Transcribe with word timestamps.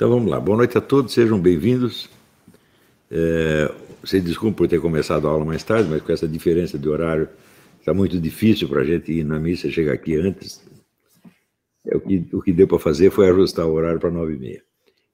Então 0.00 0.08
vamos 0.08 0.30
lá. 0.30 0.40
Boa 0.40 0.56
noite 0.56 0.78
a 0.78 0.80
todos, 0.80 1.12
sejam 1.12 1.38
bem-vindos. 1.38 2.08
É, 3.10 3.70
desculpem 4.22 4.54
por 4.54 4.66
ter 4.66 4.80
começado 4.80 5.28
a 5.28 5.30
aula 5.30 5.44
mais 5.44 5.62
tarde, 5.62 5.90
mas 5.90 6.00
com 6.00 6.10
essa 6.10 6.26
diferença 6.26 6.78
de 6.78 6.88
horário 6.88 7.28
está 7.78 7.92
muito 7.92 8.18
difícil 8.18 8.66
para 8.66 8.80
a 8.80 8.84
gente 8.84 9.12
ir 9.12 9.24
na 9.24 9.38
missa 9.38 9.70
chegar 9.70 9.92
aqui 9.92 10.16
antes. 10.16 10.66
É, 11.86 11.94
o, 11.94 12.00
que, 12.00 12.26
o 12.32 12.40
que 12.40 12.50
deu 12.50 12.66
para 12.66 12.78
fazer 12.78 13.10
foi 13.10 13.28
ajustar 13.28 13.66
o 13.66 13.74
horário 13.74 14.00
para 14.00 14.10
nove 14.10 14.36
e 14.36 14.38
meia. 14.38 14.62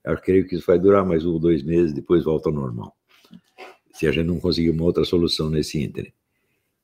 Eu 0.05 0.17
creio 0.19 0.46
que 0.46 0.55
isso 0.55 0.64
vai 0.64 0.79
durar 0.79 1.05
mais 1.05 1.27
um 1.27 1.32
ou 1.32 1.41
dois 1.41 1.64
meses, 1.64 1.93
depois 1.93 2.23
volta 2.23 2.48
ao 2.48 2.55
normal. 2.55 2.95
Se 3.93 4.07
a 4.07 4.12
gente 4.12 4.29
não 4.29 4.39
conseguir 4.39 4.71
uma 4.71 4.84
outra 4.84 5.05
solução 5.05 5.50
nesse 5.50 5.82
ínterim. 5.82 6.12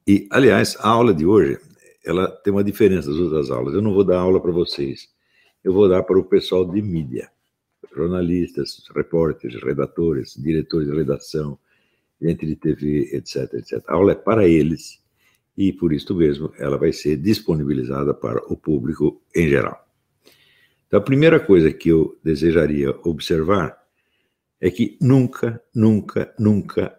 E, 0.09 0.27
aliás, 0.33 0.77
a 0.81 0.89
aula 0.89 1.15
de 1.15 1.25
hoje, 1.25 1.57
ela 2.05 2.27
tem 2.27 2.53
uma 2.53 2.65
diferença 2.65 3.09
das 3.09 3.21
outras 3.21 3.49
aulas. 3.49 3.75
Eu 3.75 3.81
não 3.81 3.95
vou 3.95 4.03
dar 4.03 4.19
aula 4.19 4.41
para 4.41 4.51
vocês, 4.51 5.09
eu 5.63 5.73
vou 5.73 5.89
dar 5.89 6.03
para 6.03 6.19
o 6.19 6.25
pessoal 6.25 6.65
de 6.65 6.83
mídia 6.83 7.31
jornalistas, 7.95 8.83
repórteres, 8.95 9.63
redatores, 9.63 10.35
diretores 10.37 10.89
de 10.89 10.95
redação, 10.95 11.59
gente 12.21 12.47
de 12.47 12.57
TV, 12.57 13.11
etc, 13.13 13.53
etc. 13.55 13.83
A 13.89 13.95
aula 13.95 14.13
é 14.13 14.15
para 14.15 14.47
eles 14.47 15.03
e, 15.57 15.73
por 15.73 15.93
isso 15.93 16.15
mesmo, 16.15 16.53
ela 16.59 16.79
vai 16.79 16.93
ser 16.93 17.17
disponibilizada 17.17 18.15
para 18.15 18.43
o 18.53 18.57
público 18.57 19.21
em 19.35 19.49
geral. 19.49 19.87
Então, 20.87 21.01
a 21.01 21.03
primeira 21.03 21.41
coisa 21.41 21.73
que 21.73 21.89
eu 21.89 22.19
desejaria 22.23 22.91
observar 23.05 23.79
é 24.61 24.71
que 24.71 24.97
nunca, 25.01 25.63
nunca, 25.75 26.35
nunca 26.39 26.97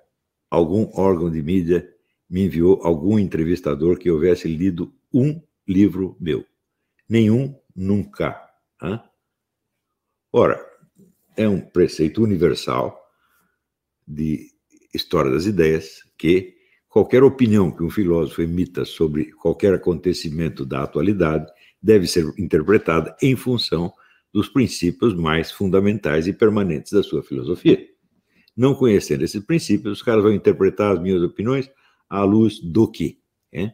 algum 0.50 0.90
órgão 0.94 1.32
de 1.32 1.42
mídia 1.42 1.90
me 2.30 2.46
enviou 2.46 2.82
algum 2.84 3.18
entrevistador 3.18 3.98
que 3.98 4.10
houvesse 4.10 4.48
lido 4.48 4.94
um 5.14 5.42
livro 5.68 6.18
meu. 6.20 6.46
Nenhum, 7.08 7.56
nunca. 7.76 8.40
Hã? 8.82 9.04
Ora, 10.32 10.60
é 11.36 11.48
um 11.48 11.60
preceito 11.60 12.24
universal 12.24 13.00
de 14.08 14.48
história 14.94 15.32
das 15.32 15.46
ideias 15.46 16.04
que 16.18 16.56
qualquer 16.88 17.24
opinião 17.24 17.72
que 17.72 17.84
um 17.84 17.90
filósofo 17.90 18.42
emita 18.42 18.86
sobre 18.86 19.32
qualquer 19.32 19.74
acontecimento 19.74 20.66
da 20.66 20.84
atualidade 20.84 21.52
deve 21.82 22.08
ser 22.08 22.26
interpretada 22.38 23.16
em 23.22 23.36
função 23.36 23.94
dos 24.32 24.50
princípios 24.50 25.14
mais 25.14 25.52
fundamentais 25.52 26.28
e 26.28 26.34
permanentes 26.34 26.92
da 26.92 27.04
sua 27.04 27.24
filosofia. 27.24 27.88
Não 28.56 28.76
conhecendo 28.76 29.24
esses 29.24 29.44
princípios, 29.44 29.94
os 29.94 30.02
caras 30.04 30.24
vão 30.24 30.34
interpretar 30.34 30.94
as 30.94 31.02
minhas 31.02 31.22
opiniões 31.22 31.70
à 32.10 32.24
luz 32.24 32.60
do 32.60 32.90
quê? 32.90 33.18
É? 33.52 33.74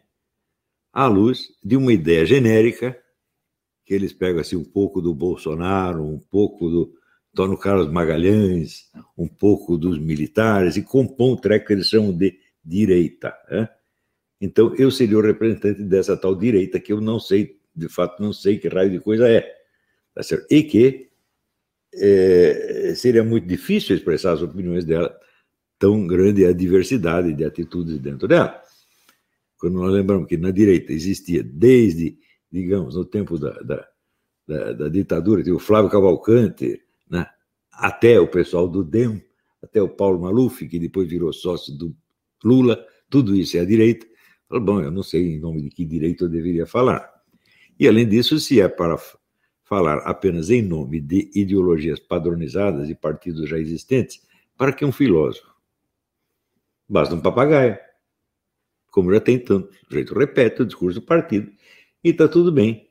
À 0.91 1.07
luz 1.07 1.49
de 1.63 1.75
uma 1.75 1.93
ideia 1.93 2.25
genérica 2.25 2.97
que 3.85 3.93
eles 3.93 4.13
pegam 4.13 4.39
assim 4.39 4.55
um 4.55 4.63
pouco 4.63 5.01
do 5.01 5.13
Bolsonaro, 5.13 6.03
um 6.03 6.19
pouco 6.19 6.69
do, 6.69 6.93
Antônio 7.33 7.57
Carlos 7.57 7.91
Magalhães, 7.91 8.89
um 9.17 9.27
pouco 9.27 9.77
dos 9.77 9.97
militares, 9.99 10.75
e 10.75 10.81
compõe 10.81 11.33
um 11.33 11.37
treco 11.37 11.67
que 11.67 11.73
eles 11.73 11.87
chamam 11.87 12.11
de 12.11 12.37
direita. 12.63 13.33
Né? 13.49 13.69
Então, 14.41 14.73
eu 14.75 14.89
seria 14.89 15.17
o 15.17 15.21
representante 15.21 15.83
dessa 15.83 16.17
tal 16.17 16.35
direita, 16.35 16.79
que 16.79 16.91
eu 16.91 16.99
não 16.99 17.19
sei, 17.19 17.59
de 17.75 17.87
fato, 17.87 18.21
não 18.21 18.33
sei 18.33 18.57
que 18.57 18.67
raio 18.67 18.89
de 18.89 18.99
coisa 18.99 19.29
é. 19.29 19.41
Tá 20.13 20.23
certo? 20.23 20.47
E 20.49 20.63
que 20.63 21.09
é, 21.93 22.93
seria 22.95 23.23
muito 23.23 23.47
difícil 23.47 23.95
expressar 23.95 24.33
as 24.33 24.41
opiniões 24.41 24.85
dela, 24.85 25.15
tão 25.77 26.05
grande 26.05 26.45
a 26.45 26.51
diversidade 26.51 27.33
de 27.33 27.45
atitudes 27.45 27.99
dentro 27.99 28.27
dela. 28.27 28.61
Quando 29.57 29.75
nós 29.75 29.93
lembramos 29.93 30.27
que 30.27 30.37
na 30.37 30.51
direita 30.51 30.93
existia, 30.93 31.43
desde, 31.43 32.17
digamos, 32.51 32.95
no 32.95 33.05
tempo 33.05 33.37
da, 33.37 33.51
da, 33.59 33.87
da, 34.47 34.73
da 34.73 34.89
ditadura, 34.89 35.41
o 35.53 35.59
Flávio 35.59 35.91
Cavalcante? 35.91 36.81
Até 37.79 38.19
o 38.19 38.27
pessoal 38.27 38.67
do 38.67 38.83
DEM, 38.83 39.23
até 39.63 39.81
o 39.81 39.89
Paulo 39.89 40.19
Maluf, 40.19 40.67
que 40.67 40.77
depois 40.77 41.09
virou 41.09 41.31
sócio 41.31 41.75
do 41.77 41.95
Lula, 42.43 42.85
tudo 43.09 43.35
isso 43.35 43.57
é 43.57 43.61
a 43.61 43.65
direita. 43.65 44.05
Falo, 44.47 44.61
bom, 44.61 44.81
eu 44.81 44.91
não 44.91 45.03
sei 45.03 45.35
em 45.35 45.39
nome 45.39 45.61
de 45.61 45.69
que 45.69 45.85
direito 45.85 46.25
eu 46.25 46.29
deveria 46.29 46.65
falar. 46.65 47.09
E, 47.79 47.87
além 47.87 48.07
disso, 48.07 48.39
se 48.39 48.59
é 48.59 48.67
para 48.67 48.97
falar 49.63 49.99
apenas 49.99 50.49
em 50.49 50.61
nome 50.61 50.99
de 50.99 51.29
ideologias 51.33 51.99
padronizadas 51.99 52.89
e 52.89 52.95
partidos 52.95 53.47
já 53.47 53.57
existentes, 53.57 54.21
para 54.57 54.73
que 54.73 54.83
um 54.83 54.91
filósofo? 54.91 55.47
Basta 56.87 57.15
um 57.15 57.21
papagaio. 57.21 57.77
Como 58.91 59.13
já 59.13 59.21
tem 59.21 59.39
tanto, 59.39 59.69
o 59.89 59.93
jeito 59.93 60.17
repete 60.17 60.63
o 60.63 60.65
discurso 60.65 60.99
do 60.99 61.05
partido 61.05 61.51
e 62.03 62.09
está 62.09 62.27
tudo 62.27 62.51
bem. 62.51 62.88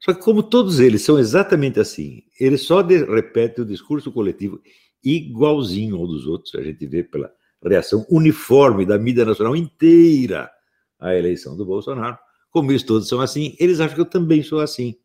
Só 0.00 0.14
que, 0.14 0.22
como 0.22 0.42
todos 0.42 0.80
eles 0.80 1.02
são 1.02 1.18
exatamente 1.18 1.78
assim, 1.78 2.22
eles 2.38 2.62
só 2.62 2.80
repetem 2.82 3.62
o 3.62 3.66
discurso 3.68 4.10
coletivo 4.10 4.60
igualzinho 5.04 5.96
ao 5.96 6.06
dos 6.06 6.26
outros, 6.26 6.54
a 6.54 6.62
gente 6.62 6.86
vê 6.86 7.02
pela 7.02 7.32
reação 7.62 8.06
uniforme 8.10 8.86
da 8.86 8.98
mídia 8.98 9.24
nacional 9.24 9.54
inteira 9.54 10.50
à 10.98 11.14
eleição 11.14 11.56
do 11.56 11.66
Bolsonaro. 11.66 12.18
Como 12.50 12.72
eles 12.72 12.82
todos 12.82 13.08
são 13.08 13.20
assim, 13.20 13.54
eles 13.60 13.78
acham 13.78 13.94
que 13.94 14.00
eu 14.00 14.06
também 14.06 14.42
sou 14.42 14.60
assim, 14.60 14.96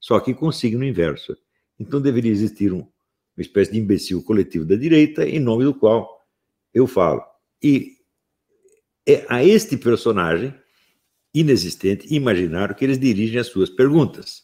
só 0.00 0.18
que 0.18 0.34
com 0.34 0.50
signo 0.50 0.84
inverso. 0.84 1.36
Então 1.78 2.00
deveria 2.00 2.32
existir 2.32 2.72
um, 2.72 2.78
uma 2.78 3.42
espécie 3.42 3.72
de 3.72 3.78
imbecil 3.78 4.22
coletivo 4.22 4.64
da 4.64 4.76
direita, 4.76 5.28
em 5.28 5.38
nome 5.38 5.64
do 5.64 5.74
qual 5.74 6.26
eu 6.72 6.86
falo. 6.86 7.22
E 7.62 7.92
é 9.06 9.24
a 9.28 9.44
este 9.44 9.76
personagem 9.76 10.54
inexistente 11.40 12.12
imaginar 12.14 12.74
que 12.74 12.84
eles 12.84 12.98
dirigem 12.98 13.38
as 13.38 13.46
suas 13.46 13.70
perguntas. 13.70 14.42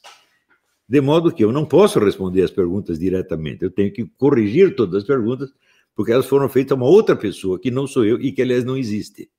De 0.89 1.01
modo 1.01 1.33
que 1.33 1.43
eu 1.43 1.51
não 1.51 1.65
posso 1.65 1.99
responder 1.99 2.43
as 2.43 2.51
perguntas 2.51 2.99
diretamente, 2.99 3.63
eu 3.65 3.71
tenho 3.71 3.93
que 3.93 4.05
corrigir 4.19 4.77
todas 4.77 5.03
as 5.03 5.05
perguntas, 5.05 5.51
porque 5.95 6.13
elas 6.13 6.27
foram 6.27 6.49
feitas 6.49 6.73
a 6.73 6.75
uma 6.75 6.87
outra 6.87 7.17
pessoa, 7.17 7.59
que 7.59 7.71
não 7.71 7.87
sou 7.87 8.05
eu 8.05 8.21
e 8.21 8.33
que, 8.33 8.43
aliás, 8.43 8.65
não 8.65 8.77
existe. 8.77 9.31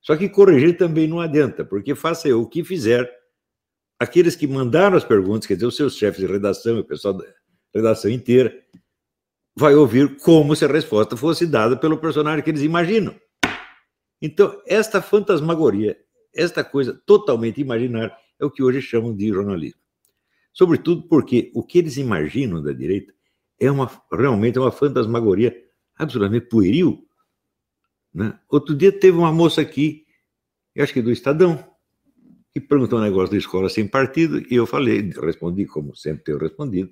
Só 0.00 0.16
que 0.16 0.28
corrigir 0.28 0.76
também 0.76 1.06
não 1.06 1.20
adianta, 1.20 1.64
porque 1.64 1.94
faça 1.94 2.28
eu 2.28 2.40
o 2.40 2.48
que 2.48 2.64
fizer, 2.64 3.10
aqueles 3.98 4.36
que 4.36 4.46
mandaram 4.46 4.96
as 4.96 5.04
perguntas, 5.04 5.46
quer 5.46 5.54
dizer, 5.54 5.66
os 5.66 5.76
seus 5.76 5.96
chefes 5.96 6.20
de 6.20 6.26
redação, 6.26 6.78
o 6.78 6.84
pessoal 6.84 7.14
da 7.14 7.24
redação 7.74 8.10
inteira, 8.10 8.54
vai 9.56 9.74
ouvir 9.74 10.16
como 10.18 10.54
se 10.56 10.64
a 10.64 10.68
resposta 10.68 11.16
fosse 11.16 11.46
dada 11.46 11.76
pelo 11.76 11.98
personagem 11.98 12.42
que 12.42 12.50
eles 12.50 12.62
imaginam. 12.62 13.14
Então, 14.20 14.60
esta 14.66 15.02
fantasmagoria 15.02 15.98
esta 16.34 16.64
coisa 16.64 16.92
totalmente 17.06 17.60
imaginária 17.60 18.14
é 18.38 18.44
o 18.44 18.50
que 18.50 18.62
hoje 18.62 18.82
chamam 18.82 19.14
de 19.14 19.28
jornalismo. 19.28 19.80
Sobretudo 20.52 21.02
porque 21.08 21.50
o 21.54 21.62
que 21.62 21.78
eles 21.78 21.96
imaginam 21.96 22.62
da 22.62 22.72
direita 22.72 23.12
é 23.58 23.70
uma, 23.70 23.90
realmente 24.12 24.58
uma 24.58 24.70
fantasmagoria 24.70 25.56
absolutamente 25.96 26.46
pueril. 26.46 27.06
Né? 28.12 28.38
Outro 28.48 28.74
dia 28.74 28.92
teve 28.92 29.16
uma 29.16 29.32
moça 29.32 29.60
aqui, 29.60 30.06
eu 30.74 30.84
acho 30.84 30.92
que 30.92 31.02
do 31.02 31.10
Estadão, 31.10 31.72
que 32.52 32.60
perguntou 32.60 32.98
um 32.98 33.02
negócio 33.02 33.32
da 33.32 33.38
escola 33.38 33.68
sem 33.68 33.86
partido, 33.86 34.40
e 34.48 34.54
eu 34.54 34.66
falei, 34.66 35.10
respondi, 35.20 35.66
como 35.66 35.96
sempre 35.96 36.24
tenho 36.24 36.38
respondido, 36.38 36.90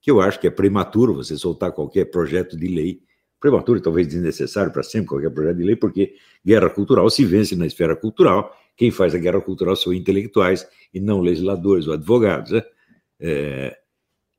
que 0.00 0.10
eu 0.10 0.20
acho 0.20 0.38
que 0.38 0.46
é 0.46 0.50
prematuro 0.50 1.14
você 1.14 1.36
soltar 1.36 1.72
qualquer 1.72 2.06
projeto 2.06 2.56
de 2.56 2.68
lei 2.68 3.02
prematuro 3.42 3.76
e 3.76 3.82
talvez 3.82 4.06
desnecessário 4.06 4.72
para 4.72 4.84
sempre 4.84 5.08
qualquer 5.08 5.30
projeto 5.30 5.56
de 5.56 5.64
lei, 5.64 5.74
porque 5.74 6.14
guerra 6.46 6.70
cultural 6.70 7.10
se 7.10 7.24
vence 7.24 7.56
na 7.56 7.66
esfera 7.66 7.96
cultural. 7.96 8.56
Quem 8.76 8.90
faz 8.90 9.14
a 9.14 9.18
guerra 9.18 9.40
cultural 9.40 9.76
são 9.76 9.92
intelectuais 9.92 10.66
e 10.92 11.00
não 11.00 11.20
legisladores 11.20 11.86
ou 11.86 11.94
advogados. 11.94 12.52
Né? 12.52 12.62
É, 13.20 13.78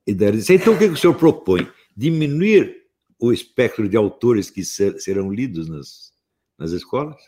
e 0.05 0.13
daí, 0.13 0.39
então, 0.49 0.73
o 0.73 0.77
que 0.77 0.85
o 0.85 0.97
senhor 0.97 1.16
propõe? 1.16 1.67
Diminuir 1.95 2.83
o 3.19 3.31
espectro 3.31 3.88
de 3.88 3.95
autores 3.95 4.49
que 4.49 4.63
ser, 4.66 4.99
serão 4.99 5.31
lidos 5.31 5.69
nas, 5.69 6.11
nas 6.57 6.71
escolas? 6.71 7.21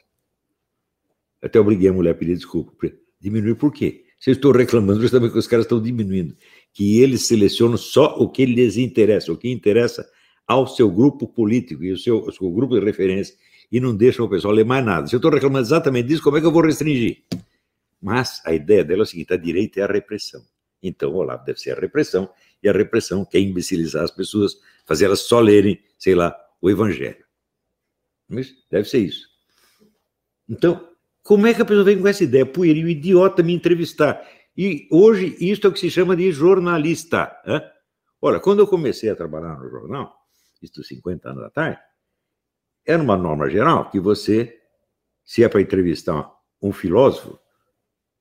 Até 1.41 1.59
obriguei 1.59 1.89
a 1.89 1.93
mulher 1.93 2.11
a 2.11 2.15
pedir 2.15 2.35
desculpa. 2.35 2.73
Diminuir 3.19 3.55
por 3.55 3.71
quê? 3.71 4.05
Se 4.19 4.31
eu 4.31 4.33
estou 4.33 4.51
reclamando 4.51 5.01
justamente 5.01 5.33
que 5.33 5.37
os 5.37 5.47
caras 5.47 5.65
estão 5.65 5.81
diminuindo, 5.81 6.35
que 6.73 6.99
eles 6.99 7.27
selecionam 7.27 7.77
só 7.77 8.17
o 8.17 8.29
que 8.29 8.45
lhes 8.45 8.77
interessa, 8.77 9.31
o 9.31 9.37
que 9.37 9.49
interessa 9.49 10.05
ao 10.47 10.67
seu 10.67 10.89
grupo 10.89 11.27
político 11.27 11.83
e 11.83 11.91
o 11.91 11.97
seu, 11.97 12.19
o 12.19 12.31
seu 12.31 12.49
grupo 12.51 12.79
de 12.79 12.85
referência 12.85 13.35
e 13.71 13.79
não 13.79 13.95
deixam 13.95 14.25
o 14.25 14.29
pessoal 14.29 14.53
ler 14.53 14.65
mais 14.65 14.85
nada. 14.85 15.07
Se 15.07 15.15
eu 15.15 15.17
estou 15.17 15.31
reclamando 15.31 15.65
exatamente 15.65 16.07
disso, 16.07 16.23
como 16.23 16.37
é 16.37 16.41
que 16.41 16.45
eu 16.45 16.51
vou 16.51 16.61
restringir? 16.61 17.23
Mas 18.01 18.41
a 18.45 18.53
ideia 18.53 18.83
dela 18.83 19.01
é 19.01 19.03
o 19.03 19.05
seguinte: 19.05 19.33
a 19.33 19.37
direita 19.37 19.79
é 19.79 19.83
a 19.83 19.87
repressão. 19.87 20.41
Então, 20.81 21.11
o 21.11 21.15
Olavo 21.15 21.43
deve 21.45 21.59
ser 21.59 21.71
a 21.71 21.79
repressão, 21.79 22.29
e 22.61 22.69
a 22.69 22.71
repressão 22.71 23.25
quer 23.25 23.39
imbecilizar 23.39 24.03
as 24.03 24.11
pessoas, 24.11 24.55
fazer 24.85 25.05
elas 25.05 25.21
só 25.21 25.39
lerem, 25.39 25.79
sei 25.97 26.13
lá, 26.13 26.35
o 26.61 26.69
Evangelho. 26.69 27.25
Mas 28.29 28.53
deve 28.69 28.87
ser 28.87 28.99
isso. 28.99 29.27
Então, 30.47 30.87
como 31.23 31.47
é 31.47 31.53
que 31.53 31.61
a 31.61 31.65
pessoa 31.65 31.83
vem 31.83 31.99
com 31.99 32.07
essa 32.07 32.23
ideia 32.23 32.45
pueril, 32.45 32.87
idiota, 32.87 33.41
me 33.41 33.53
entrevistar? 33.53 34.23
E 34.55 34.87
hoje, 34.91 35.35
isso 35.39 35.65
é 35.65 35.69
o 35.69 35.73
que 35.73 35.79
se 35.79 35.89
chama 35.89 36.15
de 36.15 36.31
jornalista. 36.31 37.35
Hein? 37.45 37.61
Olha, 38.21 38.39
quando 38.39 38.59
eu 38.59 38.67
comecei 38.67 39.09
a 39.09 39.15
trabalhar 39.15 39.57
no 39.59 39.69
jornal, 39.69 40.15
isto 40.61 40.83
50 40.83 41.29
anos 41.29 41.43
atrás, 41.43 41.77
era 42.85 43.01
uma 43.01 43.17
norma 43.17 43.49
geral 43.49 43.89
que 43.89 43.99
você, 43.99 44.57
se 45.23 45.43
é 45.43 45.49
para 45.49 45.61
entrevistar 45.61 46.31
um 46.61 46.71
filósofo, 46.71 47.39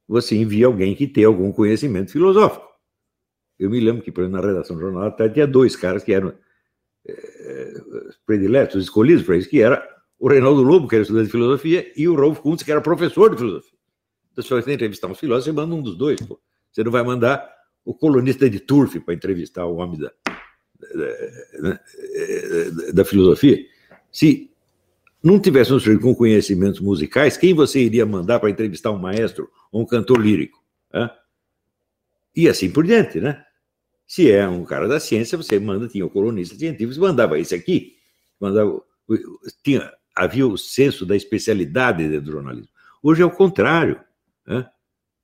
você 0.07 0.37
envia 0.37 0.67
alguém 0.67 0.95
que 0.95 1.07
tem 1.07 1.25
algum 1.25 1.53
conhecimento 1.53 2.13
filosófico. 2.13 2.67
Eu 3.59 3.71
me 3.71 3.81
lembro 3.81 4.03
que, 4.03 4.11
por 4.11 4.23
exemplo, 4.23 4.41
na 4.41 4.47
redação 4.47 4.77
do 4.77 4.83
jornal 4.83 5.05
até 5.05 5.29
tinha 5.29 5.47
dois 5.47 5.77
caras 5.77 6.03
que 6.03 6.13
eram 6.13 6.35
é, 7.07 7.75
prediletos, 8.27 8.83
escolhidos 8.83 9.25
para 9.25 9.37
isso, 9.37 9.49
que 9.49 9.61
era 9.61 9.87
o 10.19 10.29
Reinaldo 10.29 10.63
Lobo, 10.63 10.89
que 10.89 10.95
era 10.95 11.03
estudante 11.03 11.27
de 11.27 11.33
filosofia, 11.33 11.93
e 11.97 12.09
o 12.09 12.15
Rolf 12.15 12.41
Kuntz, 12.41 12.63
que 12.63 12.71
era 12.71 12.81
professor 12.81 13.31
de 13.31 13.37
filosofia. 13.37 13.79
Então, 14.33 14.43
se 14.43 14.51
você 14.51 14.73
entrevistar 14.73 15.07
um 15.07 15.15
filósofo, 15.15 15.45
você 15.45 15.53
manda 15.53 15.75
um 15.75 15.83
dos 15.83 15.97
dois. 15.97 16.21
Pô. 16.21 16.41
Você 16.73 16.83
não 16.83 16.91
vai 16.91 17.05
mandar 17.05 17.49
o 17.85 17.95
colunista 17.95 18.49
de 18.49 18.59
Turf 18.59 18.99
para 19.01 19.15
entrevistar 19.15 19.67
o 19.67 19.77
homem 19.77 20.01
da, 20.01 20.13
da, 21.61 22.93
da, 22.93 23.05
filosofia. 23.05 23.65
Se 24.11 24.51
não 25.25 25.41
tivesse 25.41 25.73
um 25.73 25.79
sujeito 25.79 26.03
com 26.03 26.15
conhecimentos 26.15 26.81
musicais, 26.81 27.39
quem 27.39 27.55
você 27.55 27.81
iria 27.81 28.05
mandar 28.05 28.39
para 28.39 28.51
entrevistar 28.51 28.91
um 28.91 28.99
maestro 28.99 29.51
ou 29.73 29.81
um 29.81 29.87
cantor 29.87 30.21
lírico? 30.21 30.63
Né? 30.93 31.11
E 32.37 32.47
assim 32.47 32.71
por 32.71 32.85
diante, 32.85 33.19
né? 33.21 33.43
Se 34.07 34.31
é 34.31 34.47
um 34.47 34.65
cara 34.65 34.87
da 34.87 35.01
ciência, 35.01 35.39
você 35.39 35.59
manda, 35.59 35.89
tinha 35.89 36.05
o 36.05 36.11
colunista 36.11 36.55
científico, 36.55 36.93
você 36.93 37.01
mandava 37.01 37.39
esse 37.39 37.55
aqui, 37.55 37.95
mandava, 38.39 38.83
tinha, 39.63 39.91
havia 40.15 40.47
o 40.47 40.59
senso 40.59 41.07
da 41.07 41.17
especialidade 41.17 42.21
do 42.21 42.31
jornalismo. 42.31 42.69
Hoje 43.03 43.23
é 43.23 43.25
o 43.25 43.31
contrário. 43.31 43.99
Né? 44.47 44.69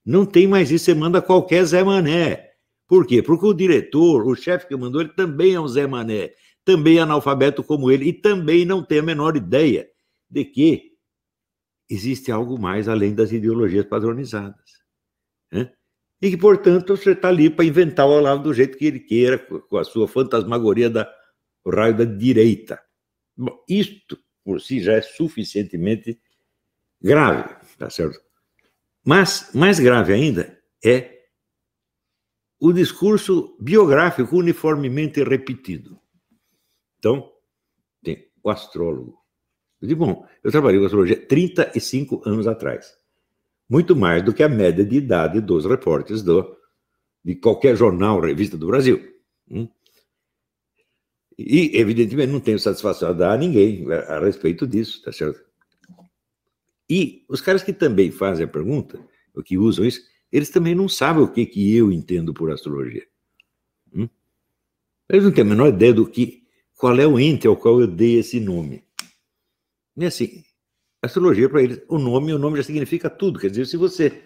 Não 0.03 0.25
tem 0.25 0.49
mais 0.49 0.71
isso, 0.71 0.87
você 0.87 0.95
manda 0.95 1.21
qualquer 1.21 1.63
Zé 1.65 1.85
Mané. 1.85 2.53
Por 2.89 3.07
quê? 3.07 3.23
Porque 3.23 3.47
o 3.47 3.53
diretor, 3.53 4.27
o 4.27 4.35
chefe 4.35 4.67
que 4.67 4.75
mandou, 4.75 5.03
ele 5.03 5.11
também 5.11 5.55
é 5.55 5.61
um 5.61 5.69
Zé 5.69 5.87
Mané, 5.87 6.33
também 6.65 6.99
analfabeto 6.99 7.63
como 7.63 7.91
ele, 7.91 8.09
e 8.09 8.13
também 8.13 8.65
não 8.65 8.83
tem 8.83 8.99
a 8.99 9.03
menor 9.03 9.37
ideia 9.37 9.89
de 10.29 10.45
que 10.45 10.93
existe 11.89 12.31
algo 12.31 12.59
mais 12.59 12.89
além 12.89 13.15
das 13.15 13.33
ideologias 13.33 13.85
padronizadas. 13.87 14.83
Né? 15.51 15.73
E 16.23 16.31
que, 16.31 16.37
portanto, 16.37 16.97
você 16.97 17.13
está 17.13 17.29
ali 17.29 17.51
para 17.51 17.65
inventar 17.65 18.07
o 18.07 18.21
lado 18.21 18.43
do 18.43 18.55
jeito 18.55 18.77
que 18.77 18.85
ele 18.85 19.01
queira, 19.01 19.39
com 19.39 19.77
a 19.77 19.85
sua 19.85 20.07
fantasmagoria 20.07 20.89
da 20.89 21.11
o 21.65 21.71
raio 21.71 21.97
da 21.97 22.05
direita. 22.05 22.81
Bom, 23.37 23.63
isto 23.69 24.19
por 24.43 24.61
si 24.61 24.81
já 24.81 24.95
é 24.95 25.03
suficientemente 25.03 26.19
grave, 27.01 27.55
tá 27.77 27.91
certo? 27.91 28.19
Mas 29.05 29.51
mais 29.55 29.79
grave 29.79 30.13
ainda 30.13 30.59
é 30.85 31.21
o 32.59 32.73
discurso 32.73 33.57
biográfico 33.61 34.37
uniformemente 34.37 35.23
repetido. 35.23 36.00
Então, 37.01 37.33
tem 38.05 38.29
o 38.43 38.51
astrólogo. 38.51 39.19
Eu 39.81 39.89
digo, 39.89 40.05
bom, 40.05 40.27
eu 40.45 40.51
trabalhei 40.51 40.79
com 40.79 40.85
astrologia 40.85 41.27
35 41.27 42.23
anos 42.27 42.47
atrás. 42.47 42.95
Muito 43.67 43.97
mais 43.97 44.23
do 44.23 44.35
que 44.35 44.43
a 44.43 44.49
média 44.49 44.85
de 44.85 44.97
idade 44.97 45.41
dos 45.41 45.65
repórteres 45.65 46.23
do, 46.23 46.55
de 47.25 47.35
qualquer 47.37 47.75
jornal, 47.75 48.21
revista 48.21 48.59
do 48.59 48.67
Brasil. 48.67 49.01
Hum? 49.51 49.67
E, 51.39 51.71
evidentemente, 51.79 52.31
não 52.31 52.41
tenho 52.41 52.59
satisfação 52.59 53.09
a 53.09 53.13
dar 53.15 53.33
a 53.33 53.39
ninguém 53.39 53.91
a 53.91 54.21
respeito 54.21 54.67
disso, 54.67 55.03
tá 55.03 55.11
certo? 55.11 55.43
E 56.89 57.25
os 57.31 57.41
caras 57.41 57.63
que 57.63 57.73
também 57.73 58.11
fazem 58.11 58.45
a 58.45 58.49
pergunta, 58.49 59.01
ou 59.35 59.43
que 59.43 59.57
usam 59.57 59.87
isso, 59.87 60.03
eles 60.31 60.51
também 60.51 60.75
não 60.75 60.87
sabem 60.87 61.23
o 61.23 61.33
que, 61.33 61.47
que 61.47 61.75
eu 61.75 61.91
entendo 61.91 62.35
por 62.35 62.51
astrologia. 62.51 63.07
Hum? 63.95 64.07
Eles 65.09 65.25
não 65.25 65.33
têm 65.33 65.43
a 65.43 65.49
menor 65.49 65.69
ideia 65.69 65.95
do 65.95 66.07
que, 66.07 66.40
qual 66.81 66.99
é 66.99 67.07
o 67.07 67.21
ente 67.21 67.47
ao 67.47 67.59
qual 67.59 67.79
eu 67.79 67.87
dei 67.87 68.19
esse 68.19 68.41
nome. 68.41 68.83
E 69.95 70.07
assim, 70.07 70.43
astrologia 71.03 71.47
para 71.47 71.63
eles, 71.63 71.83
o 71.87 71.99
nome, 71.99 72.33
o 72.33 72.39
nome 72.39 72.57
já 72.57 72.63
significa 72.63 73.11
tudo. 73.11 73.39
Quer 73.39 73.51
dizer, 73.51 73.67
se 73.67 73.77
você 73.77 74.25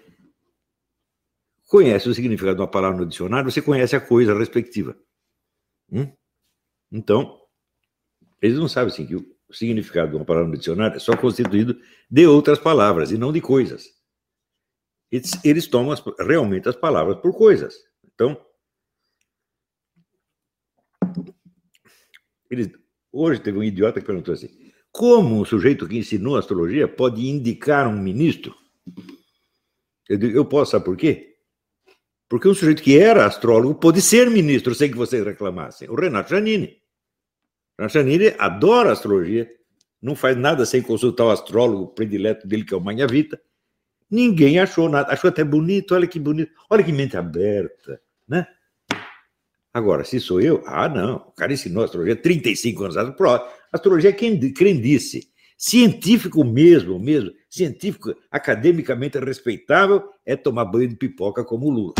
conhece 1.66 2.08
o 2.08 2.14
significado 2.14 2.54
de 2.54 2.62
uma 2.62 2.70
palavra 2.70 2.98
no 2.98 3.06
dicionário, 3.06 3.50
você 3.50 3.60
conhece 3.60 3.96
a 3.96 4.00
coisa 4.00 4.38
respectiva. 4.38 4.96
Hum? 5.90 6.12
Então, 6.92 7.40
eles 8.40 8.56
não 8.56 8.68
sabem 8.68 8.94
assim, 8.94 9.04
que 9.04 9.16
o 9.16 9.26
significado 9.52 10.10
de 10.10 10.16
uma 10.16 10.24
palavra 10.24 10.48
no 10.48 10.56
dicionário 10.56 10.94
é 10.94 11.00
só 11.00 11.16
constituído 11.16 11.76
de 12.08 12.24
outras 12.24 12.60
palavras 12.60 13.10
e 13.10 13.18
não 13.18 13.32
de 13.32 13.40
coisas. 13.40 13.88
Eles, 15.10 15.32
eles 15.44 15.66
tomam 15.66 15.90
as, 15.90 16.00
realmente 16.20 16.68
as 16.68 16.76
palavras 16.76 17.18
por 17.18 17.36
coisas. 17.36 17.74
Então, 18.14 18.40
eles, 22.54 22.70
hoje 23.12 23.40
teve 23.40 23.58
um 23.58 23.62
idiota 23.62 24.00
que 24.00 24.06
perguntou 24.06 24.34
assim: 24.34 24.48
como 24.90 25.40
um 25.40 25.44
sujeito 25.44 25.88
que 25.88 25.98
ensinou 25.98 26.36
astrologia 26.36 26.86
pode 26.86 27.26
indicar 27.26 27.88
um 27.88 28.00
ministro? 28.00 28.54
Eu, 30.08 30.16
digo, 30.16 30.36
eu 30.36 30.44
posso, 30.44 30.72
sabe 30.72 30.84
por 30.84 30.96
quê? 30.96 31.34
Porque 32.28 32.48
um 32.48 32.54
sujeito 32.54 32.82
que 32.82 32.98
era 32.98 33.26
astrólogo 33.26 33.74
pode 33.74 34.00
ser 34.00 34.30
ministro 34.30 34.74
sem 34.74 34.90
que 34.90 34.96
vocês 34.96 35.24
reclamassem. 35.24 35.88
O 35.88 35.94
Renato 35.94 36.30
Janini. 36.30 36.66
O 37.76 37.82
Renato 37.82 37.94
Janini 37.94 38.34
adora 38.38 38.92
astrologia, 38.92 39.50
não 40.00 40.14
faz 40.14 40.36
nada 40.36 40.64
sem 40.64 40.82
consultar 40.82 41.24
o 41.24 41.30
astrólogo 41.30 41.88
predileto 41.88 42.46
dele, 42.46 42.64
que 42.64 42.74
é 42.74 42.76
o 42.76 42.80
Manha 42.80 43.06
Vita. 43.06 43.40
Ninguém 44.10 44.58
achou 44.58 44.88
nada, 44.88 45.12
achou 45.12 45.28
até 45.28 45.42
bonito, 45.42 45.94
olha 45.94 46.06
que 46.06 46.20
bonito, 46.20 46.52
olha 46.70 46.84
que 46.84 46.92
mente 46.92 47.16
aberta, 47.16 48.00
né? 48.28 48.46
Agora, 49.74 50.04
se 50.04 50.20
sou 50.20 50.40
eu, 50.40 50.62
ah, 50.66 50.88
não, 50.88 51.16
o 51.16 51.32
cara 51.32 51.52
ensinou 51.52 51.82
astrologia 51.82 52.14
35 52.14 52.84
anos 52.84 52.96
atrás. 52.96 53.42
Astrologia 53.72 54.10
é 54.10 54.12
crendice. 54.12 55.28
Científico 55.58 56.44
mesmo, 56.44 56.96
mesmo, 56.96 57.32
científico, 57.50 58.14
academicamente 58.30 59.18
respeitável, 59.18 60.08
é 60.24 60.36
tomar 60.36 60.64
banho 60.66 60.88
de 60.88 60.94
pipoca 60.94 61.44
como 61.44 61.66
o 61.66 61.70
Lula. 61.70 61.94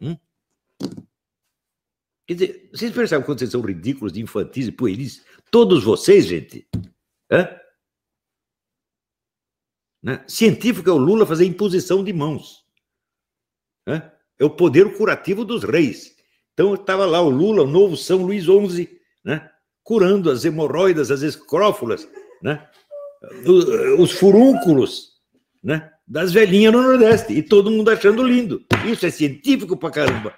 Hum? 0.00 0.16
Quer 2.26 2.34
dizer, 2.34 2.70
vocês 2.72 2.92
percebem 2.92 3.26
quando 3.26 3.38
vocês 3.38 3.50
são 3.50 3.60
ridículos, 3.60 4.14
de 4.14 4.22
infantis 4.22 4.66
e 4.66 4.72
pueris? 4.72 5.24
Todos 5.50 5.84
vocês, 5.84 6.24
gente. 6.24 6.66
Hã? 7.30 7.48
Né? 10.02 10.24
Científico 10.26 10.88
é 10.88 10.92
o 10.92 10.98
Lula 10.98 11.26
fazer 11.26 11.44
imposição 11.44 12.02
de 12.02 12.14
mãos. 12.14 12.64
Hã? 13.86 14.10
É 14.38 14.44
o 14.44 14.50
poder 14.50 14.96
curativo 14.96 15.44
dos 15.44 15.62
reis. 15.62 16.15
Então 16.56 16.72
estava 16.72 17.04
lá 17.04 17.20
o 17.20 17.28
Lula, 17.28 17.64
o 17.64 17.66
novo 17.66 17.98
São 17.98 18.22
Luís 18.22 18.44
XI, 18.44 18.88
né? 19.22 19.46
curando 19.82 20.30
as 20.30 20.42
hemorroidas, 20.42 21.10
as 21.10 21.20
escrófulas, 21.20 22.08
né? 22.42 22.66
os 23.98 24.12
furúnculos 24.12 25.10
né? 25.62 25.92
das 26.08 26.32
velhinhas 26.32 26.72
no 26.72 26.80
Nordeste, 26.80 27.34
e 27.34 27.42
todo 27.42 27.70
mundo 27.70 27.90
achando 27.90 28.22
lindo. 28.22 28.64
Isso 28.90 29.04
é 29.04 29.10
científico 29.10 29.76
pra 29.76 29.90
caramba. 29.90 30.34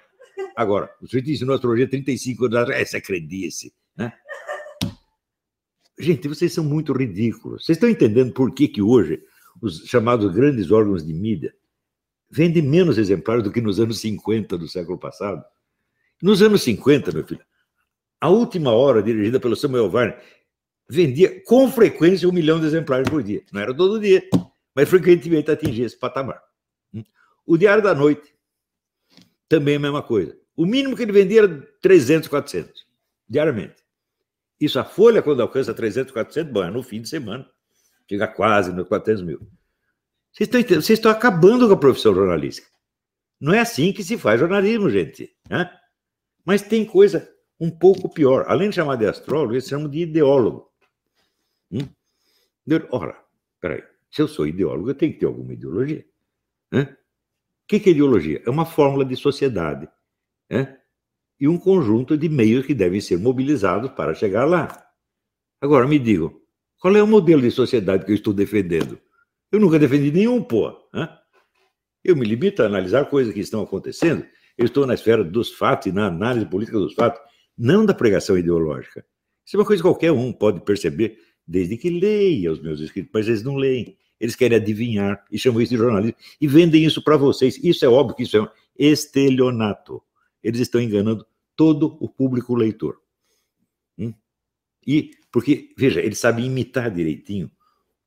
Agora, 0.57 0.93
o 1.01 1.07
senhor 1.07 1.25
ensinou 1.25 1.55
astrologia 1.55 1.89
35 1.89 2.45
anos 2.47 2.57
atrás, 2.57 2.81
essa 2.81 2.99
crendice. 2.99 3.73
Né? 3.95 4.11
Gente, 5.97 6.27
vocês 6.27 6.51
são 6.51 6.65
muito 6.65 6.91
ridículos. 6.91 7.63
Vocês 7.65 7.77
estão 7.77 7.87
entendendo 7.87 8.33
por 8.33 8.53
que, 8.53 8.67
que 8.67 8.81
hoje 8.81 9.21
os 9.61 9.85
chamados 9.85 10.33
grandes 10.33 10.69
órgãos 10.69 11.05
de 11.05 11.13
mídia 11.13 11.53
vendem 12.29 12.61
menos 12.61 12.97
exemplares 12.97 13.41
do 13.41 13.53
que 13.53 13.61
nos 13.61 13.79
anos 13.79 14.01
50 14.01 14.57
do 14.57 14.67
século 14.67 14.97
passado? 14.97 15.41
Nos 16.21 16.41
anos 16.41 16.61
50, 16.63 17.11
meu 17.11 17.25
filho, 17.25 17.43
a 18.19 18.29
última 18.29 18.71
hora, 18.71 19.01
dirigida 19.01 19.39
pelo 19.39 19.55
Samuel 19.55 19.89
Varner, 19.89 20.21
vendia 20.89 21.41
com 21.43 21.71
frequência 21.71 22.27
um 22.27 22.31
milhão 22.31 22.59
de 22.59 22.65
exemplares 22.65 23.09
por 23.09 23.23
dia. 23.23 23.43
Não 23.53 23.61
era 23.61 23.73
todo 23.73 23.99
dia, 23.99 24.27
mas 24.75 24.89
frequentemente 24.89 25.49
atingia 25.49 25.85
esse 25.85 25.97
patamar. 25.97 26.41
O 27.45 27.57
Diário 27.57 27.81
da 27.81 27.95
Noite, 27.95 28.33
também 29.47 29.75
a 29.75 29.79
mesma 29.79 30.03
coisa. 30.03 30.37
O 30.55 30.65
mínimo 30.65 30.95
que 30.95 31.03
ele 31.03 31.11
vendia 31.11 31.43
era 31.43 31.67
300, 31.81 32.27
400, 32.27 32.85
diariamente. 33.27 33.83
Isso, 34.59 34.77
a 34.77 34.83
Folha, 34.83 35.21
quando 35.21 35.41
alcança 35.41 35.73
300, 35.73 36.11
400, 36.11 36.51
bom, 36.51 36.63
é 36.63 36.69
no 36.69 36.83
fim 36.83 37.01
de 37.01 37.07
semana. 37.07 37.49
Chega 38.09 38.27
quase 38.27 38.73
nos 38.73 38.87
400 38.87 39.23
mil. 39.23 39.39
Vocês 40.31 40.49
estão, 40.49 40.61
Vocês 40.61 40.99
estão 40.99 41.11
acabando 41.11 41.67
com 41.67 41.73
a 41.73 41.77
profissão 41.77 42.13
jornalística. 42.13 42.67
Não 43.39 43.53
é 43.53 43.59
assim 43.59 43.93
que 43.93 44.03
se 44.03 44.17
faz 44.17 44.39
jornalismo, 44.39 44.89
gente. 44.89 45.33
Né? 45.49 45.69
Mas 46.49 46.63
tem 46.63 46.83
coisa 46.83 47.31
um 47.59 47.69
pouco 47.69 48.09
pior. 48.09 48.45
Além 48.47 48.69
de 48.71 48.75
chamar 48.77 48.95
de 48.95 49.05
astrólogo, 49.05 49.53
eles 49.53 49.67
chamam 49.67 49.87
de 49.87 49.99
ideólogo. 49.99 50.67
Hum? 51.71 51.87
Ora, 52.89 53.23
peraí, 53.61 53.83
se 54.09 54.23
eu 54.23 54.27
sou 54.27 54.47
ideólogo, 54.47 54.89
eu 54.89 54.95
tenho 54.95 55.13
que 55.13 55.19
ter 55.19 55.27
alguma 55.27 55.53
ideologia. 55.53 56.03
O 56.73 56.87
que 57.67 57.75
é 57.75 57.89
ideologia? 57.91 58.41
É 58.43 58.49
uma 58.49 58.65
fórmula 58.65 59.05
de 59.05 59.15
sociedade 59.15 59.87
e 61.39 61.47
um 61.47 61.55
conjunto 61.55 62.17
de 62.17 62.27
meios 62.27 62.65
que 62.65 62.73
devem 62.73 62.99
ser 62.99 63.19
mobilizados 63.19 63.91
para 63.91 64.15
chegar 64.15 64.45
lá. 64.45 64.89
Agora, 65.61 65.87
me 65.87 65.99
digam, 65.99 66.35
qual 66.79 66.95
é 66.95 67.03
o 67.03 67.05
modelo 67.05 67.43
de 67.43 67.51
sociedade 67.51 68.05
que 68.05 68.11
eu 68.11 68.15
estou 68.15 68.33
defendendo? 68.33 68.99
Eu 69.51 69.59
nunca 69.59 69.77
defendi 69.77 70.11
nenhum, 70.11 70.41
pô. 70.41 70.75
Eu 72.03 72.15
me 72.15 72.25
limito 72.25 72.63
a 72.63 72.65
analisar 72.65 73.07
coisas 73.07 73.35
que 73.35 73.39
estão 73.39 73.61
acontecendo. 73.61 74.25
Eu 74.59 74.65
estou 74.65 74.85
na 74.85 74.93
esfera 74.93 75.23
dos 75.23 75.53
fatos 75.53 75.87
e 75.87 75.91
na 75.93 76.07
análise 76.07 76.45
política 76.45 76.77
dos 76.77 76.93
fatos 76.93 77.21
não 77.57 77.85
da 77.85 77.93
pregação 77.93 78.37
ideológica. 78.37 79.05
Isso 79.45 79.55
é 79.55 79.59
uma 79.59 79.65
coisa 79.65 79.81
que 79.81 79.87
qualquer 79.87 80.11
um 80.11 80.33
pode 80.33 80.59
perceber, 80.59 81.17
desde 81.47 81.77
que 81.77 81.89
leia 81.89 82.51
os 82.51 82.61
meus 82.61 82.81
escritos, 82.81 83.09
mas 83.13 83.25
eles 83.25 83.41
não 83.41 83.55
leem. 83.55 83.97
Eles 84.19 84.35
querem 84.35 84.57
adivinhar 84.57 85.25
e 85.31 85.39
chamam 85.39 85.61
isso 85.61 85.71
de 85.71 85.77
jornalismo 85.77 86.17
e 86.41 86.45
vendem 86.45 86.83
isso 86.83 87.01
para 87.01 87.15
vocês. 87.15 87.57
Isso 87.63 87.85
é 87.85 87.87
óbvio 87.87 88.17
que 88.17 88.23
isso 88.23 88.35
é 88.35 88.41
um 88.41 88.49
estelionato. 88.77 90.03
eles 90.43 90.59
estão 90.59 90.81
enganando 90.81 91.25
todo 91.55 91.97
o 92.01 92.09
público 92.09 92.53
leitor. 92.53 93.01
Hum? 93.97 94.13
E 94.85 95.11
porque, 95.31 95.73
veja, 95.77 96.01
eles 96.01 96.19
sabem 96.19 96.45
imitar 96.45 96.91
direitinho 96.91 97.49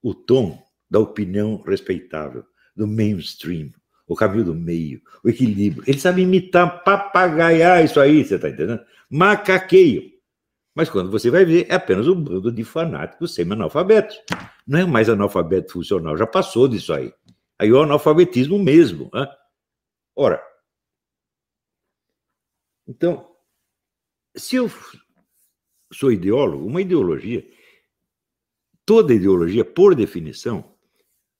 o 0.03 0.15
tom 0.15 0.63
da 0.91 0.99
opinião 0.99 1.63
respeitável, 1.63 2.45
do 2.77 2.87
mainstream, 2.87 3.73
o 4.13 4.17
caminho 4.17 4.45
do 4.45 4.55
meio, 4.55 5.01
o 5.23 5.29
equilíbrio. 5.29 5.85
Eles 5.87 6.03
sabem 6.03 6.25
imitar, 6.25 6.83
papagaiar 6.85 7.85
isso 7.85 8.01
aí, 8.01 8.25
você 8.25 8.37
está 8.37 8.49
entendendo? 8.49 8.83
Macaqueio. 9.09 10.13
Mas 10.75 10.89
quando 10.89 11.11
você 11.11 11.31
vai 11.31 11.45
ver, 11.45 11.67
é 11.69 11.75
apenas 11.75 12.09
um 12.09 12.15
bando 12.15 12.51
de 12.51 12.65
fanáticos 12.65 13.35
semi-analfabetos. 13.35 14.19
Não 14.67 14.79
é 14.79 14.87
mais 14.87 15.09
analfabeto 15.09 15.73
funcional, 15.73 16.17
já 16.17 16.27
passou 16.27 16.67
disso 16.67 16.93
aí. 16.93 17.13
Aí 17.59 17.69
é 17.69 17.73
o 17.73 17.83
analfabetismo 17.83 18.59
mesmo. 18.59 19.11
Né? 19.13 19.27
Ora, 20.17 20.43
então, 22.89 23.31
se 24.35 24.57
eu 24.57 24.71
sou 25.93 26.11
ideólogo, 26.11 26.67
uma 26.67 26.81
ideologia, 26.81 27.47
toda 28.85 29.15
ideologia, 29.15 29.65
por 29.65 29.95
definição, 29.95 30.75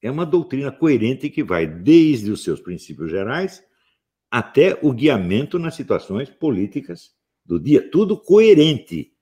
é 0.03 0.11
uma 0.11 0.27
doutrina 0.27 0.73
coerente 0.73 1.31
que 1.31 1.45
vai 1.45 1.67
desde 1.67 2.31
os 2.31 2.43
seus 2.43 2.61
princípios 2.61 3.11
gerais 3.11 3.63
até 4.31 4.79
o 4.83 4.93
guiamento 4.93 5.59
nas 5.59 5.77
situações 5.77 6.29
políticas 6.29 7.13
do 7.47 7.61
dia. 7.61 7.89
Tudo 7.91 8.19
coerente. 8.19 9.13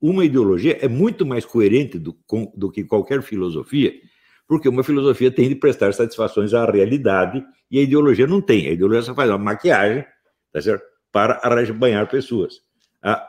Uma 0.00 0.24
ideologia 0.24 0.78
é 0.80 0.88
muito 0.88 1.26
mais 1.26 1.44
coerente 1.44 1.98
do, 1.98 2.16
do 2.56 2.70
que 2.70 2.84
qualquer 2.84 3.22
filosofia, 3.22 3.92
porque 4.48 4.68
uma 4.68 4.82
filosofia 4.82 5.30
tem 5.30 5.48
de 5.48 5.54
prestar 5.54 5.92
satisfações 5.92 6.54
à 6.54 6.64
realidade 6.64 7.44
e 7.70 7.78
a 7.78 7.82
ideologia 7.82 8.26
não 8.26 8.40
tem. 8.40 8.68
A 8.68 8.72
ideologia 8.72 9.02
só 9.02 9.14
faz 9.14 9.28
uma 9.28 9.36
maquiagem 9.36 10.04
tá 10.50 10.62
certo? 10.62 10.84
para 11.12 11.34
arrebanhar 11.42 12.08
pessoas. 12.08 12.54
A, 13.02 13.28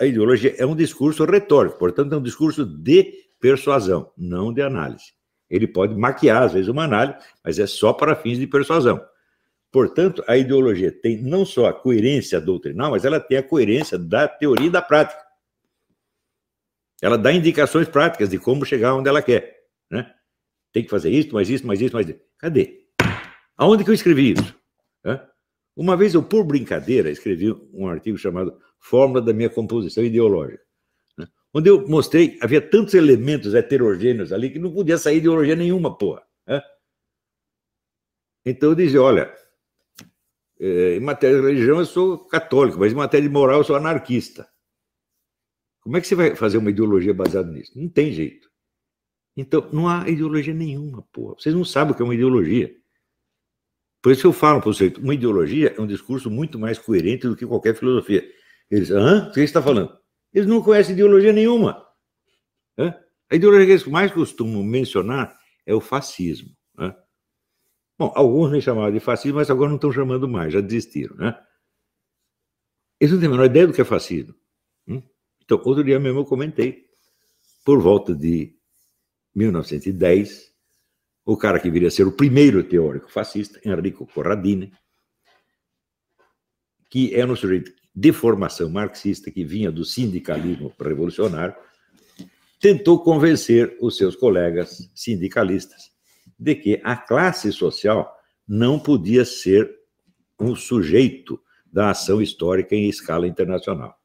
a 0.00 0.06
ideologia 0.06 0.54
é 0.56 0.64
um 0.64 0.74
discurso 0.76 1.24
retórico, 1.24 1.78
portanto, 1.78 2.14
é 2.14 2.16
um 2.16 2.22
discurso 2.22 2.64
de 2.64 3.12
persuasão, 3.38 4.10
não 4.16 4.52
de 4.52 4.62
análise. 4.62 5.15
Ele 5.48 5.66
pode 5.66 5.94
maquiar, 5.94 6.42
às 6.42 6.52
vezes, 6.52 6.68
uma 6.68 6.84
análise, 6.84 7.18
mas 7.44 7.58
é 7.58 7.66
só 7.66 7.92
para 7.92 8.16
fins 8.16 8.38
de 8.38 8.46
persuasão. 8.46 9.00
Portanto, 9.70 10.24
a 10.26 10.36
ideologia 10.36 10.90
tem 10.90 11.22
não 11.22 11.44
só 11.44 11.66
a 11.66 11.72
coerência 11.72 12.40
doutrinal, 12.40 12.92
mas 12.92 13.04
ela 13.04 13.20
tem 13.20 13.38
a 13.38 13.42
coerência 13.42 13.98
da 13.98 14.26
teoria 14.26 14.68
e 14.68 14.70
da 14.70 14.80
prática. 14.82 15.20
Ela 17.02 17.18
dá 17.18 17.32
indicações 17.32 17.88
práticas 17.88 18.30
de 18.30 18.38
como 18.38 18.64
chegar 18.64 18.94
onde 18.94 19.08
ela 19.08 19.20
quer. 19.20 19.64
Né? 19.90 20.10
Tem 20.72 20.82
que 20.82 20.90
fazer 20.90 21.10
isso, 21.10 21.32
mais 21.34 21.48
isso, 21.50 21.66
mais 21.66 21.80
isso, 21.80 21.94
mais 21.94 22.08
isso. 22.08 22.20
Cadê? 22.38 22.86
Aonde 23.56 23.84
que 23.84 23.90
eu 23.90 23.94
escrevi 23.94 24.32
isso? 24.32 24.56
Uma 25.76 25.96
vez 25.96 26.14
eu, 26.14 26.22
por 26.22 26.42
brincadeira, 26.42 27.10
escrevi 27.10 27.52
um 27.72 27.86
artigo 27.86 28.16
chamado 28.16 28.58
Fórmula 28.78 29.20
da 29.20 29.32
minha 29.32 29.50
composição 29.50 30.02
ideológica? 30.02 30.65
Onde 31.56 31.70
eu 31.70 31.88
mostrei, 31.88 32.36
havia 32.42 32.60
tantos 32.60 32.92
elementos 32.92 33.54
heterogêneos 33.54 34.30
ali 34.30 34.50
que 34.50 34.58
não 34.58 34.70
podia 34.70 34.98
sair 34.98 35.16
ideologia 35.16 35.56
nenhuma, 35.56 35.96
porra. 35.96 36.22
Né? 36.46 36.60
Então 38.44 38.68
eu 38.68 38.74
dizia, 38.74 39.00
olha, 39.00 39.34
é, 40.60 40.96
em 40.96 41.00
matéria 41.00 41.40
de 41.40 41.46
religião 41.46 41.78
eu 41.78 41.86
sou 41.86 42.18
católico, 42.26 42.78
mas 42.78 42.92
em 42.92 42.96
matéria 42.96 43.26
de 43.26 43.32
moral 43.32 43.60
eu 43.60 43.64
sou 43.64 43.74
anarquista. 43.74 44.46
Como 45.80 45.96
é 45.96 46.00
que 46.02 46.06
você 46.06 46.14
vai 46.14 46.36
fazer 46.36 46.58
uma 46.58 46.68
ideologia 46.68 47.14
baseada 47.14 47.50
nisso? 47.50 47.72
Não 47.74 47.88
tem 47.88 48.12
jeito. 48.12 48.50
Então, 49.34 49.66
não 49.72 49.88
há 49.88 50.06
ideologia 50.10 50.52
nenhuma, 50.52 51.08
porra. 51.10 51.36
Vocês 51.38 51.54
não 51.54 51.64
sabem 51.64 51.94
o 51.94 51.96
que 51.96 52.02
é 52.02 52.04
uma 52.04 52.14
ideologia. 52.14 52.70
Por 54.02 54.12
isso 54.12 54.26
eu 54.26 54.32
falo 54.32 54.60
para 54.60 54.72
vocês, 54.72 54.92
uma 54.98 55.14
ideologia 55.14 55.74
é 55.74 55.80
um 55.80 55.86
discurso 55.86 56.30
muito 56.30 56.58
mais 56.58 56.78
coerente 56.78 57.26
do 57.26 57.34
que 57.34 57.46
qualquer 57.46 57.74
filosofia. 57.74 58.22
Eles, 58.70 58.90
hã? 58.90 59.28
O 59.28 59.28
que 59.28 59.36
você 59.36 59.44
está 59.44 59.62
falando? 59.62 59.96
Eles 60.36 60.46
não 60.46 60.62
conhecem 60.62 60.92
ideologia 60.92 61.32
nenhuma. 61.32 61.82
Hã? 62.76 62.94
A 63.30 63.36
ideologia 63.36 63.64
que 63.64 63.72
eles 63.72 63.86
mais 63.86 64.12
costumam 64.12 64.62
mencionar 64.62 65.34
é 65.64 65.74
o 65.74 65.80
fascismo. 65.80 66.54
Hã? 66.78 66.94
Bom, 67.98 68.12
alguns 68.14 68.52
me 68.52 68.60
chamavam 68.60 68.92
de 68.92 69.00
fascismo, 69.00 69.38
mas 69.38 69.50
agora 69.50 69.70
não 69.70 69.76
estão 69.76 69.90
chamando 69.90 70.28
mais, 70.28 70.52
já 70.52 70.60
desistiram. 70.60 71.16
Né? 71.16 71.34
Eles 73.00 73.14
não 73.14 73.18
têm 73.18 73.28
a 73.28 73.30
menor 73.30 73.46
ideia 73.46 73.66
do 73.66 73.72
que 73.72 73.80
é 73.80 73.84
fascismo. 73.84 74.34
Hum? 74.86 75.02
Então, 75.42 75.58
outro 75.64 75.82
dia 75.82 75.98
mesmo 75.98 76.20
eu 76.20 76.26
comentei, 76.26 76.84
por 77.64 77.80
volta 77.80 78.14
de 78.14 78.54
1910, 79.34 80.52
o 81.24 81.34
cara 81.34 81.58
que 81.58 81.70
viria 81.70 81.88
a 81.88 81.90
ser 81.90 82.06
o 82.06 82.12
primeiro 82.12 82.62
teórico 82.62 83.10
fascista, 83.10 83.58
Enrico 83.64 84.06
Corradini, 84.06 84.70
que 86.90 87.14
era 87.14 87.32
um 87.32 87.36
sujeito 87.36 87.72
de 87.96 88.12
formação 88.12 88.68
marxista 88.68 89.30
que 89.30 89.42
vinha 89.42 89.72
do 89.72 89.82
sindicalismo 89.82 90.70
revolucionário, 90.78 91.54
tentou 92.60 93.02
convencer 93.02 93.74
os 93.80 93.96
seus 93.96 94.14
colegas 94.14 94.90
sindicalistas 94.94 95.90
de 96.38 96.54
que 96.54 96.80
a 96.84 96.94
classe 96.94 97.50
social 97.50 98.14
não 98.46 98.78
podia 98.78 99.24
ser 99.24 99.74
um 100.38 100.54
sujeito 100.54 101.40
da 101.72 101.90
ação 101.90 102.20
histórica 102.20 102.74
em 102.74 102.86
escala 102.86 103.26
internacional. 103.26 103.98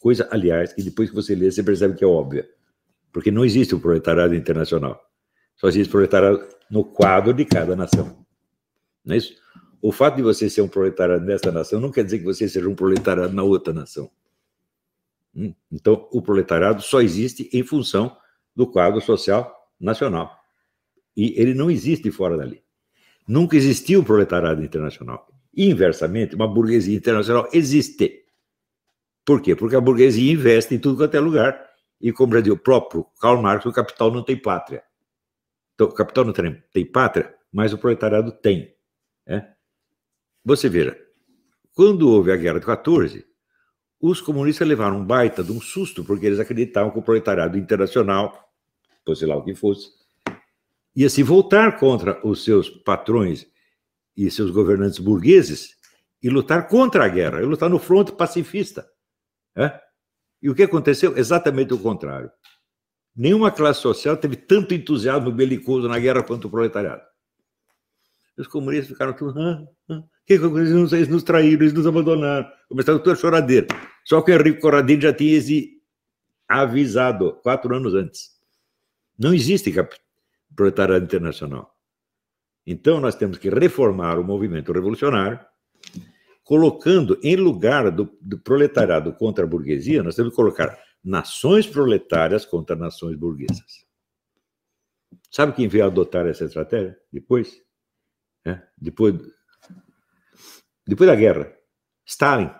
Coisa, 0.00 0.26
aliás, 0.30 0.72
que 0.72 0.82
depois 0.82 1.10
que 1.10 1.14
você 1.14 1.34
lê, 1.34 1.50
você 1.50 1.62
percebe 1.62 1.94
que 1.94 2.04
é 2.04 2.06
óbvia, 2.06 2.48
porque 3.12 3.30
não 3.30 3.44
existe 3.44 3.74
o 3.74 3.80
proletariado 3.80 4.34
internacional. 4.34 4.98
Só 5.56 5.68
existe 5.68 5.90
proletariado 5.90 6.42
no 6.70 6.84
quadro 6.84 7.34
de 7.34 7.44
cada 7.44 7.76
nação. 7.76 8.24
Não 9.04 9.14
é 9.14 9.18
isso? 9.18 9.34
O 9.84 9.92
fato 9.92 10.16
de 10.16 10.22
você 10.22 10.48
ser 10.48 10.62
um 10.62 10.68
proletariado 10.68 11.26
nessa 11.26 11.52
nação 11.52 11.78
não 11.78 11.90
quer 11.90 12.04
dizer 12.04 12.18
que 12.18 12.24
você 12.24 12.48
seja 12.48 12.66
um 12.66 12.74
proletariado 12.74 13.34
na 13.34 13.42
outra 13.42 13.70
nação. 13.70 14.10
Hum? 15.36 15.54
Então, 15.70 16.08
o 16.10 16.22
proletariado 16.22 16.80
só 16.80 17.02
existe 17.02 17.50
em 17.52 17.62
função 17.62 18.16
do 18.56 18.66
quadro 18.66 18.98
social 19.02 19.54
nacional. 19.78 20.34
E 21.14 21.38
ele 21.38 21.52
não 21.52 21.70
existe 21.70 22.10
fora 22.10 22.34
dali. 22.34 22.64
Nunca 23.28 23.58
existiu 23.58 24.00
o 24.00 24.04
proletariado 24.04 24.64
internacional. 24.64 25.28
inversamente, 25.54 26.34
uma 26.34 26.48
burguesia 26.48 26.96
internacional 26.96 27.46
existe. 27.52 28.24
Por 29.22 29.42
quê? 29.42 29.54
Porque 29.54 29.76
a 29.76 29.82
burguesia 29.82 30.32
investe 30.32 30.74
em 30.74 30.78
tudo 30.78 30.96
quanto 30.96 31.14
é 31.14 31.20
lugar. 31.20 31.62
E 32.00 32.10
como 32.10 32.32
já 32.32 32.50
o 32.50 32.56
próprio 32.56 33.04
Karl 33.20 33.42
Marx, 33.42 33.66
o 33.66 33.72
capital 33.72 34.10
não 34.10 34.24
tem 34.24 34.40
pátria. 34.40 34.82
Então, 35.74 35.88
o 35.88 35.92
capital 35.92 36.24
não 36.24 36.32
tem, 36.32 36.62
tem 36.72 36.86
pátria, 36.86 37.34
mas 37.52 37.74
o 37.74 37.76
proletariado 37.76 38.32
tem. 38.32 38.74
É? 39.26 39.53
Você 40.44 40.68
veja, 40.68 40.98
quando 41.72 42.08
houve 42.08 42.30
a 42.30 42.36
Guerra 42.36 42.60
de 42.60 42.66
14, 42.66 43.24
os 43.98 44.20
comunistas 44.20 44.68
levaram 44.68 44.98
um 44.98 45.04
baita 45.04 45.42
de 45.42 45.50
um 45.50 45.60
susto, 45.60 46.04
porque 46.04 46.26
eles 46.26 46.38
acreditavam 46.38 46.90
que 46.90 46.98
o 46.98 47.02
proletariado 47.02 47.56
internacional, 47.56 48.52
fosse 49.06 49.24
lá 49.24 49.36
o 49.36 49.42
que 49.42 49.54
fosse, 49.54 49.88
ia 50.94 51.08
se 51.08 51.22
voltar 51.22 51.78
contra 51.78 52.20
os 52.26 52.44
seus 52.44 52.68
patrões 52.68 53.46
e 54.14 54.30
seus 54.30 54.50
governantes 54.50 54.98
burgueses 54.98 55.76
e 56.22 56.28
lutar 56.28 56.68
contra 56.68 57.04
a 57.04 57.08
guerra, 57.08 57.42
e 57.42 57.46
lutar 57.46 57.70
no 57.70 57.78
fronte 57.78 58.12
pacifista. 58.12 58.86
É? 59.56 59.80
E 60.42 60.50
o 60.50 60.54
que 60.54 60.62
aconteceu? 60.62 61.16
Exatamente 61.16 61.72
o 61.72 61.78
contrário. 61.78 62.30
Nenhuma 63.16 63.50
classe 63.50 63.80
social 63.80 64.16
teve 64.16 64.36
tanto 64.36 64.74
entusiasmo 64.74 65.32
belicoso 65.32 65.88
na 65.88 65.98
guerra 65.98 66.22
quanto 66.22 66.48
o 66.48 66.50
proletariado. 66.50 67.02
Os 68.36 68.46
comunistas 68.46 68.88
ficaram 68.88 69.12
tudo. 69.12 69.38
Ah, 69.40 70.02
que 70.26 70.34
eles, 70.34 70.92
eles 70.92 71.08
nos 71.08 71.22
traíram, 71.22 71.62
eles 71.62 71.72
nos 71.72 71.86
abandonaram. 71.86 72.48
Começaram 72.68 72.98
toda 72.98 73.12
a 73.12 73.16
choradeira. 73.16 73.66
Só 74.04 74.20
que 74.22 74.32
o 74.32 74.34
Henrique 74.34 74.60
Corradini 74.60 75.02
já 75.02 75.12
tinha 75.12 75.40
avisado 76.48 77.34
quatro 77.42 77.74
anos 77.74 77.94
antes. 77.94 78.30
Não 79.18 79.32
existe 79.32 79.72
proletariado 80.54 81.04
internacional. 81.04 81.74
Então, 82.66 83.00
nós 83.00 83.14
temos 83.14 83.38
que 83.38 83.50
reformar 83.50 84.18
o 84.18 84.24
movimento 84.24 84.72
revolucionário, 84.72 85.38
colocando 86.42 87.18
em 87.22 87.36
lugar 87.36 87.90
do, 87.90 88.10
do 88.20 88.38
proletariado 88.38 89.12
contra 89.12 89.44
a 89.44 89.48
burguesia, 89.48 90.02
nós 90.02 90.14
temos 90.14 90.30
que 90.30 90.36
colocar 90.36 90.78
nações 91.02 91.66
proletárias 91.66 92.44
contra 92.44 92.74
nações 92.74 93.16
burguesas. 93.16 93.84
Sabe 95.30 95.52
quem 95.52 95.68
veio 95.68 95.86
adotar 95.86 96.26
essa 96.26 96.44
estratégia 96.44 96.96
depois? 97.12 97.62
É, 98.46 98.60
depois, 98.76 99.14
depois 100.86 101.08
da 101.08 101.16
guerra, 101.16 101.52
Stalin. 102.06 102.50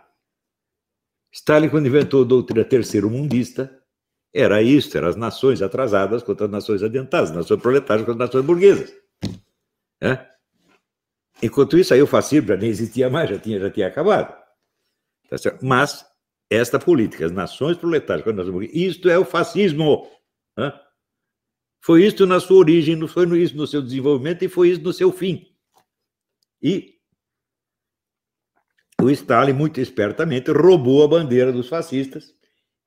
Stalin, 1.32 1.68
quando 1.68 1.86
inventou 1.86 2.22
a 2.22 2.26
doutrina 2.26 2.64
terceiro-mundista, 2.64 3.82
era 4.32 4.62
isso, 4.62 4.96
eram 4.96 5.08
as 5.08 5.16
nações 5.16 5.62
atrasadas 5.62 6.22
contra 6.22 6.46
as 6.46 6.50
nações 6.50 6.82
adiantadas, 6.82 7.30
as 7.30 7.36
nações 7.36 7.60
proletárias 7.60 8.06
contra 8.06 8.24
as 8.24 8.30
nações 8.30 8.44
burguesas. 8.44 8.92
É? 10.00 10.26
Enquanto 11.42 11.78
isso, 11.78 11.92
aí 11.92 12.02
o 12.02 12.06
fascismo 12.06 12.48
já 12.48 12.56
nem 12.56 12.70
existia 12.70 13.10
mais, 13.10 13.30
já 13.30 13.38
tinha, 13.38 13.60
já 13.60 13.70
tinha 13.70 13.86
acabado. 13.86 14.34
Tá 15.28 15.36
Mas 15.62 16.04
esta 16.50 16.78
política, 16.78 17.26
as 17.26 17.32
nações 17.32 17.76
proletárias, 17.76 18.24
contra 18.24 18.42
as 18.42 18.48
nações 18.48 18.52
burguesas, 18.52 18.96
isto 18.96 19.08
é 19.08 19.18
o 19.18 19.24
fascismo. 19.24 20.08
É? 20.58 20.72
Foi 21.80 22.04
isso 22.04 22.26
na 22.26 22.40
sua 22.40 22.58
origem, 22.58 23.06
foi 23.06 23.40
isso 23.40 23.56
no 23.56 23.66
seu 23.66 23.82
desenvolvimento 23.82 24.42
e 24.44 24.48
foi 24.48 24.70
isso 24.70 24.80
no 24.82 24.92
seu 24.92 25.12
fim. 25.12 25.53
E 26.64 26.94
o 29.02 29.10
Stalin, 29.10 29.52
muito 29.52 29.82
espertamente, 29.82 30.50
roubou 30.50 31.04
a 31.04 31.08
bandeira 31.08 31.52
dos 31.52 31.68
fascistas 31.68 32.34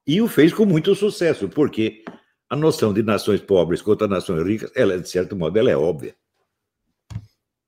e 0.05 0.19
o 0.19 0.27
fez 0.27 0.51
com 0.51 0.65
muito 0.65 0.95
sucesso, 0.95 1.47
porque 1.47 2.03
a 2.49 2.55
noção 2.55 2.91
de 2.91 3.03
nações 3.03 3.39
pobres 3.39 3.81
contra 3.81 4.07
nações 4.07 4.43
ricas, 4.43 4.71
ela, 4.75 4.99
de 4.99 5.07
certo 5.07 5.35
modo, 5.35 5.59
ela 5.59 5.69
é 5.69 5.77
óbvia. 5.77 6.15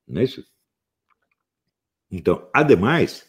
Não 0.07 0.21
é 0.21 0.23
isso? 0.23 0.43
Então, 2.09 2.49
ademais, 2.51 3.27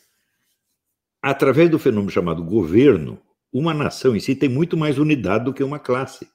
através 1.20 1.68
do 1.68 1.78
fenômeno 1.78 2.10
chamado 2.10 2.42
governo, 2.42 3.20
uma 3.52 3.74
nação 3.74 4.16
em 4.16 4.20
si 4.20 4.34
tem 4.34 4.48
muito 4.48 4.74
mais 4.74 4.96
unidade 4.96 5.44
do 5.44 5.52
que 5.52 5.62
uma 5.62 5.78
classe. 5.78 6.26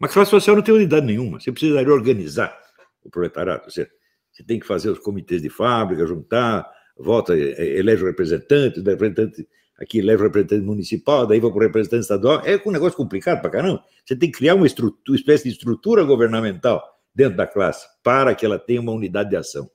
Uma 0.00 0.08
classe 0.08 0.30
social 0.32 0.56
não 0.56 0.64
tem 0.64 0.74
unidade 0.74 1.06
nenhuma. 1.06 1.38
Você 1.38 1.52
precisaria 1.52 1.92
organizar 1.92 2.58
o 3.04 3.10
proletariado. 3.10 3.70
Você, 3.70 3.88
você 4.32 4.42
tem 4.42 4.58
que 4.58 4.66
fazer 4.66 4.90
os 4.90 4.98
comitês 4.98 5.42
de 5.42 5.50
fábrica, 5.50 6.06
juntar, 6.06 6.70
vota, 6.96 7.36
elege 7.36 8.02
o 8.02 8.06
representante, 8.06 8.80
o 8.80 8.84
representante 8.84 9.46
aqui 9.80 9.98
elege 9.98 10.20
o 10.20 10.24
representante 10.24 10.62
municipal, 10.62 11.26
daí 11.26 11.40
vai 11.40 11.50
para 11.50 11.58
o 11.58 11.62
representante 11.62 12.02
estadual. 12.02 12.42
É 12.44 12.60
um 12.66 12.70
negócio 12.70 12.96
complicado 12.96 13.40
para 13.40 13.50
caramba. 13.50 13.84
Você 14.04 14.14
tem 14.14 14.30
que 14.30 14.38
criar 14.38 14.54
uma, 14.54 14.66
uma 14.66 15.16
espécie 15.16 15.44
de 15.44 15.50
estrutura 15.50 16.04
governamental 16.04 16.82
dentro 17.14 17.36
da 17.36 17.46
classe 17.46 17.88
para 18.02 18.34
que 18.34 18.44
ela 18.44 18.58
tenha 18.58 18.80
uma 18.80 18.92
unidade 18.92 19.30
de 19.30 19.36
ação. 19.36 19.70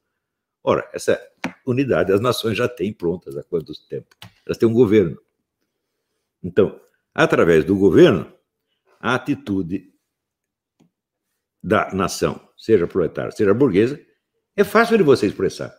Ora, 0.63 0.89
essa 0.93 1.19
unidade 1.65 2.11
as 2.11 2.21
nações 2.21 2.57
já 2.57 2.67
têm 2.67 2.93
prontas 2.93 3.35
há 3.35 3.43
quanto 3.43 3.73
tempo? 3.87 4.15
Elas 4.45 4.57
têm 4.57 4.69
um 4.69 4.73
governo. 4.73 5.17
Então, 6.43 6.79
através 7.13 7.65
do 7.65 7.75
governo, 7.75 8.31
a 8.99 9.15
atitude 9.15 9.91
da 11.61 11.91
nação, 11.93 12.39
seja 12.55 12.85
proletária, 12.85 13.31
seja 13.31 13.53
burguesa, 13.53 13.99
é 14.55 14.63
fácil 14.63 14.97
de 14.97 15.03
você 15.03 15.27
expressar. 15.27 15.73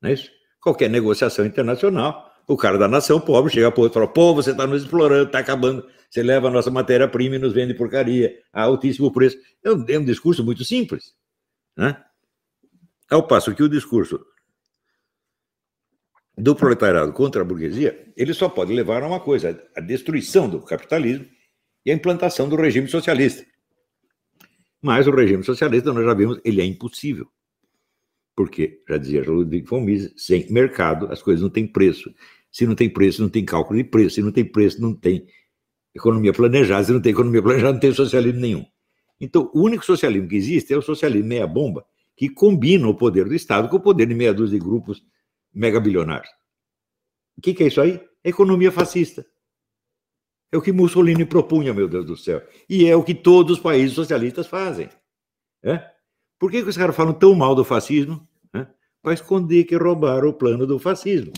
Não 0.00 0.10
é 0.10 0.14
isso? 0.14 0.30
Qualquer 0.60 0.88
negociação 0.88 1.44
internacional, 1.44 2.32
o 2.46 2.56
cara 2.56 2.78
da 2.78 2.88
nação 2.88 3.20
pobre 3.20 3.52
chega 3.52 3.70
para 3.70 3.82
outro 3.82 3.98
e 3.98 4.00
fala: 4.00 4.12
pô, 4.12 4.34
você 4.34 4.50
está 4.50 4.66
nos 4.66 4.82
explorando, 4.82 5.26
está 5.26 5.38
acabando, 5.38 5.86
você 6.10 6.22
leva 6.22 6.48
a 6.48 6.50
nossa 6.50 6.70
matéria-prima 6.70 7.36
e 7.36 7.38
nos 7.38 7.52
vende 7.52 7.74
porcaria 7.74 8.38
a 8.52 8.62
altíssimo 8.62 9.12
preço. 9.12 9.36
É 9.64 9.70
um, 9.70 9.84
é 9.88 9.98
um 9.98 10.04
discurso 10.04 10.44
muito 10.44 10.64
simples. 10.64 11.14
Né? 11.76 12.02
Ao 13.10 13.26
passo 13.26 13.54
que 13.54 13.62
o 13.62 13.68
discurso 13.68 14.24
do 16.36 16.54
proletariado 16.54 17.12
contra 17.12 17.42
a 17.42 17.44
burguesia, 17.44 18.12
ele 18.16 18.34
só 18.34 18.48
pode 18.48 18.72
levar 18.72 19.02
a 19.02 19.06
uma 19.06 19.20
coisa: 19.20 19.62
a 19.76 19.80
destruição 19.80 20.48
do 20.48 20.60
capitalismo 20.60 21.26
e 21.84 21.90
a 21.90 21.94
implantação 21.94 22.48
do 22.48 22.56
regime 22.56 22.88
socialista. 22.88 23.44
Mas 24.80 25.06
o 25.06 25.10
regime 25.10 25.42
socialista, 25.42 25.92
nós 25.92 26.04
já 26.04 26.14
vimos, 26.14 26.40
ele 26.44 26.60
é 26.60 26.64
impossível. 26.64 27.26
Porque, 28.36 28.82
já 28.88 28.96
dizia 28.96 29.22
Ludwig 29.22 29.66
von 29.68 29.80
Mises, 29.80 30.12
sem 30.16 30.50
mercado 30.50 31.06
as 31.12 31.22
coisas 31.22 31.42
não 31.42 31.50
têm 31.50 31.66
preço. 31.66 32.12
Se 32.50 32.66
não 32.66 32.74
tem 32.74 32.88
preço, 32.88 33.22
não 33.22 33.28
tem 33.28 33.44
cálculo 33.44 33.78
de 33.78 33.84
preço. 33.84 34.16
Se 34.16 34.22
não 34.22 34.32
tem 34.32 34.44
preço, 34.44 34.80
não 34.80 34.94
tem 34.94 35.26
economia 35.94 36.32
planejada. 36.32 36.84
Se 36.84 36.92
não 36.92 37.00
tem 37.00 37.12
economia 37.12 37.42
planejada, 37.42 37.72
não 37.72 37.80
tem 37.80 37.92
socialismo 37.92 38.40
nenhum. 38.40 38.64
Então, 39.20 39.50
o 39.54 39.62
único 39.62 39.84
socialismo 39.84 40.28
que 40.28 40.36
existe 40.36 40.72
é 40.72 40.76
o 40.76 40.82
socialismo 40.82 41.28
meia-bomba, 41.28 41.86
que 42.16 42.28
combina 42.28 42.88
o 42.88 42.94
poder 42.94 43.24
do 43.24 43.34
Estado 43.34 43.68
com 43.68 43.76
o 43.76 43.80
poder 43.80 44.06
de 44.06 44.14
meia 44.14 44.34
dúzia 44.34 44.58
de 44.58 44.64
grupos 44.64 45.02
megabilionários. 45.52 46.28
O 47.36 47.40
que, 47.40 47.62
é 47.62 47.66
isso 47.66 47.80
aí? 47.80 48.00
É 48.22 48.30
economia 48.30 48.70
fascista. 48.70 49.24
É 50.52 50.56
o 50.56 50.62
que 50.62 50.72
Mussolini 50.72 51.24
propunha, 51.24 51.74
meu 51.74 51.88
Deus 51.88 52.06
do 52.06 52.16
céu. 52.16 52.42
E 52.68 52.86
é 52.86 52.94
o 52.94 53.02
que 53.02 53.14
todos 53.14 53.56
os 53.56 53.62
países 53.62 53.94
socialistas 53.94 54.46
fazem. 54.46 54.88
É? 55.62 55.93
Por 56.44 56.50
que, 56.50 56.62
que 56.62 56.68
os 56.68 56.76
caras 56.76 56.94
falam 56.94 57.14
tão 57.14 57.34
mal 57.34 57.54
do 57.54 57.64
fascismo? 57.64 58.28
É? 58.52 58.66
Para 59.00 59.14
esconder 59.14 59.64
que 59.64 59.76
roubaram 59.76 60.28
o 60.28 60.34
plano 60.34 60.66
do 60.66 60.78
fascismo. 60.78 61.32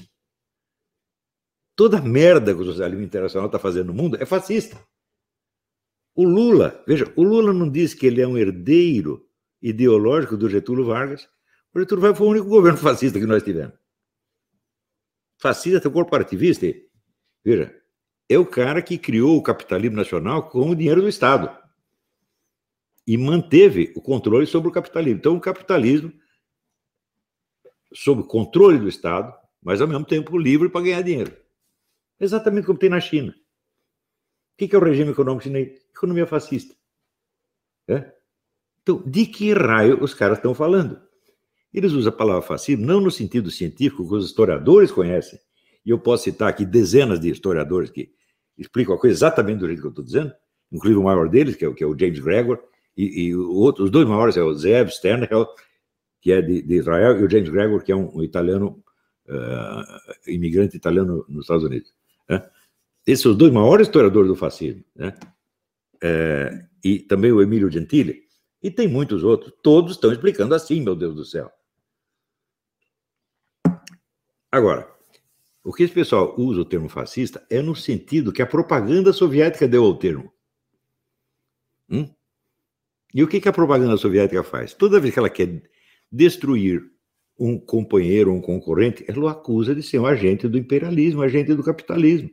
Toda 1.77 2.03
merda 2.03 2.53
que 2.53 2.61
o 2.61 2.65
socialismo 2.65 3.05
internacional 3.05 3.47
está 3.47 3.57
fazendo 3.57 3.87
no 3.87 3.95
mundo 3.95 4.21
é 4.21 4.27
fascista. 4.27 4.77
O 6.13 6.25
Lula, 6.25 6.83
veja, 6.89 7.05
o 7.15 7.23
Lula 7.23 7.53
não 7.53 7.71
diz 7.71 7.95
que 7.95 8.05
ele 8.05 8.21
é 8.21 8.27
um 8.27 8.37
herdeiro 8.37 9.25
ideológico 9.63 10.37
do 10.37 10.51
Getúlio 10.51 10.85
Vargas. 10.85 11.29
O 11.73 11.79
Getúlio 11.79 12.03
Vargas 12.03 12.19
foi 12.19 12.27
o 12.27 12.31
único 12.31 12.49
governo 12.49 12.79
fascista 12.83 13.21
que 13.21 13.27
nós 13.27 13.45
tivemos. 13.45 13.79
Fascista, 15.41 15.89
corporativista. 15.89 16.67
Veja, 17.45 17.73
é 18.29 18.37
o 18.37 18.45
cara 18.45 18.83
que 18.83 18.99
criou 18.99 19.37
o 19.37 19.43
capitalismo 19.45 19.97
nacional 19.97 20.49
com 20.49 20.69
o 20.69 20.75
dinheiro 20.75 21.01
do 21.01 21.09
Estado 21.09 21.65
e 23.07 23.17
manteve 23.17 23.93
o 23.95 24.01
controle 24.01 24.47
sobre 24.47 24.69
o 24.69 24.73
capitalismo. 24.73 25.19
Então, 25.19 25.37
o 25.37 25.41
capitalismo, 25.41 26.13
sob 27.93 28.25
controle 28.25 28.79
do 28.79 28.89
Estado, 28.89 29.33
mas 29.63 29.81
ao 29.81 29.89
mesmo 29.89 30.05
tempo 30.05 30.37
livre 30.37 30.69
para 30.69 30.83
ganhar 30.83 31.03
dinheiro. 31.03 31.37
Exatamente 32.19 32.67
como 32.67 32.79
tem 32.79 32.91
na 32.91 33.01
China. 33.01 33.35
O 34.55 34.67
que 34.67 34.75
é 34.75 34.79
o 34.79 34.83
regime 34.83 35.11
econômico 35.11 35.45
chinês? 35.45 35.81
Economia 35.95 36.27
fascista. 36.27 36.75
É? 37.89 38.13
Então, 38.83 39.03
de 39.05 39.27
que 39.27 39.53
raio 39.53 40.03
os 40.03 40.15
caras 40.15 40.39
estão 40.39 40.55
falando? 40.55 41.01
Eles 41.73 41.93
usam 41.93 42.13
a 42.13 42.17
palavra 42.17 42.43
fascismo 42.43 42.87
não 42.87 43.01
no 43.01 43.11
sentido 43.11 43.51
científico 43.51 44.09
que 44.09 44.15
os 44.15 44.27
historiadores 44.27 44.91
conhecem, 44.91 45.39
e 45.85 45.91
eu 45.91 45.99
posso 45.99 46.25
citar 46.25 46.49
aqui 46.49 46.65
dezenas 46.65 47.21
de 47.21 47.29
historiadores 47.29 47.91
que 47.91 48.11
explicam 48.57 48.95
a 48.95 48.99
coisa 48.99 49.15
exatamente 49.15 49.59
do 49.59 49.67
jeito 49.67 49.81
que 49.81 49.87
eu 49.87 49.91
estou 49.91 50.05
dizendo, 50.05 50.33
inclusive 50.73 50.99
o 50.99 51.05
maior 51.05 51.29
deles, 51.29 51.55
que 51.55 51.65
é, 51.65 51.73
que 51.73 51.85
é 51.85 51.87
o 51.87 51.97
James 51.97 52.19
Gregor, 52.19 52.63
e, 52.97 53.27
e 53.27 53.37
os 53.37 53.91
dois 53.91 54.09
maiores 54.09 54.37
é 54.37 54.43
o 54.43 54.55
Zev 54.55 54.89
Sternhell, 54.89 55.47
que 56.21 56.33
é 56.33 56.41
de, 56.41 56.63
de, 56.63 56.75
Israel, 56.77 57.21
e 57.21 57.25
o 57.25 57.31
James 57.31 57.49
Gregor, 57.49 57.83
que 57.83 57.93
é 57.93 57.97
um, 57.97 58.17
um 58.17 58.23
italiano, 58.23 58.83
uh, 59.29 60.31
imigrante 60.31 60.77
italiano 60.77 61.25
nos 61.29 61.45
Estados 61.45 61.65
Unidos. 61.65 61.95
Né? 62.29 62.49
Esses 63.07 63.23
são 63.23 63.33
os 63.33 63.39
dois 63.39 63.53
maiores 63.53 63.87
historiadores 63.87 64.29
do 64.29 64.37
fascismo. 64.37 64.83
Né? 64.95 65.17
É, 66.03 66.67
e 66.83 66.99
também 66.99 67.33
o 67.33 67.43
Emílio 67.43 67.71
Gentili, 67.71 68.25
e 68.63 68.71
tem 68.71 68.89
muitos 68.89 69.23
outros. 69.23 69.53
Todos 69.63 69.93
estão 69.93 70.11
explicando 70.11 70.55
assim, 70.55 70.81
meu 70.81 70.97
Deus 70.97 71.15
do 71.15 71.25
céu. 71.25 71.51
Agora, 74.51 74.91
o 75.63 75.73
que 75.73 75.83
esse 75.83 75.93
pessoal 75.93 76.35
usa 76.39 76.61
o 76.61 76.65
termo 76.65 76.89
fascista 76.89 77.47
é 77.51 77.61
no 77.61 77.77
sentido 77.77 78.33
que 78.33 78.41
a 78.41 78.47
propaganda 78.47 79.13
soviética 79.13 79.69
deu 79.69 79.85
ao 79.85 79.99
termo. 79.99 80.33
Hum? 81.91 82.09
E 83.17 83.23
o 83.23 83.27
que, 83.27 83.49
a 83.49 83.53
propaganda 83.53 83.97
soviética 83.97 84.43
faz? 84.43 84.75
Toda 84.75 85.01
vez 85.01 85.15
que 85.15 85.19
ela 85.19 85.31
quer 85.31 85.63
destruir 86.13 86.83
um 87.41 87.59
companheiro, 87.59 88.31
um 88.31 88.43
concorrente, 88.43 89.07
ela 89.09 89.21
o 89.21 89.27
acusa 89.27 89.75
de 89.75 89.83
ser 89.83 89.99
um 89.99 90.05
agente 90.05 90.47
do 90.47 90.59
imperialismo, 90.59 91.21
um 91.21 91.25
agente 91.25 91.55
do 91.55 91.65
capitalismo. 91.65 92.31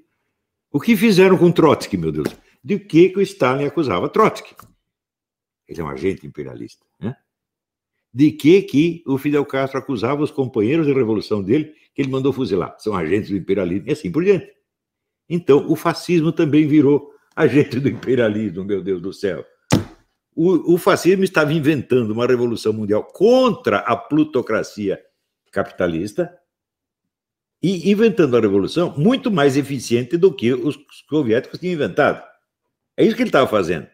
O 0.70 0.82
que 0.82 0.98
fizeram 0.98 1.38
com 1.38 1.54
Trotsky, 1.54 1.96
meu 1.96 2.12
Deus? 2.12 2.28
De 2.62 2.78
que, 2.78 3.08
que 3.08 3.18
o 3.18 3.22
Stalin 3.22 3.64
acusava 3.64 4.10
Trotsky? 4.10 4.54
Ele 5.70 5.80
é 5.80 5.84
um 5.86 5.88
agente 5.88 6.28
imperialista. 6.28 6.86
Né? 7.00 7.16
De 8.14 8.34
que, 8.34 8.62
que 8.64 9.04
o 9.08 9.18
Fidel 9.18 9.46
Castro 9.46 9.80
acusava 9.80 10.22
os 10.22 10.32
companheiros 10.32 10.86
de 10.86 10.92
revolução 10.92 11.42
dele 11.42 11.74
que 11.96 12.02
ele 12.02 12.12
mandou 12.12 12.34
fuzilar. 12.34 12.76
São 12.78 12.94
agentes 12.94 13.30
do 13.30 13.38
imperialismo 13.38 13.88
e 13.88 13.94
assim 13.94 14.12
por 14.12 14.22
diante. 14.22 14.52
Então, 15.30 15.66
o 15.72 15.78
fascismo 15.78 16.34
também 16.34 16.68
virou 16.68 17.10
agente 17.34 17.80
do 17.80 17.88
imperialismo, 17.88 18.66
meu 18.66 18.84
Deus 18.84 19.02
do 19.02 19.14
céu. 19.14 19.46
O, 20.36 20.74
o 20.74 20.78
fascismo 20.78 21.24
estava 21.24 21.54
inventando 21.54 22.12
uma 22.12 22.26
revolução 22.26 22.74
mundial 22.74 23.04
contra 23.04 23.78
a 23.80 23.96
plutocracia 23.96 25.00
capitalista 25.52 26.36
e 27.62 27.90
inventando 27.90 28.36
a 28.36 28.42
revolução 28.42 28.94
muito 28.98 29.32
mais 29.32 29.56
eficiente 29.56 30.18
do 30.18 30.34
que 30.34 30.54
os 30.54 30.78
soviéticos 31.10 31.60
tinham 31.60 31.76
inventado. 31.76 32.24
É 32.98 33.06
isso 33.06 33.16
que 33.16 33.22
ele 33.22 33.30
estava 33.30 33.48
fazendo. 33.48 33.88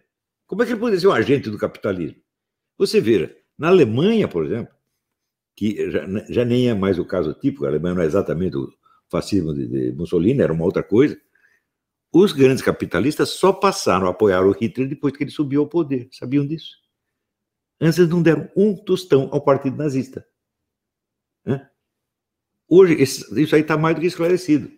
Como 0.47 0.63
é 0.63 0.65
que 0.65 0.71
ele 0.71 0.79
poderia 0.79 0.99
ser 0.99 1.07
um 1.07 1.11
agente 1.11 1.49
do 1.49 1.57
capitalismo? 1.57 2.17
Você 2.77 2.99
vê, 2.99 3.37
na 3.57 3.67
Alemanha, 3.67 4.27
por 4.27 4.45
exemplo, 4.45 4.73
que 5.55 5.91
já, 5.91 6.05
já, 6.29 6.45
nem 6.45 6.69
é 6.69 6.73
mais 6.73 6.97
o 6.97 7.05
caso 7.05 7.33
típico, 7.33 7.65
a 7.65 7.67
Alemanha 7.67 7.95
não 7.95 8.01
é 8.01 8.05
exatamente 8.05 8.57
o 8.57 8.73
fascismo 9.09 9.53
de, 9.53 9.67
de 9.67 9.91
Mussolini, 9.91 10.41
era 10.41 10.53
uma 10.53 10.63
outra 10.63 10.81
coisa. 10.81 11.19
Os 12.11 12.31
grandes 12.31 12.63
capitalistas 12.63 13.29
só 13.29 13.53
passaram 13.53 14.07
a 14.07 14.09
apoiar 14.09 14.45
o 14.45 14.51
Hitler 14.51 14.89
depois 14.89 15.15
que 15.15 15.23
ele 15.23 15.31
subiu 15.31 15.61
ao 15.61 15.67
poder. 15.67 16.09
Sabiam 16.11 16.45
disso? 16.45 16.77
Antes 17.79 18.07
não 18.09 18.21
deram 18.21 18.49
um 18.55 18.75
tostão 18.75 19.29
ao 19.31 19.41
partido 19.41 19.77
nazista. 19.77 20.25
Hoje, 22.67 23.01
isso 23.01 23.55
aí 23.55 23.61
está 23.61 23.77
mais 23.77 23.95
do 23.95 24.01
que 24.01 24.07
esclarecido. 24.07 24.71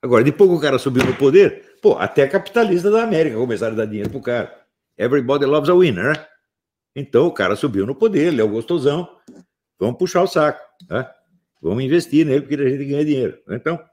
Agora, 0.00 0.22
depois 0.22 0.48
que 0.48 0.56
o 0.56 0.60
cara 0.60 0.78
subiu 0.78 1.04
no 1.04 1.16
poder, 1.16 1.78
pô, 1.80 1.94
até 1.98 2.26
capitalista 2.28 2.90
da 2.90 3.02
América 3.02 3.36
começaram 3.36 3.74
a 3.74 3.78
dar 3.78 3.86
dinheiro 3.86 4.10
pro 4.10 4.20
cara. 4.20 4.64
Everybody 4.96 5.44
loves 5.44 5.68
a 5.68 5.74
winner, 5.74 6.04
né? 6.04 6.26
Então 6.94 7.26
o 7.26 7.32
cara 7.32 7.56
subiu 7.56 7.86
no 7.86 7.94
poder, 7.94 8.28
ele 8.28 8.40
é 8.40 8.44
o 8.44 8.48
gostosão, 8.48 9.08
Vamos 9.82 9.98
puxar 9.98 10.22
o 10.22 10.28
saco, 10.28 10.60
tá? 10.86 11.12
Vamos 11.60 11.82
investir 11.82 12.24
nele 12.24 12.42
porque 12.42 12.54
a 12.54 12.68
gente 12.68 12.84
ganha 12.84 13.04
dinheiro. 13.04 13.42
Então, 13.48 13.84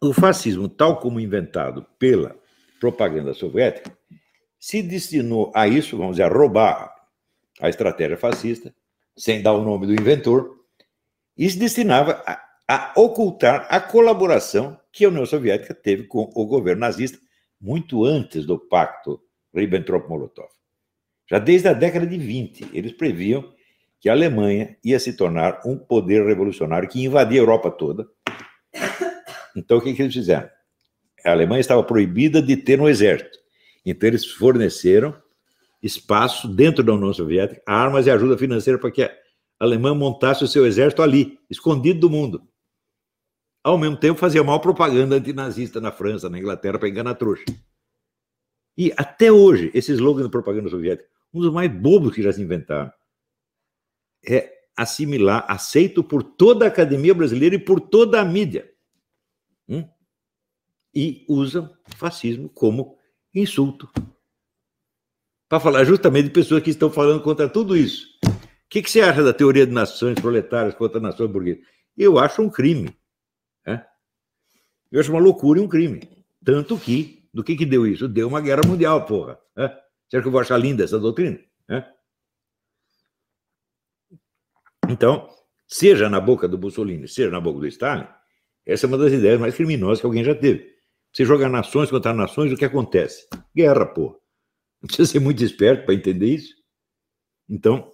o 0.00 0.12
fascismo, 0.12 0.68
tal 0.68 0.98
como 0.98 1.20
inventado 1.20 1.86
pela 1.98 2.36
propaganda 2.80 3.34
soviética, 3.34 3.96
se 4.58 4.82
destinou 4.82 5.52
a 5.54 5.68
isso, 5.68 5.96
vamos 5.96 6.12
dizer, 6.12 6.24
a 6.24 6.28
roubar 6.28 6.94
a 7.60 7.68
estratégia 7.68 8.16
fascista, 8.16 8.74
sem 9.16 9.42
dar 9.42 9.52
o 9.52 9.64
nome 9.64 9.86
do 9.86 9.92
inventor, 9.92 10.58
e 11.36 11.48
se 11.48 11.58
destinava 11.58 12.22
a, 12.26 12.40
a 12.68 12.92
ocultar 12.96 13.66
a 13.70 13.80
colaboração 13.80 14.78
que 14.92 15.04
a 15.04 15.08
União 15.08 15.26
Soviética 15.26 15.74
teve 15.74 16.04
com 16.04 16.30
o 16.34 16.46
governo 16.46 16.80
nazista 16.80 17.18
muito 17.60 18.04
antes 18.04 18.46
do 18.46 18.58
pacto 18.58 19.20
Ribbentrop-Molotov. 19.54 20.48
Já 21.30 21.38
desde 21.38 21.68
a 21.68 21.72
década 21.72 22.06
de 22.06 22.16
20, 22.16 22.70
eles 22.72 22.92
previam 22.92 23.52
que 24.00 24.08
a 24.08 24.12
Alemanha 24.12 24.76
ia 24.82 24.98
se 24.98 25.12
tornar 25.12 25.60
um 25.64 25.76
poder 25.76 26.26
revolucionário 26.26 26.88
que 26.88 27.04
invadia 27.04 27.40
a 27.40 27.42
Europa 27.42 27.70
toda. 27.70 28.08
Então, 29.60 29.76
o 29.76 29.80
que, 29.80 29.92
que 29.92 30.02
eles 30.02 30.14
fizeram? 30.14 30.48
A 31.24 31.32
Alemanha 31.32 31.60
estava 31.60 31.82
proibida 31.84 32.40
de 32.40 32.56
ter 32.56 32.80
um 32.80 32.88
exército. 32.88 33.38
Então, 33.84 34.08
eles 34.08 34.24
forneceram 34.24 35.14
espaço 35.82 36.48
dentro 36.48 36.82
da 36.82 36.94
União 36.94 37.12
Soviética, 37.12 37.62
armas 37.66 38.06
e 38.06 38.10
ajuda 38.10 38.38
financeira 38.38 38.78
para 38.78 38.90
que 38.90 39.02
a 39.02 39.14
Alemanha 39.58 39.94
montasse 39.94 40.42
o 40.42 40.48
seu 40.48 40.66
exército 40.66 41.02
ali, 41.02 41.38
escondido 41.48 42.00
do 42.00 42.10
mundo. 42.10 42.42
Ao 43.62 43.76
mesmo 43.76 43.98
tempo, 43.98 44.18
fazia 44.18 44.42
mal 44.42 44.60
propaganda 44.60 45.16
antinazista 45.16 45.78
na 45.78 45.92
França, 45.92 46.30
na 46.30 46.38
Inglaterra, 46.38 46.78
para 46.78 46.88
enganar 46.88 47.14
trouxa. 47.14 47.44
E 48.76 48.90
até 48.96 49.30
hoje, 49.30 49.70
esse 49.74 49.92
slogan 49.92 50.22
de 50.22 50.30
propaganda 50.30 50.70
soviética, 50.70 51.08
um 51.34 51.40
dos 51.40 51.52
mais 51.52 51.70
bobos 51.70 52.14
que 52.14 52.22
já 52.22 52.32
se 52.32 52.40
inventaram, 52.40 52.90
é 54.26 54.50
assimilar, 54.74 55.44
aceito 55.48 56.02
por 56.02 56.22
toda 56.22 56.64
a 56.64 56.68
academia 56.68 57.14
brasileira 57.14 57.56
e 57.56 57.58
por 57.58 57.80
toda 57.80 58.18
a 58.20 58.24
mídia. 58.24 58.69
Hum? 59.70 59.88
E 60.92 61.24
usam 61.28 61.72
fascismo 61.96 62.48
como 62.48 62.98
insulto. 63.32 63.88
Para 65.48 65.60
falar 65.60 65.84
justamente 65.84 66.26
de 66.26 66.34
pessoas 66.34 66.62
que 66.62 66.70
estão 66.70 66.90
falando 66.90 67.22
contra 67.22 67.48
tudo 67.48 67.76
isso. 67.76 68.08
O 68.24 68.30
que, 68.68 68.82
que 68.82 68.90
você 68.90 69.00
acha 69.00 69.22
da 69.22 69.32
teoria 69.32 69.66
de 69.66 69.72
nações 69.72 70.14
proletárias 70.20 70.74
contra 70.74 71.00
nações 71.00 71.30
burguesas? 71.30 71.64
Eu 71.96 72.18
acho 72.18 72.42
um 72.42 72.50
crime. 72.50 72.96
É? 73.66 73.84
Eu 74.90 75.00
acho 75.00 75.10
uma 75.10 75.20
loucura 75.20 75.60
e 75.60 75.62
um 75.62 75.68
crime. 75.68 76.00
Tanto 76.44 76.78
que, 76.78 77.28
do 77.32 77.44
que, 77.44 77.56
que 77.56 77.66
deu 77.66 77.86
isso? 77.86 78.08
Deu 78.08 78.28
uma 78.28 78.40
guerra 78.40 78.62
mundial, 78.66 79.04
porra. 79.04 79.38
É? 79.56 79.68
Será 80.08 80.22
que 80.22 80.28
eu 80.28 80.32
vou 80.32 80.40
achar 80.40 80.56
linda 80.56 80.84
essa 80.84 80.98
doutrina? 80.98 81.38
É? 81.68 81.84
Então, 84.88 85.28
seja 85.68 86.08
na 86.08 86.20
boca 86.20 86.48
do 86.48 86.58
Mussolini, 86.58 87.06
seja 87.06 87.30
na 87.30 87.40
boca 87.40 87.60
do 87.60 87.66
Stalin, 87.66 88.08
essa 88.70 88.86
é 88.86 88.88
uma 88.88 88.98
das 88.98 89.12
ideias 89.12 89.40
mais 89.40 89.54
criminosas 89.54 90.00
que 90.00 90.06
alguém 90.06 90.22
já 90.22 90.34
teve. 90.34 90.78
Você 91.12 91.24
joga 91.24 91.48
nações 91.48 91.90
contra 91.90 92.14
nações, 92.14 92.52
o 92.52 92.56
que 92.56 92.64
acontece? 92.64 93.28
Guerra, 93.54 93.84
pô. 93.84 94.20
Não 94.80 94.86
precisa 94.86 95.10
ser 95.10 95.18
muito 95.18 95.42
esperto 95.42 95.84
para 95.84 95.94
entender 95.94 96.26
isso. 96.26 96.54
Então, 97.48 97.90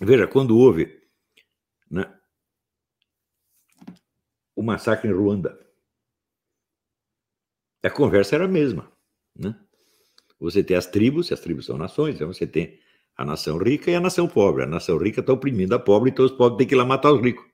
veja, 0.00 0.28
quando 0.28 0.56
houve 0.56 1.02
né, 1.90 2.12
o 4.54 4.62
massacre 4.62 5.10
em 5.10 5.12
Ruanda, 5.12 5.58
a 7.82 7.90
conversa 7.90 8.36
era 8.36 8.44
a 8.44 8.48
mesma. 8.48 8.90
Né? 9.36 9.58
Você 10.38 10.62
tem 10.62 10.76
as 10.76 10.86
tribos, 10.86 11.32
as 11.32 11.40
tribos 11.40 11.66
são 11.66 11.76
nações, 11.76 12.14
então 12.14 12.32
você 12.32 12.46
tem 12.46 12.78
a 13.16 13.24
nação 13.24 13.58
rica 13.58 13.90
e 13.90 13.94
a 13.96 14.00
nação 14.00 14.28
pobre. 14.28 14.62
A 14.62 14.66
nação 14.66 14.96
rica 14.98 15.20
está 15.20 15.32
oprimindo 15.32 15.74
a 15.74 15.80
pobre, 15.80 16.10
então 16.10 16.24
os 16.24 16.32
pobres 16.32 16.58
têm 16.58 16.68
que 16.68 16.74
ir 16.74 16.78
lá 16.78 16.84
matar 16.84 17.12
os 17.12 17.20
ricos. 17.20 17.44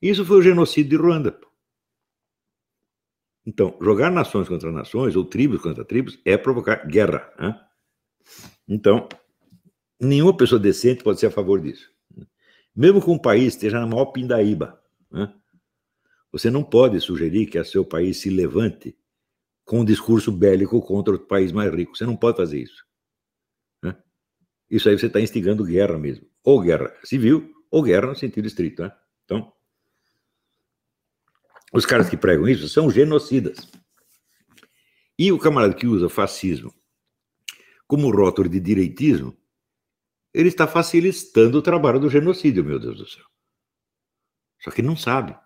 Isso 0.00 0.24
foi 0.24 0.38
o 0.38 0.42
genocídio 0.42 0.90
de 0.90 0.96
Ruanda. 0.96 1.45
Então, 3.46 3.78
jogar 3.80 4.10
nações 4.10 4.48
contra 4.48 4.72
nações, 4.72 5.14
ou 5.14 5.24
tribos 5.24 5.62
contra 5.62 5.84
tribos, 5.84 6.18
é 6.24 6.36
provocar 6.36 6.84
guerra. 6.86 7.32
Né? 7.38 7.60
Então, 8.68 9.08
nenhuma 10.00 10.36
pessoa 10.36 10.58
decente 10.58 11.04
pode 11.04 11.20
ser 11.20 11.26
a 11.26 11.30
favor 11.30 11.60
disso. 11.60 11.88
Mesmo 12.74 13.00
que 13.00 13.08
um 13.08 13.18
país 13.18 13.54
esteja 13.54 13.78
na 13.78 13.86
maior 13.86 14.06
pindaíba, 14.06 14.82
né? 15.10 15.32
você 16.32 16.50
não 16.50 16.64
pode 16.64 17.00
sugerir 17.00 17.46
que 17.46 17.58
o 17.58 17.64
seu 17.64 17.84
país 17.84 18.18
se 18.18 18.28
levante 18.28 18.98
com 19.64 19.80
um 19.80 19.84
discurso 19.84 20.32
bélico 20.32 20.82
contra 20.82 21.14
o 21.14 21.18
país 21.18 21.52
mais 21.52 21.72
rico. 21.72 21.96
Você 21.96 22.04
não 22.04 22.16
pode 22.16 22.36
fazer 22.36 22.60
isso. 22.60 22.84
Isso 24.68 24.88
aí 24.88 24.98
você 24.98 25.06
está 25.06 25.20
instigando 25.20 25.64
guerra 25.64 25.96
mesmo. 25.96 26.26
Ou 26.42 26.60
guerra 26.60 26.92
civil, 27.04 27.52
ou 27.70 27.82
guerra 27.82 28.08
no 28.08 28.16
sentido 28.16 28.46
estrito. 28.46 28.82
Né? 28.82 28.92
Então, 29.24 29.52
os 31.76 31.84
caras 31.84 32.08
que 32.08 32.16
pregam 32.16 32.48
isso 32.48 32.68
são 32.70 32.90
genocidas. 32.90 33.70
E 35.18 35.30
o 35.30 35.38
camarada 35.38 35.74
que 35.74 35.86
usa 35.86 36.08
fascismo 36.08 36.74
como 37.86 38.10
rótulo 38.10 38.48
de 38.48 38.58
direitismo, 38.58 39.36
ele 40.32 40.48
está 40.48 40.66
facilitando 40.66 41.58
o 41.58 41.62
trabalho 41.62 42.00
do 42.00 42.08
genocídio, 42.08 42.64
meu 42.64 42.80
Deus 42.80 42.98
do 42.98 43.06
céu. 43.06 43.24
Só 44.60 44.70
que 44.70 44.82
não 44.82 44.96
sabe. 44.96 45.38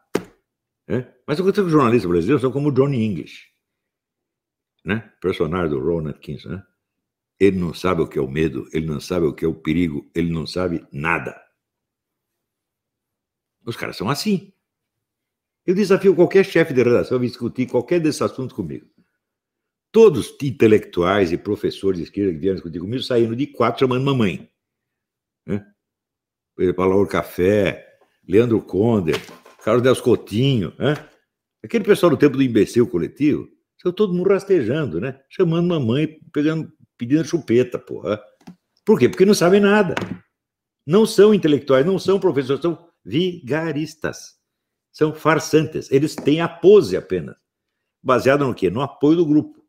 Né? 0.88 1.12
Mas 1.26 1.38
eu 1.38 1.52
que 1.52 1.60
os 1.60 1.72
jornalistas 1.72 2.08
brasileiros 2.08 2.40
são 2.40 2.52
como 2.52 2.72
Johnny 2.72 3.04
English, 3.04 3.48
né? 4.84 5.12
personagem 5.20 5.70
do 5.70 5.80
Ronald 5.80 6.16
Atkinson, 6.16 6.48
né? 6.50 6.66
Ele 7.38 7.58
não 7.58 7.74
sabe 7.74 8.02
o 8.02 8.06
que 8.06 8.18
é 8.18 8.22
o 8.22 8.30
medo, 8.30 8.68
ele 8.72 8.86
não 8.86 9.00
sabe 9.00 9.26
o 9.26 9.34
que 9.34 9.44
é 9.44 9.48
o 9.48 9.54
perigo, 9.54 10.10
ele 10.14 10.30
não 10.30 10.46
sabe 10.46 10.86
nada. 10.92 11.40
Os 13.64 13.76
caras 13.76 13.96
são 13.96 14.10
assim. 14.10 14.52
Eu 15.70 15.74
desafio 15.76 16.16
qualquer 16.16 16.44
chefe 16.44 16.74
de 16.74 16.82
redação 16.82 17.16
a 17.16 17.20
discutir 17.20 17.68
qualquer 17.68 18.00
desses 18.00 18.20
assuntos 18.20 18.56
comigo. 18.56 18.88
Todos 19.92 20.28
os 20.28 20.42
intelectuais 20.42 21.30
e 21.30 21.38
professores 21.38 21.98
de 21.98 22.04
esquerda 22.06 22.32
que 22.32 22.38
vieram 22.38 22.56
discutir 22.56 22.80
comigo 22.80 23.00
saíram 23.00 23.36
de 23.36 23.46
quatro 23.46 23.78
chamando 23.78 24.04
mamãe. 24.04 24.50
Né? 25.46 25.64
Paulo 26.74 27.06
Café, 27.06 27.86
Leandro 28.26 28.60
Conder, 28.60 29.14
Carlos 29.62 29.84
Del 29.84 29.94
Coutinho, 30.02 30.74
né? 30.76 31.08
aquele 31.62 31.84
pessoal 31.84 32.10
do 32.10 32.16
tempo 32.16 32.36
do 32.36 32.42
imbecil 32.42 32.88
coletivo, 32.88 33.48
saiu 33.80 33.92
todo 33.92 34.12
mundo 34.12 34.30
rastejando, 34.30 35.00
né? 35.00 35.20
chamando 35.28 35.68
mamãe, 35.68 36.18
pegando 36.32 36.72
pedindo 36.98 37.24
chupeta, 37.24 37.78
porra. 37.78 38.20
Por 38.84 38.98
quê? 38.98 39.08
Porque 39.08 39.24
não 39.24 39.34
sabem 39.34 39.60
nada. 39.60 39.94
Não 40.84 41.06
são 41.06 41.32
intelectuais, 41.32 41.86
não 41.86 41.96
são 41.96 42.18
professores, 42.18 42.60
são 42.60 42.90
vigaristas. 43.04 44.39
São 44.92 45.14
farsantes. 45.14 45.90
Eles 45.90 46.14
têm 46.14 46.40
a 46.40 46.48
pose 46.48 46.96
apenas. 46.96 47.36
Baseado 48.02 48.46
no 48.46 48.54
quê? 48.54 48.70
No 48.70 48.80
apoio 48.80 49.16
do 49.16 49.26
grupo. 49.26 49.64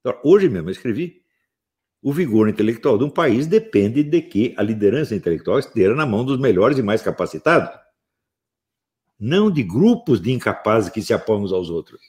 Então, 0.00 0.18
hoje 0.24 0.48
mesmo 0.48 0.68
eu 0.68 0.72
escrevi 0.72 1.22
o 2.00 2.12
vigor 2.12 2.48
intelectual 2.48 2.96
de 2.96 3.04
um 3.04 3.10
país 3.10 3.46
depende 3.46 4.02
de 4.04 4.22
que 4.22 4.54
a 4.56 4.62
liderança 4.62 5.14
intelectual 5.14 5.58
esteja 5.58 5.94
na 5.94 6.06
mão 6.06 6.24
dos 6.24 6.38
melhores 6.38 6.78
e 6.78 6.82
mais 6.82 7.02
capacitados. 7.02 7.70
Não 9.18 9.50
de 9.50 9.64
grupos 9.64 10.20
de 10.20 10.30
incapazes 10.30 10.90
que 10.90 11.02
se 11.02 11.12
apoiam 11.12 11.42
uns 11.42 11.52
aos 11.52 11.70
outros. 11.70 12.00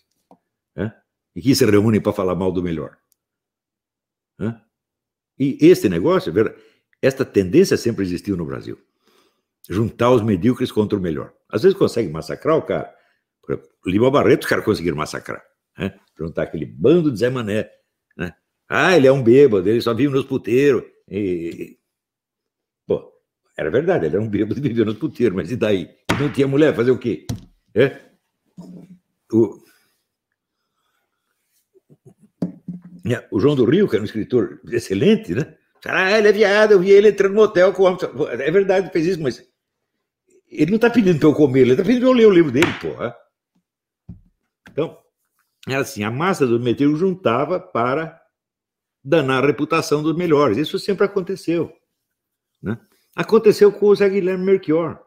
Né? 0.75 0.95
E 1.35 1.41
que 1.41 1.55
se 1.55 1.65
reúnem 1.65 1.99
para 1.99 2.13
falar 2.13 2.35
mal 2.35 2.51
do 2.51 2.61
melhor. 2.61 2.97
Né? 4.37 4.61
E 5.39 5.57
este 5.59 5.89
negócio, 5.89 6.31
esta 7.01 7.25
tendência 7.25 7.75
sempre 7.75 8.05
existiu 8.05 8.37
no 8.37 8.45
Brasil. 8.45 8.77
Juntar 9.69 10.09
os 10.09 10.23
medíocres 10.23 10.71
contra 10.71 10.97
o 10.97 11.01
melhor. 11.01 11.31
Às 11.47 11.61
vezes 11.61 11.77
consegue 11.77 12.09
massacrar 12.09 12.57
o 12.57 12.61
cara. 12.63 12.91
Lima 13.85 14.09
Barreto, 14.09 14.43
os 14.43 14.49
caras 14.49 14.65
conseguiram 14.65 14.97
massacrar. 14.97 15.43
Né? 15.77 15.93
Juntar 16.17 16.43
aquele 16.43 16.65
bando 16.65 17.11
de 17.11 17.19
Zé 17.19 17.29
Mané. 17.29 17.69
Né? 18.17 18.33
Ah, 18.67 18.97
ele 18.97 19.07
é 19.07 19.11
um 19.11 19.21
bêbado, 19.21 19.69
ele 19.69 19.79
só 19.79 19.93
vive 19.93 20.13
nos 20.13 20.25
puteiros. 20.25 20.83
E... 21.07 21.77
Pô, 22.87 23.13
era 23.55 23.69
verdade, 23.69 24.05
ele 24.05 24.15
era 24.15 24.23
um 24.23 24.29
bêbado 24.29 24.59
e 24.59 24.61
vivia 24.61 24.85
nos 24.85 24.97
puteiros, 24.97 25.35
mas 25.35 25.51
e 25.51 25.55
daí? 25.55 25.89
Não 26.19 26.31
tinha 26.31 26.47
mulher, 26.47 26.75
fazer 26.75 26.91
o 26.91 26.97
quê? 26.97 27.27
É? 27.75 27.99
O... 29.31 29.63
Né? 33.05 33.25
O 33.31 33.39
João 33.39 33.55
do 33.55 33.65
Rio, 33.65 33.87
que 33.87 33.95
era 33.95 34.01
um 34.01 34.05
escritor 34.05 34.59
excelente, 34.71 35.33
né? 35.33 35.55
Ah, 35.85 36.17
ele 36.17 36.27
é 36.27 36.31
viado, 36.31 36.71
eu 36.71 36.79
vi 36.79 36.91
ele 36.91 37.09
entrando 37.09 37.33
no 37.33 37.41
motel 37.41 37.71
com 37.71 37.83
o 37.83 37.85
homem. 37.85 37.99
É 38.31 38.51
verdade, 38.51 38.91
fez 38.91 39.05
isso, 39.05 39.21
mas 39.21 39.41
ele 40.49 40.71
não 40.71 40.75
está 40.77 40.89
pedindo 40.89 41.19
para 41.19 41.29
eu 41.29 41.35
comer, 41.35 41.61
ele 41.61 41.71
está 41.71 41.83
pedindo 41.83 42.01
para 42.01 42.09
eu 42.09 42.13
ler 42.13 42.25
o 42.25 42.31
livro 42.31 42.51
dele, 42.51 42.73
porra. 42.81 43.15
Então, 44.71 44.97
era 45.67 45.81
assim, 45.81 46.03
a 46.03 46.11
massa 46.11 46.47
dos 46.47 46.61
meteoros 46.61 46.99
juntava 46.99 47.59
para 47.59 48.19
danar 49.03 49.43
a 49.43 49.47
reputação 49.47 50.01
dos 50.01 50.15
melhores. 50.15 50.57
Isso 50.57 50.79
sempre 50.79 51.05
aconteceu. 51.05 51.71
Né? 52.61 52.79
Aconteceu 53.15 53.71
com 53.71 53.87
o 53.87 53.95
Zé 53.95 54.09
Guilherme 54.09 54.45
Melchior. 54.45 55.03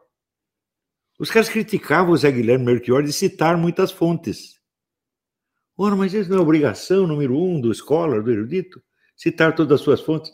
Os 1.19 1.29
caras 1.29 1.49
criticavam 1.49 2.13
o 2.13 2.17
Zé 2.17 2.31
Guilherme 2.31 2.65
Melchior 2.65 3.03
de 3.03 3.13
citar 3.13 3.57
muitas 3.57 3.91
fontes. 3.91 4.59
Ora, 5.77 5.95
mas 5.95 6.13
isso 6.13 6.29
não 6.29 6.37
é 6.37 6.41
obrigação 6.41 7.07
número 7.07 7.37
um 7.37 7.59
do 7.59 7.71
escola, 7.71 8.21
do 8.21 8.31
erudito? 8.31 8.81
Citar 9.15 9.55
todas 9.55 9.79
as 9.79 9.81
suas 9.81 10.01
fontes. 10.01 10.31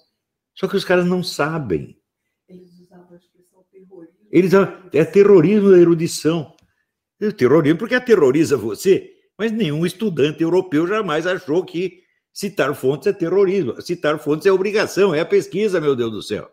Só 0.54 0.68
que 0.68 0.76
os 0.76 0.84
caras 0.84 1.06
não 1.06 1.24
sabem. 1.24 1.98
Eles 2.48 2.78
usavam 2.80 3.14
a 3.14 3.16
expressão 3.16 3.64
terrorismo. 3.72 4.19
Eles, 4.32 4.52
é 4.94 5.04
terrorismo 5.04 5.72
da 5.72 5.78
erudição. 5.78 6.56
É 7.20 7.32
terrorismo 7.32 7.80
porque 7.80 7.96
aterroriza 7.96 8.56
você, 8.56 9.14
mas 9.38 9.52
nenhum 9.52 9.86
estudante 9.86 10.44
europeu 10.44 10.88
jamais 10.88 11.26
achou 11.28 11.66
que 11.66 12.04
citar 12.32 12.74
fontes 12.76 13.08
é 13.08 13.14
terrorismo. 13.14 13.82
Citar 13.82 14.20
fontes 14.20 14.46
é 14.46 14.52
obrigação, 14.52 15.14
é 15.14 15.20
a 15.20 15.26
pesquisa, 15.26 15.82
meu 15.82 15.96
Deus 15.96 16.12
do 16.12 16.22
céu. 16.22 16.50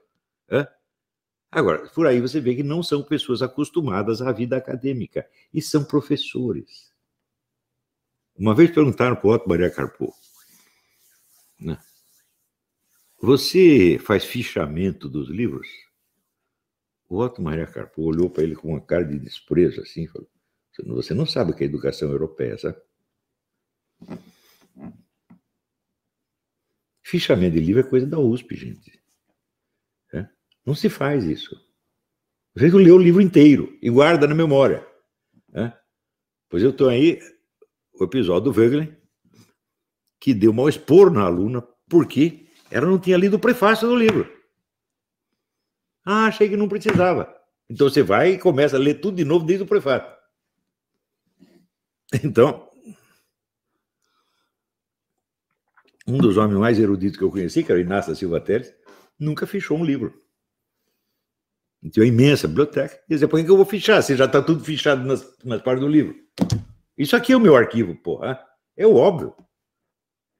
É? 0.48 0.66
Agora, 1.50 1.86
por 1.88 2.06
aí 2.06 2.20
você 2.20 2.40
vê 2.40 2.54
que 2.54 2.62
não 2.62 2.82
são 2.82 3.02
pessoas 3.02 3.42
acostumadas 3.42 4.20
à 4.20 4.32
vida 4.32 4.56
acadêmica 4.56 5.26
e 5.54 5.62
são 5.62 5.84
professores. 5.84 6.92
Uma 8.36 8.54
vez 8.54 8.70
perguntaram 8.70 9.16
para 9.16 9.26
o 9.26 9.32
Otto 9.32 9.48
Maria 9.48 9.70
Carpo, 9.70 10.12
né? 11.58 11.78
você 13.20 13.98
faz 14.04 14.24
fichamento 14.24 15.08
dos 15.08 15.30
livros? 15.30 15.85
O 17.08 17.18
Otto 17.18 17.40
Maria 17.40 17.66
Carpo 17.66 18.02
olhou 18.02 18.28
para 18.28 18.42
ele 18.42 18.56
com 18.56 18.68
uma 18.68 18.80
cara 18.80 19.04
de 19.04 19.18
desprezo 19.18 19.80
assim 19.80 20.06
falou: 20.06 20.28
Você 20.96 21.14
não 21.14 21.26
sabe 21.26 21.52
o 21.52 21.54
que 21.54 21.64
é 21.64 21.66
educação 21.66 22.10
europeia, 22.10 22.58
sabe? 22.58 22.80
Fichamento 27.02 27.54
de 27.54 27.60
livro 27.60 27.80
é 27.80 27.88
coisa 27.88 28.06
da 28.06 28.18
USP, 28.18 28.56
gente. 28.56 29.00
É? 30.12 30.28
Não 30.64 30.74
se 30.74 30.88
faz 30.88 31.24
isso. 31.24 31.54
Você 32.54 32.68
lê 32.70 32.90
o 32.90 32.98
livro 32.98 33.20
inteiro 33.20 33.78
e 33.80 33.88
guarda 33.88 34.26
na 34.26 34.34
memória. 34.34 34.84
É? 35.54 35.72
Pois 36.48 36.62
eu 36.62 36.70
estou 36.70 36.88
aí, 36.88 37.20
o 37.94 38.04
episódio 38.04 38.50
do 38.50 38.58
Wegler, 38.58 39.00
que 40.18 40.34
deu 40.34 40.52
mal 40.52 40.68
expor 40.68 41.10
na 41.10 41.22
aluna 41.22 41.62
porque 41.88 42.48
ela 42.70 42.86
não 42.86 42.98
tinha 42.98 43.16
lido 43.16 43.36
o 43.36 43.40
prefácio 43.40 43.86
do 43.86 43.94
livro. 43.94 44.35
Ah, 46.06 46.26
achei 46.26 46.48
que 46.48 46.56
não 46.56 46.68
precisava. 46.68 47.34
Então 47.68 47.90
você 47.90 48.00
vai 48.00 48.34
e 48.34 48.38
começa 48.38 48.76
a 48.76 48.78
ler 48.78 49.00
tudo 49.00 49.16
de 49.16 49.24
novo 49.24 49.44
desde 49.44 49.64
o 49.64 49.66
prefácio. 49.66 50.08
Então, 52.22 52.70
um 56.06 56.18
dos 56.18 56.36
homens 56.36 56.56
mais 56.56 56.78
eruditos 56.78 57.18
que 57.18 57.24
eu 57.24 57.32
conheci, 57.32 57.64
que 57.64 57.72
era 57.72 57.80
o 57.80 57.82
Inácio 57.82 58.12
da 58.12 58.16
Silva 58.16 58.40
Teles, 58.40 58.72
nunca 59.18 59.44
fechou 59.44 59.76
um 59.76 59.84
livro. 59.84 60.14
Tinha 61.90 62.04
uma 62.04 62.08
imensa 62.08 62.46
biblioteca. 62.46 62.94
E 63.08 63.14
dizia, 63.14 63.26
por 63.26 63.42
que 63.42 63.50
eu 63.50 63.56
vou 63.56 63.66
fichar? 63.66 64.00
Se 64.02 64.14
já 64.16 64.26
está 64.26 64.40
tudo 64.40 64.62
fichado 64.62 65.04
nas, 65.04 65.36
nas 65.44 65.60
partes 65.62 65.84
do 65.84 65.90
livro. 65.90 66.14
Isso 66.96 67.16
aqui 67.16 67.32
é 67.32 67.36
o 67.36 67.40
meu 67.40 67.56
arquivo, 67.56 67.94
porra. 67.96 68.40
É 68.76 68.86
óbvio. 68.86 69.34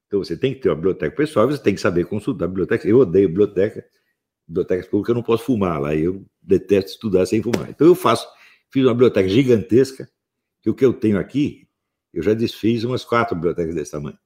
Então 0.07 0.23
você 0.23 0.37
tem 0.37 0.55
que 0.55 0.61
ter 0.61 0.69
uma 0.69 0.77
biblioteca 0.77 1.17
pessoal, 1.17 1.49
você 1.49 1.61
tem 1.61 1.75
que 1.75 1.81
saber 1.81 2.05
consultar 2.07 2.45
a 2.45 2.49
biblioteca. 2.49 2.87
Eu 2.89 2.99
odeio 2.99 3.29
biblioteca. 3.29 3.85
Bibliotecas 4.47 4.87
públicas 4.87 5.09
eu 5.11 5.15
não 5.15 5.23
posso 5.23 5.45
fumar 5.45 5.81
lá. 5.81 5.95
Eu 5.95 6.25
detesto 6.41 6.93
estudar 6.93 7.27
sem 7.27 7.43
fumar. 7.43 7.69
Então 7.71 7.87
eu 7.87 7.95
faço, 7.95 8.27
fiz 8.71 8.85
uma 8.85 8.95
biblioteca 8.95 9.29
gigantesca, 9.29 10.09
que 10.63 10.71
o 10.71 10.75
que 10.75 10.85
eu 10.85 10.93
tenho 10.93 11.19
aqui, 11.19 11.67
eu 12.13 12.23
já 12.23 12.35
desfiz 12.35 12.83
umas 12.85 13.05
quatro 13.05 13.35
bibliotecas 13.35 13.75
desse 13.75 13.91
tamanho. 13.91 14.19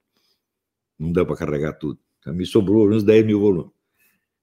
Não 0.98 1.12
dá 1.12 1.24
para 1.24 1.36
carregar 1.36 1.72
tudo. 1.72 1.98
Então, 2.18 2.34
me 2.34 2.44
sobrou 2.44 2.88
uns 2.88 3.02
10 3.02 3.26
mil 3.26 3.40
volumes. 3.40 3.72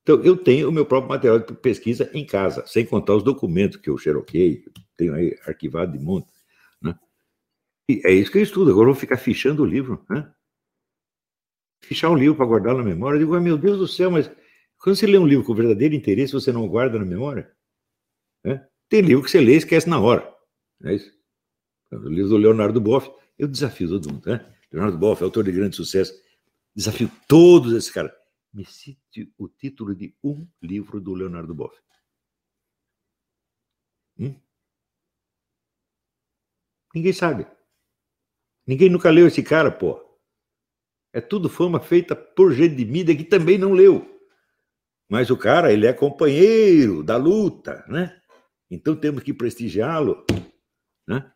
Então, 0.01 0.21
eu 0.23 0.35
tenho 0.35 0.69
o 0.69 0.71
meu 0.71 0.85
próprio 0.85 1.09
material 1.09 1.39
de 1.39 1.53
pesquisa 1.53 2.09
em 2.13 2.25
casa, 2.25 2.65
sem 2.65 2.85
contar 2.85 3.15
os 3.15 3.23
documentos 3.23 3.77
que 3.77 3.89
eu 3.89 3.97
xeroquei, 3.97 4.63
tenho 4.95 5.13
aí 5.13 5.37
arquivado 5.45 5.91
de 5.91 6.03
monte. 6.03 6.27
Né? 6.81 6.97
E 7.87 8.01
é 8.05 8.11
isso 8.11 8.31
que 8.31 8.37
eu 8.37 8.43
estudo. 8.43 8.71
Agora 8.71 8.89
eu 8.89 8.93
vou 8.93 8.99
ficar 8.99 9.17
fichando 9.17 9.63
o 9.63 9.65
livro. 9.65 10.03
Né? 10.09 10.29
Fichar 11.81 12.11
um 12.11 12.15
livro 12.15 12.35
para 12.35 12.45
guardar 12.45 12.75
na 12.75 12.83
memória. 12.83 13.17
Eu 13.17 13.19
digo, 13.19 13.35
ah, 13.35 13.41
meu 13.41 13.57
Deus 13.57 13.77
do 13.77 13.87
céu, 13.87 14.09
mas 14.09 14.31
quando 14.79 14.95
você 14.95 15.07
lê 15.07 15.17
um 15.17 15.27
livro 15.27 15.45
com 15.45 15.53
verdadeiro 15.53 15.95
interesse, 15.95 16.33
você 16.33 16.51
não 16.51 16.67
guarda 16.67 16.99
na 16.99 17.05
memória? 17.05 17.55
Né? 18.43 18.67
Tem 18.89 19.01
livro 19.01 19.23
que 19.23 19.31
você 19.31 19.39
lê 19.39 19.53
e 19.53 19.57
esquece 19.57 19.89
na 19.89 19.99
hora. 19.99 20.33
É 20.83 20.93
isso? 20.93 21.11
O 21.91 22.09
livro 22.09 22.29
do 22.29 22.37
Leonardo 22.37 22.79
Boff, 22.79 23.09
eu 23.37 23.47
desafio 23.47 23.89
todo 23.89 24.11
mundo. 24.11 24.25
Né? 24.27 24.53
Leonardo 24.71 24.97
Boff, 24.97 25.23
autor 25.23 25.43
de 25.43 25.51
grande 25.51 25.75
sucesso, 25.75 26.13
Desafio 26.77 27.09
todos 27.27 27.73
esses 27.73 27.89
caras. 27.89 28.11
Me 28.53 28.63
cite 28.63 29.33
o 29.35 29.49
título 29.49 29.95
de 29.95 30.15
um 30.23 30.47
livro 30.61 31.01
do 31.01 31.11
Leonardo 31.15 31.55
Boff. 31.55 31.75
Hum? 34.19 34.39
Ninguém 36.93 37.13
sabe. 37.13 37.47
Ninguém 38.67 38.91
nunca 38.91 39.09
leu 39.09 39.25
esse 39.25 39.41
cara, 39.41 39.71
pô. 39.71 39.99
É 41.11 41.19
tudo 41.19 41.49
fama 41.49 41.79
feita 41.79 42.15
por 42.15 42.53
gente 42.53 42.75
de 42.75 42.85
mídia 42.85 43.17
que 43.17 43.23
também 43.23 43.57
não 43.57 43.73
leu. 43.73 44.16
Mas 45.09 45.29
o 45.29 45.37
cara, 45.37 45.71
ele 45.71 45.87
é 45.87 45.93
companheiro 45.93 47.03
da 47.03 47.17
luta, 47.17 47.85
né? 47.87 48.19
Então 48.69 48.95
temos 48.95 49.23
que 49.23 49.33
prestigiá-lo, 49.33 50.25
né? 51.07 51.31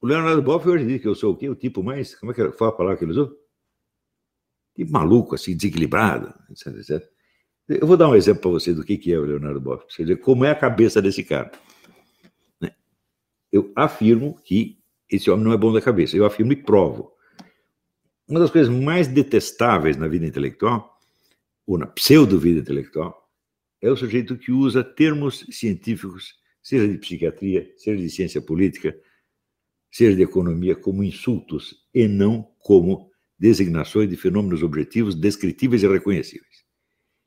O 0.00 0.06
Leonardo 0.06 0.42
Boff 0.42 0.68
hoje 0.68 0.84
diz 0.84 1.00
que 1.00 1.08
eu 1.08 1.14
sou 1.14 1.32
o 1.32 1.36
quê? 1.36 1.48
O 1.48 1.54
tipo 1.54 1.82
mais. 1.82 2.14
Como 2.16 2.32
é 2.32 2.34
que 2.34 2.52
foi 2.52 2.68
a 2.68 2.72
palavra 2.72 2.98
que 2.98 3.04
ele 3.04 3.12
usou? 3.12 3.42
que 4.74 4.84
maluco, 4.84 5.34
assim, 5.34 5.56
desequilibrado, 5.56 6.32
etc, 6.50 6.66
etc. 6.78 7.10
Eu 7.68 7.86
vou 7.86 7.96
dar 7.96 8.08
um 8.08 8.16
exemplo 8.16 8.42
para 8.42 8.50
você 8.50 8.74
do 8.74 8.84
que, 8.84 8.96
que 8.96 9.12
é 9.12 9.18
o 9.18 9.24
Leonardo 9.24 9.60
Boff, 9.60 9.84
você 9.88 10.04
ver 10.04 10.16
como 10.16 10.44
é 10.44 10.50
a 10.50 10.54
cabeça 10.54 11.00
desse 11.00 11.22
cara. 11.22 11.50
Né? 12.60 12.74
Eu 13.50 13.72
afirmo 13.76 14.34
que 14.42 14.78
esse 15.10 15.30
homem 15.30 15.44
não 15.44 15.52
é 15.52 15.56
bom 15.56 15.72
da 15.72 15.80
cabeça, 15.80 16.16
eu 16.16 16.24
afirmo 16.24 16.52
e 16.52 16.56
provo. 16.56 17.12
Uma 18.28 18.40
das 18.40 18.50
coisas 18.50 18.72
mais 18.72 19.08
detestáveis 19.08 19.96
na 19.96 20.08
vida 20.08 20.26
intelectual, 20.26 20.91
ou 21.66 21.78
na 21.78 21.86
pseudo-vida 21.86 22.60
intelectual, 22.60 23.22
é 23.80 23.90
o 23.90 23.96
sujeito 23.96 24.36
que 24.36 24.52
usa 24.52 24.84
termos 24.84 25.46
científicos, 25.50 26.34
seja 26.62 26.86
de 26.86 26.98
psiquiatria, 26.98 27.72
seja 27.76 28.00
de 28.00 28.08
ciência 28.08 28.40
política, 28.40 28.96
seja 29.90 30.16
de 30.16 30.22
economia, 30.22 30.76
como 30.76 31.02
insultos 31.02 31.74
e 31.92 32.06
não 32.06 32.42
como 32.58 33.10
designações 33.38 34.08
de 34.08 34.16
fenômenos 34.16 34.62
objetivos 34.62 35.14
descritíveis 35.14 35.82
e 35.82 35.88
reconhecíveis. 35.88 36.62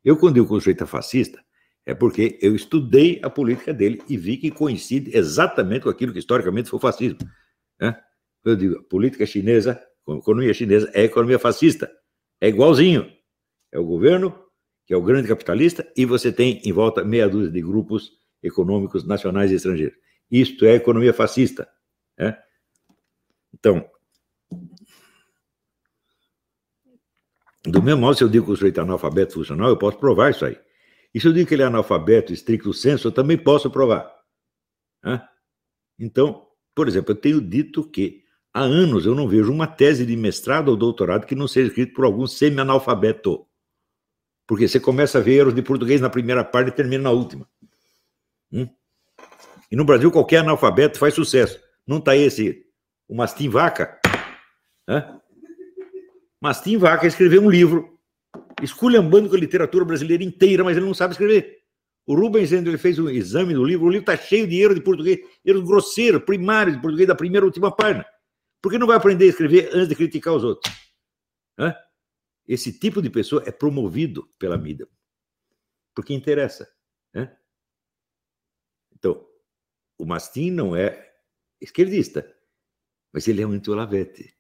Eu, 0.04 0.16
quando 0.16 0.36
digo 0.36 0.48
que 0.48 0.54
o 0.54 0.60
sujeito 0.60 0.84
é 0.84 0.88
fascista, 0.88 1.44
é 1.86 1.94
porque 1.94 2.40
eu 2.42 2.56
estudei 2.56 3.20
a 3.22 3.30
política 3.30 3.74
dele 3.74 4.02
e 4.08 4.18
vi 4.18 4.38
que 4.38 4.50
coincide 4.50 5.16
exatamente 5.16 5.84
com 5.84 5.90
aquilo 5.90 6.14
que 6.14 6.20
historicamente 6.20 6.70
foi 6.70 6.78
o 6.78 6.82
fascismo. 6.82 7.20
Né? 7.80 7.96
Eu 8.44 8.56
digo, 8.56 8.78
a 8.78 8.84
política 8.84 9.26
chinesa, 9.26 9.80
a 10.08 10.14
economia 10.14 10.54
chinesa 10.54 10.90
é 10.94 11.02
a 11.02 11.06
economia 11.06 11.38
fascista. 11.38 11.92
É 12.42 12.48
igualzinho. 12.48 13.12
É 13.76 13.80
o 13.80 13.86
governo, 13.86 14.34
que 14.86 14.94
é 14.94 14.98
o 14.98 15.02
grande 15.02 15.28
capitalista, 15.28 15.86
e 15.98 16.06
você 16.06 16.32
tem 16.32 16.62
em 16.64 16.72
volta 16.72 17.04
meia 17.04 17.28
dúzia 17.28 17.52
de 17.52 17.62
grupos 17.62 18.14
econômicos 18.42 19.06
nacionais 19.06 19.52
e 19.52 19.56
estrangeiros. 19.56 19.98
Isto 20.32 20.66
é 20.66 20.76
economia 20.76 21.14
fascista. 21.14 21.68
Né? 22.18 22.38
Então, 23.54 23.90
Do 27.68 27.82
mesmo 27.82 28.02
modo, 28.02 28.16
se 28.16 28.24
eu 28.24 28.30
digo 28.30 28.46
que 28.46 28.52
o 28.52 28.56
sujeito 28.56 28.80
é 28.80 28.84
analfabeto 28.84 29.34
funcional, 29.34 29.70
eu 29.70 29.78
posso 29.78 29.98
provar 29.98 30.30
isso 30.30 30.46
aí. 30.46 30.58
E 31.14 31.20
se 31.20 31.28
eu 31.28 31.34
digo 31.34 31.48
que 31.48 31.56
ele 31.56 31.64
é 31.64 31.66
analfabeto 31.66 32.32
estricto 32.32 32.72
senso, 32.74 33.08
eu 33.08 33.12
também 33.12 33.38
posso 33.38 33.72
provar. 33.72 34.14
Então, 35.98 36.46
por 36.76 36.88
exemplo, 36.88 37.12
eu 37.12 37.16
tenho 37.16 37.42
dito 37.42 37.84
que 37.90 38.24
há 38.54 38.62
anos 38.62 39.06
eu 39.06 39.16
não 39.16 39.28
vejo 39.28 39.52
uma 39.52 39.66
tese 39.66 40.06
de 40.06 40.16
mestrado 40.16 40.70
ou 40.70 40.78
doutorado 40.78 41.26
que 41.26 41.34
não 41.34 41.48
seja 41.48 41.70
escrita 41.70 41.94
por 41.96 42.06
algum 42.06 42.28
semi-analfabeto. 42.28 43.48
Porque 44.48 44.68
você 44.68 44.80
começa 44.80 45.18
a 45.18 45.22
ver 45.22 45.36
erros 45.36 45.56
de 45.56 45.62
português 45.62 46.00
na 46.02 46.10
primeira 46.10 46.44
parte 46.44 46.70
e 46.70 46.72
termina 46.72 47.04
na 47.04 47.12
última. 47.12 47.48
Hum? 48.52 48.68
E 49.72 49.76
no 49.76 49.84
Brasil, 49.84 50.12
qualquer 50.12 50.38
analfabeto 50.38 51.00
faz 51.00 51.14
sucesso. 51.14 51.60
Não 51.86 51.98
está 51.98 52.16
esse, 52.16 52.66
o 53.08 53.16
Mastim 53.16 53.50
Vaca? 53.50 54.00
Hã? 54.88 55.20
Mas 56.40 56.62
Tim 56.62 56.78
Vaca 56.78 57.08
escreveu 57.08 57.42
um 57.42 57.50
livro 57.50 57.98
esculhambando 58.62 59.30
com 59.30 59.36
a 59.36 59.40
literatura 59.40 59.84
brasileira 59.84 60.24
inteira, 60.24 60.64
mas 60.64 60.78
ele 60.78 60.86
não 60.86 60.94
sabe 60.94 61.14
escrever. 61.14 61.58
O 62.06 62.16
Rubens, 62.16 62.52
ele 62.52 62.78
fez 62.78 63.00
um 63.00 63.10
exame 63.10 63.54
do 63.54 63.64
livro, 63.66 63.88
o 63.88 63.90
livro 63.90 64.12
está 64.12 64.16
cheio 64.16 64.48
de 64.48 64.62
erros 64.62 64.76
de 64.76 64.82
português, 64.82 65.20
erros 65.44 65.64
grosseiros, 65.64 66.24
primários 66.24 66.76
de 66.76 66.82
português 66.82 67.08
da 67.08 67.16
primeira 67.16 67.46
e 67.46 67.48
última 67.48 67.76
página. 67.76 68.06
Por 68.62 68.72
que 68.72 68.78
não 68.78 68.86
vai 68.86 68.96
aprender 68.96 69.26
a 69.26 69.30
escrever 69.30 69.70
antes 69.74 69.88
de 69.88 69.96
criticar 69.96 70.34
os 70.36 70.44
outros? 70.44 70.72
Hã? 71.58 71.76
Esse 72.48 72.78
tipo 72.78 73.02
de 73.02 73.10
pessoa 73.10 73.44
é 73.46 73.52
promovido 73.52 74.30
pela 74.38 74.58
mídia, 74.58 74.88
porque 75.96 76.14
interessa. 76.14 76.70
Hã? 77.14 77.32
Então, 78.94 79.26
o 79.98 80.06
Mastin 80.06 80.52
não 80.52 80.76
é 80.76 81.14
esquerdista, 81.60 82.32
mas 83.12 83.28
ele 83.28 83.42
é 83.42 83.48
um 83.48 83.52
anti-Olavete. 83.52 84.36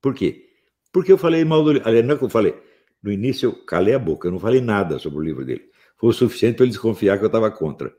Por 0.00 0.14
quê? 0.14 0.50
Porque 0.92 1.10
eu 1.10 1.18
falei 1.18 1.44
mal 1.44 1.62
do 1.64 1.72
livro. 1.72 1.88
Aliás, 1.88 2.06
não 2.06 2.14
é 2.14 2.18
que 2.18 2.24
eu 2.24 2.30
falei. 2.30 2.54
No 3.02 3.12
início 3.12 3.48
eu 3.48 3.64
calei 3.66 3.94
a 3.94 3.98
boca, 3.98 4.28
eu 4.28 4.32
não 4.32 4.38
falei 4.38 4.60
nada 4.60 4.98
sobre 4.98 5.18
o 5.18 5.22
livro 5.22 5.44
dele. 5.44 5.70
Foi 5.96 6.10
o 6.10 6.12
suficiente 6.12 6.56
para 6.56 6.64
ele 6.64 6.72
desconfiar 6.72 7.18
que 7.18 7.24
eu 7.24 7.28
estava 7.28 7.50
contra. 7.50 7.94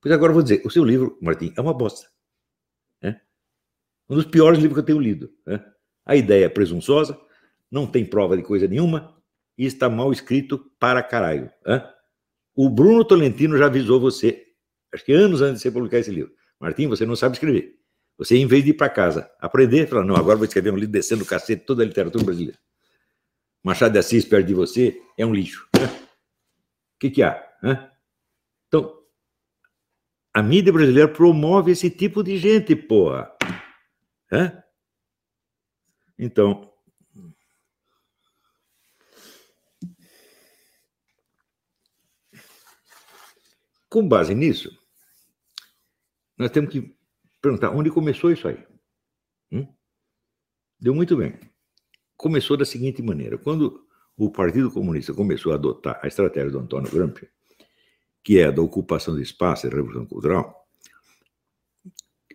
Pois 0.00 0.14
agora 0.14 0.30
eu 0.30 0.34
vou 0.34 0.42
dizer: 0.42 0.62
o 0.64 0.70
seu 0.70 0.84
livro, 0.84 1.18
Martim, 1.20 1.52
é 1.56 1.60
uma 1.60 1.74
bosta. 1.74 2.08
É? 3.02 3.20
Um 4.08 4.14
dos 4.14 4.26
piores 4.26 4.58
livros 4.58 4.74
que 4.74 4.80
eu 4.80 4.84
tenho 4.84 5.00
lido. 5.00 5.32
É? 5.48 5.60
A 6.04 6.14
ideia 6.14 6.44
é 6.44 6.48
presunçosa, 6.48 7.20
não 7.76 7.86
tem 7.86 8.06
prova 8.06 8.34
de 8.34 8.42
coisa 8.42 8.66
nenhuma 8.66 9.14
e 9.58 9.66
está 9.66 9.86
mal 9.90 10.10
escrito 10.10 10.58
para 10.78 11.02
caralho. 11.02 11.50
É? 11.66 11.86
O 12.54 12.70
Bruno 12.70 13.04
Tolentino 13.04 13.58
já 13.58 13.66
avisou 13.66 14.00
você, 14.00 14.46
acho 14.94 15.04
que 15.04 15.12
anos 15.12 15.42
antes 15.42 15.58
de 15.58 15.62
você 15.64 15.70
publicar 15.70 15.98
esse 15.98 16.10
livro. 16.10 16.32
Martim, 16.58 16.88
você 16.88 17.04
não 17.04 17.14
sabe 17.14 17.34
escrever. 17.34 17.76
Você, 18.16 18.38
em 18.38 18.46
vez 18.46 18.64
de 18.64 18.70
ir 18.70 18.74
para 18.74 18.88
casa, 18.88 19.30
aprender, 19.38 19.86
falar, 19.86 20.04
não, 20.04 20.16
agora 20.16 20.36
vou 20.36 20.46
escrever 20.46 20.72
um 20.72 20.76
livro 20.76 20.90
descendo 20.90 21.22
o 21.22 21.26
cacete 21.26 21.66
toda 21.66 21.82
a 21.82 21.86
literatura 21.86 22.24
brasileira. 22.24 22.58
Machado 23.62 23.92
de 23.92 23.98
Assis 23.98 24.24
perto 24.24 24.46
de 24.46 24.54
você 24.54 24.98
é 25.18 25.26
um 25.26 25.34
lixo. 25.34 25.68
O 25.74 26.98
que, 26.98 27.10
que 27.10 27.22
há? 27.22 27.46
Então, 28.68 29.02
a 30.32 30.42
mídia 30.42 30.72
brasileira 30.72 31.12
promove 31.12 31.72
esse 31.72 31.90
tipo 31.90 32.22
de 32.22 32.38
gente, 32.38 32.74
porra. 32.74 33.30
Então, 36.18 36.72
com 43.88 44.06
base 44.06 44.34
nisso, 44.34 44.70
nós 46.36 46.50
temos 46.50 46.70
que 46.70 46.94
perguntar 47.40 47.70
onde 47.70 47.90
começou 47.90 48.30
isso 48.30 48.48
aí. 48.48 48.58
Hum? 49.52 49.66
Deu 50.78 50.94
muito 50.94 51.16
bem. 51.16 51.38
Começou 52.16 52.56
da 52.56 52.64
seguinte 52.64 53.02
maneira: 53.02 53.38
quando 53.38 53.86
o 54.16 54.30
Partido 54.30 54.70
Comunista 54.70 55.14
começou 55.14 55.52
a 55.52 55.56
adotar 55.56 56.00
a 56.02 56.08
estratégia 56.08 56.50
do 56.50 56.58
Antônio 56.58 56.90
Gramsci, 56.90 57.28
que 58.24 58.38
é 58.38 58.46
a 58.46 58.50
da 58.50 58.62
ocupação 58.62 59.14
de 59.14 59.22
espaço 59.22 59.66
e 59.66 59.70
revolução 59.70 60.06
cultural, 60.06 60.66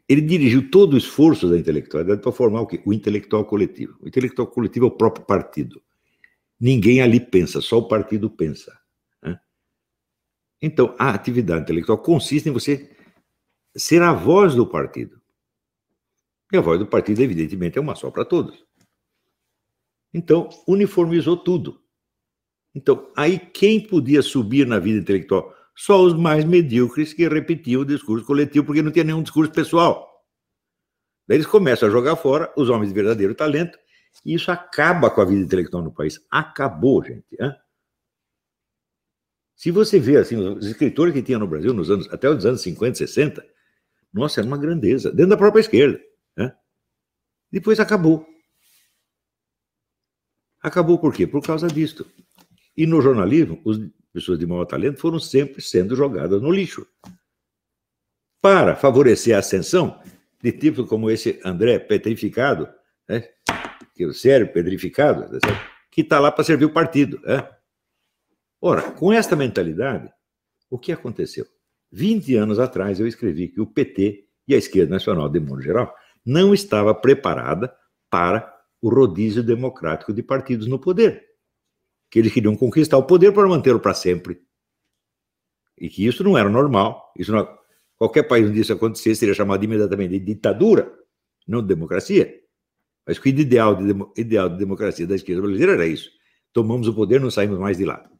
ele 0.07 0.21
dirigiu 0.21 0.69
todo 0.69 0.93
o 0.93 0.97
esforço 0.97 1.49
da 1.49 1.57
intelectualidade 1.57 2.21
para 2.21 2.31
formar 2.31 2.61
o 2.61 2.67
quê? 2.67 2.81
O 2.85 2.93
intelectual 2.93 3.45
coletivo. 3.45 3.97
O 4.01 4.07
intelectual 4.07 4.47
coletivo 4.47 4.85
é 4.85 4.87
o 4.89 4.91
próprio 4.91 5.25
partido. 5.25 5.81
Ninguém 6.59 7.01
ali 7.01 7.19
pensa, 7.19 7.61
só 7.61 7.77
o 7.77 7.87
partido 7.87 8.29
pensa. 8.29 8.77
Então, 10.61 10.95
a 10.99 11.09
atividade 11.09 11.63
intelectual 11.63 11.97
consiste 11.97 12.47
em 12.47 12.51
você 12.51 12.95
ser 13.75 14.01
a 14.01 14.13
voz 14.13 14.53
do 14.53 14.67
partido. 14.67 15.19
E 16.53 16.57
a 16.57 16.61
voz 16.61 16.77
do 16.77 16.85
partido, 16.85 17.21
evidentemente, 17.21 17.77
é 17.77 17.81
uma 17.81 17.95
só 17.95 18.11
para 18.11 18.25
todos. 18.25 18.63
Então, 20.13 20.49
uniformizou 20.67 21.37
tudo. 21.37 21.81
Então, 22.75 23.11
aí 23.15 23.39
quem 23.39 23.85
podia 23.85 24.21
subir 24.21 24.67
na 24.67 24.77
vida 24.77 24.99
intelectual? 24.99 25.53
Só 25.75 26.01
os 26.01 26.13
mais 26.13 26.45
medíocres 26.45 27.13
que 27.13 27.27
repetiam 27.27 27.81
o 27.81 27.85
discurso 27.85 28.25
coletivo, 28.25 28.65
porque 28.65 28.81
não 28.81 28.91
tinha 28.91 29.05
nenhum 29.05 29.23
discurso 29.23 29.51
pessoal. 29.51 30.07
Daí 31.27 31.37
eles 31.37 31.47
começam 31.47 31.87
a 31.87 31.91
jogar 31.91 32.15
fora 32.17 32.53
os 32.57 32.69
homens 32.69 32.89
de 32.89 32.95
verdadeiro 32.95 33.33
talento, 33.33 33.79
e 34.25 34.33
isso 34.33 34.51
acaba 34.51 35.09
com 35.09 35.21
a 35.21 35.25
vida 35.25 35.41
intelectual 35.41 35.81
no 35.81 35.93
país. 35.93 36.19
Acabou, 36.29 37.03
gente. 37.03 37.25
Hein? 37.39 37.53
Se 39.61 39.69
você 39.69 39.99
vê 39.99 40.17
assim, 40.17 40.37
os 40.37 40.65
escritores 40.65 41.13
que 41.13 41.21
tinha 41.21 41.37
no 41.37 41.45
Brasil 41.45 41.71
nos 41.71 41.91
anos, 41.91 42.11
até 42.11 42.27
os 42.27 42.43
anos 42.47 42.61
50, 42.61 42.97
60, 42.97 43.45
nossa, 44.11 44.41
era 44.41 44.47
uma 44.47 44.57
grandeza, 44.57 45.11
dentro 45.11 45.29
da 45.29 45.37
própria 45.37 45.61
esquerda. 45.61 46.01
Hein? 46.35 46.51
Depois 47.51 47.79
acabou. 47.79 48.25
Acabou 50.63 50.97
por 50.97 51.13
quê? 51.13 51.27
Por 51.27 51.43
causa 51.43 51.67
disto. 51.67 52.07
E 52.75 52.87
no 52.87 53.03
jornalismo, 53.03 53.61
as 53.67 53.77
pessoas 54.11 54.39
de 54.39 54.47
maior 54.47 54.65
talento 54.65 54.99
foram 54.99 55.19
sempre 55.19 55.61
sendo 55.61 55.95
jogadas 55.95 56.41
no 56.41 56.51
lixo. 56.51 56.87
Para 58.41 58.75
favorecer 58.75 59.35
a 59.35 59.39
ascensão 59.39 60.01
de 60.41 60.51
tipos 60.53 60.89
como 60.89 61.07
esse 61.07 61.39
André 61.45 61.77
petrificado, 61.77 62.67
né? 63.07 63.29
que 63.93 64.05
é 64.05 64.07
o 64.07 64.13
cérebro 64.13 64.55
petrificado, 64.55 65.39
tá 65.39 65.71
que 65.91 66.01
está 66.01 66.19
lá 66.19 66.31
para 66.31 66.43
servir 66.43 66.65
o 66.65 66.73
partido. 66.73 67.21
Né? 67.21 67.47
Ora, 68.61 68.91
com 68.91 69.11
esta 69.11 69.35
mentalidade, 69.35 70.07
o 70.69 70.77
que 70.77 70.91
aconteceu? 70.91 71.47
20 71.91 72.35
anos 72.35 72.59
atrás 72.59 72.99
eu 72.99 73.07
escrevi 73.07 73.47
que 73.47 73.59
o 73.59 73.65
PT 73.65 74.27
e 74.47 74.53
a 74.53 74.57
esquerda 74.57 74.91
nacional, 74.91 75.27
de 75.27 75.39
modo 75.39 75.61
geral, 75.61 75.93
não 76.23 76.53
estava 76.53 76.93
preparada 76.93 77.75
para 78.07 78.55
o 78.79 78.89
rodízio 78.89 79.41
democrático 79.41 80.13
de 80.13 80.21
partidos 80.21 80.67
no 80.67 80.77
poder. 80.77 81.25
Que 82.09 82.19
eles 82.19 82.31
queriam 82.31 82.55
conquistar 82.55 82.97
o 82.97 83.03
poder 83.03 83.33
para 83.33 83.47
mantê-lo 83.47 83.79
para 83.79 83.95
sempre. 83.95 84.41
E 85.77 85.89
que 85.89 86.05
isso 86.05 86.23
não 86.23 86.37
era 86.37 86.49
normal. 86.49 87.11
Isso 87.17 87.31
não, 87.31 87.47
qualquer 87.97 88.23
país 88.23 88.47
onde 88.47 88.59
isso 88.59 88.73
acontecesse 88.73 89.21
seria 89.21 89.33
chamado 89.33 89.63
imediatamente 89.63 90.19
de 90.19 90.19
ditadura, 90.19 90.93
não 91.47 91.61
de 91.61 91.67
democracia. 91.67 92.39
Mas 93.07 93.17
o 93.17 93.27
ideal 93.27 93.75
de, 93.75 94.21
ideal 94.21 94.49
de 94.49 94.57
democracia 94.57 95.07
da 95.07 95.15
esquerda 95.15 95.41
brasileira 95.41 95.73
era 95.73 95.87
isso. 95.87 96.11
Tomamos 96.53 96.87
o 96.87 96.93
poder, 96.93 97.19
não 97.19 97.31
saímos 97.31 97.57
mais 97.57 97.77
de 97.77 97.85
lá. 97.85 98.10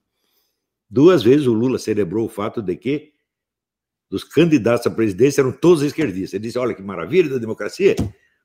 Duas 0.92 1.24
vezes 1.24 1.48
o 1.48 1.54
Lula 1.54 1.80
celebrou 1.80 2.26
o 2.26 2.30
fato 2.30 2.62
de 2.62 2.76
que 2.76 3.14
dos 4.10 4.26
candidatos 4.26 4.86
à 4.86 4.92
presidência 4.92 5.40
eram 5.40 5.54
todos 5.54 5.84
esquerdistas. 5.84 6.34
Ele 6.34 6.44
disse: 6.44 6.60
olha 6.60 6.76
que 6.76 6.82
maravilha 6.82 7.30
da 7.30 7.38
democracia. 7.38 7.96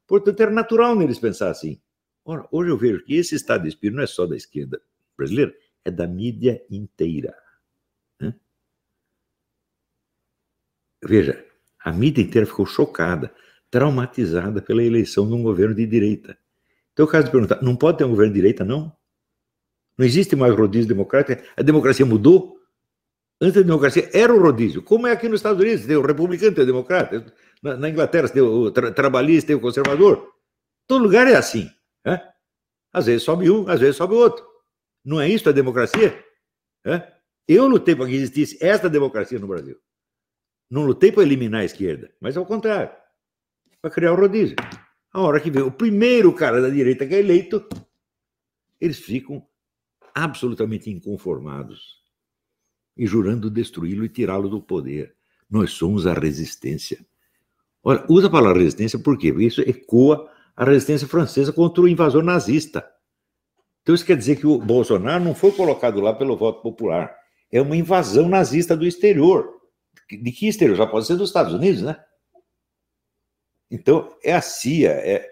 Portanto, 0.06 0.40
era 0.40 0.52
natural 0.52 0.94
neles 0.94 1.18
pensar 1.18 1.50
assim. 1.50 1.80
Ora, 2.24 2.46
hoje 2.52 2.70
eu 2.70 2.78
vejo 2.78 3.02
que 3.02 3.16
esse 3.16 3.34
estado 3.34 3.62
de 3.62 3.70
espírito 3.70 3.96
não 3.96 4.04
é 4.04 4.06
só 4.06 4.26
da 4.26 4.36
esquerda 4.36 4.80
brasileira, 5.16 5.52
é 5.84 5.90
da 5.90 6.06
mídia 6.06 6.64
inteira. 6.70 7.34
Né? 8.20 8.32
Veja, 11.04 11.44
a 11.80 11.92
mídia 11.92 12.22
inteira 12.22 12.46
ficou 12.46 12.64
chocada, 12.64 13.34
traumatizada 13.68 14.62
pela 14.62 14.84
eleição 14.84 15.26
de 15.26 15.34
um 15.34 15.42
governo 15.42 15.74
de 15.74 15.84
direita. 15.84 16.38
Então, 16.92 17.06
o 17.06 17.08
caso 17.08 17.26
de 17.26 17.32
perguntar, 17.32 17.60
não 17.60 17.74
pode 17.74 17.98
ter 17.98 18.04
um 18.04 18.10
governo 18.10 18.32
de 18.32 18.38
direita, 18.40 18.64
não? 18.64 18.96
Não 19.96 20.04
existe 20.04 20.36
mais 20.36 20.54
rodízio 20.54 20.88
democrático? 20.88 21.42
A 21.56 21.62
democracia 21.62 22.04
mudou? 22.04 22.56
Antes 23.40 23.54
da 23.54 23.62
democracia 23.62 24.10
era 24.14 24.34
o 24.34 24.40
rodízio, 24.40 24.82
como 24.82 25.06
é 25.06 25.12
aqui 25.12 25.28
nos 25.28 25.40
Estados 25.40 25.60
Unidos, 25.60 25.84
tem 25.84 25.96
o 25.96 26.00
republicano, 26.00 26.54
tem 26.54 26.64
o 26.64 26.66
democrata, 26.66 27.34
na, 27.62 27.76
na 27.76 27.90
Inglaterra 27.90 28.28
tem 28.28 28.42
o 28.42 28.70
tra 28.70 28.90
trabalhista, 28.92 29.48
tem 29.48 29.56
o 29.56 29.60
conservador. 29.60 30.32
Todo 30.86 31.02
lugar 31.02 31.26
é 31.26 31.36
assim. 31.36 31.70
É? 32.04 32.22
Às 32.92 33.06
vezes 33.06 33.22
sobe 33.24 33.50
um, 33.50 33.68
às 33.68 33.80
vezes 33.80 33.96
sobe 33.96 34.14
outro. 34.14 34.46
Não 35.04 35.20
é 35.20 35.28
isso 35.28 35.48
a 35.48 35.52
democracia? 35.52 36.24
É? 36.84 37.12
Eu 37.46 37.66
lutei 37.66 37.94
para 37.94 38.06
que 38.06 38.14
existisse 38.14 38.58
esta 38.64 38.88
democracia 38.88 39.38
no 39.38 39.46
Brasil. 39.46 39.78
Não 40.70 40.84
lutei 40.84 41.12
para 41.12 41.22
eliminar 41.22 41.60
a 41.60 41.64
esquerda, 41.64 42.12
mas 42.20 42.36
ao 42.36 42.46
contrário, 42.46 42.90
para 43.80 43.90
criar 43.90 44.12
o 44.12 44.16
rodízio. 44.16 44.56
A 45.12 45.20
hora 45.20 45.40
que 45.40 45.50
vem 45.50 45.62
o 45.62 45.70
primeiro 45.70 46.32
cara 46.32 46.60
da 46.60 46.68
direita 46.68 47.06
que 47.06 47.14
é 47.14 47.18
eleito, 47.18 47.66
eles 48.80 48.98
ficam 48.98 49.46
absolutamente 50.16 50.90
inconformados 50.90 52.00
e 52.96 53.06
jurando 53.06 53.50
destruí-lo 53.50 54.02
e 54.02 54.08
tirá-lo 54.08 54.48
do 54.48 54.62
poder. 54.62 55.14
Nós 55.48 55.72
somos 55.72 56.06
a 56.06 56.14
resistência. 56.14 57.04
Olha, 57.84 58.02
usa 58.08 58.26
a 58.26 58.30
palavra 58.30 58.60
resistência? 58.60 58.98
Porque 58.98 59.28
isso 59.28 59.60
ecoa 59.60 60.32
a 60.56 60.64
resistência 60.64 61.06
francesa 61.06 61.52
contra 61.52 61.82
o 61.82 61.88
invasor 61.88 62.24
nazista. 62.24 62.90
Então 63.82 63.94
isso 63.94 64.06
quer 64.06 64.16
dizer 64.16 64.36
que 64.36 64.46
o 64.46 64.58
Bolsonaro 64.58 65.22
não 65.22 65.34
foi 65.34 65.52
colocado 65.52 66.00
lá 66.00 66.14
pelo 66.14 66.34
voto 66.34 66.62
popular. 66.62 67.14
É 67.52 67.60
uma 67.60 67.76
invasão 67.76 68.26
nazista 68.26 68.74
do 68.74 68.86
exterior. 68.86 69.60
De 70.10 70.32
que 70.32 70.48
exterior? 70.48 70.76
Já 70.76 70.86
pode 70.86 71.06
ser 71.06 71.16
dos 71.16 71.28
Estados 71.28 71.52
Unidos, 71.52 71.82
né? 71.82 72.02
Então 73.70 74.16
é 74.24 74.32
a 74.32 74.40
CIA, 74.40 74.92
é, 74.92 75.30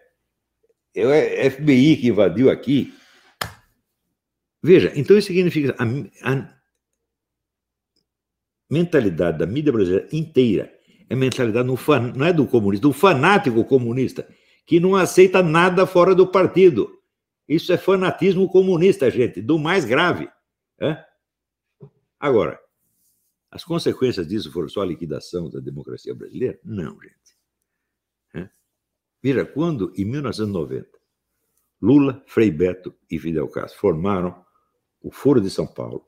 é 0.95 1.07
o 1.07 1.51
FBI 1.51 1.97
que 1.97 2.09
invadiu 2.09 2.51
aqui. 2.51 2.93
Veja, 4.65 4.91
então 4.97 5.19
isso 5.19 5.27
significa 5.27 5.77
a, 5.79 6.33
a 6.33 6.59
mentalidade 8.71 9.37
da 9.37 9.47
mídia 9.47 9.71
brasileira 9.71 10.09
inteira 10.11 10.75
é 11.07 11.15
mentalidade 11.15 11.69
no, 11.69 11.77
não 12.17 12.25
é 12.25 12.33
do 12.33 12.47
comunista, 12.47 12.89
do 12.89 12.95
fanático 12.95 13.63
comunista 13.67 14.27
que 14.65 14.81
não 14.81 14.97
aceita 14.97 15.43
nada 15.43 15.87
fora 15.87 16.15
do 16.15 16.27
partido. 16.27 16.99
Isso 17.47 17.75
é 17.75 17.77
fanatismo 17.77 18.49
comunista, 18.49 19.11
gente, 19.11 19.43
do 19.43 19.59
mais 19.59 19.85
grave. 19.85 20.31
É? 20.81 21.05
Agora, 22.19 22.59
as 23.51 23.63
consequências 23.63 24.27
disso 24.27 24.51
foram 24.51 24.71
só 24.71 24.81
a 24.81 24.87
liquidação 24.87 25.51
da 25.51 25.61
democracia 25.61 26.15
brasileira? 26.15 26.59
Não, 26.65 26.99
gente. 27.03 27.37
É? 28.35 28.49
Veja, 29.23 29.45
quando, 29.45 29.93
em 29.95 30.07
1990, 30.07 30.89
Lula, 31.83 32.25
Frei 32.27 32.51
Beto 32.51 32.95
e 33.11 33.19
Fidel 33.19 33.47
Castro 33.49 33.79
formaram 33.79 34.44
o 35.05 35.13
Foro 35.13 35.41
de 35.41 35.51
São 35.51 35.67
Paulo 35.67 36.05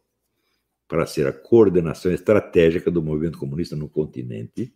para 0.88 1.06
ser 1.06 1.28
a 1.28 1.32
coordenação 1.32 2.10
estratégica 2.10 2.90
do 2.90 3.02
movimento 3.02 3.38
comunista 3.38 3.76
no 3.76 3.88
continente, 3.88 4.74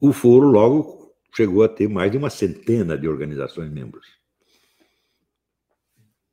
O 0.00 0.14
foro 0.14 0.46
logo 0.46 1.14
chegou 1.34 1.62
a 1.62 1.68
ter 1.68 1.86
mais 1.86 2.10
de 2.10 2.16
uma 2.16 2.30
centena 2.30 2.96
de 2.96 3.06
organizações 3.06 3.70
membros. 3.70 4.06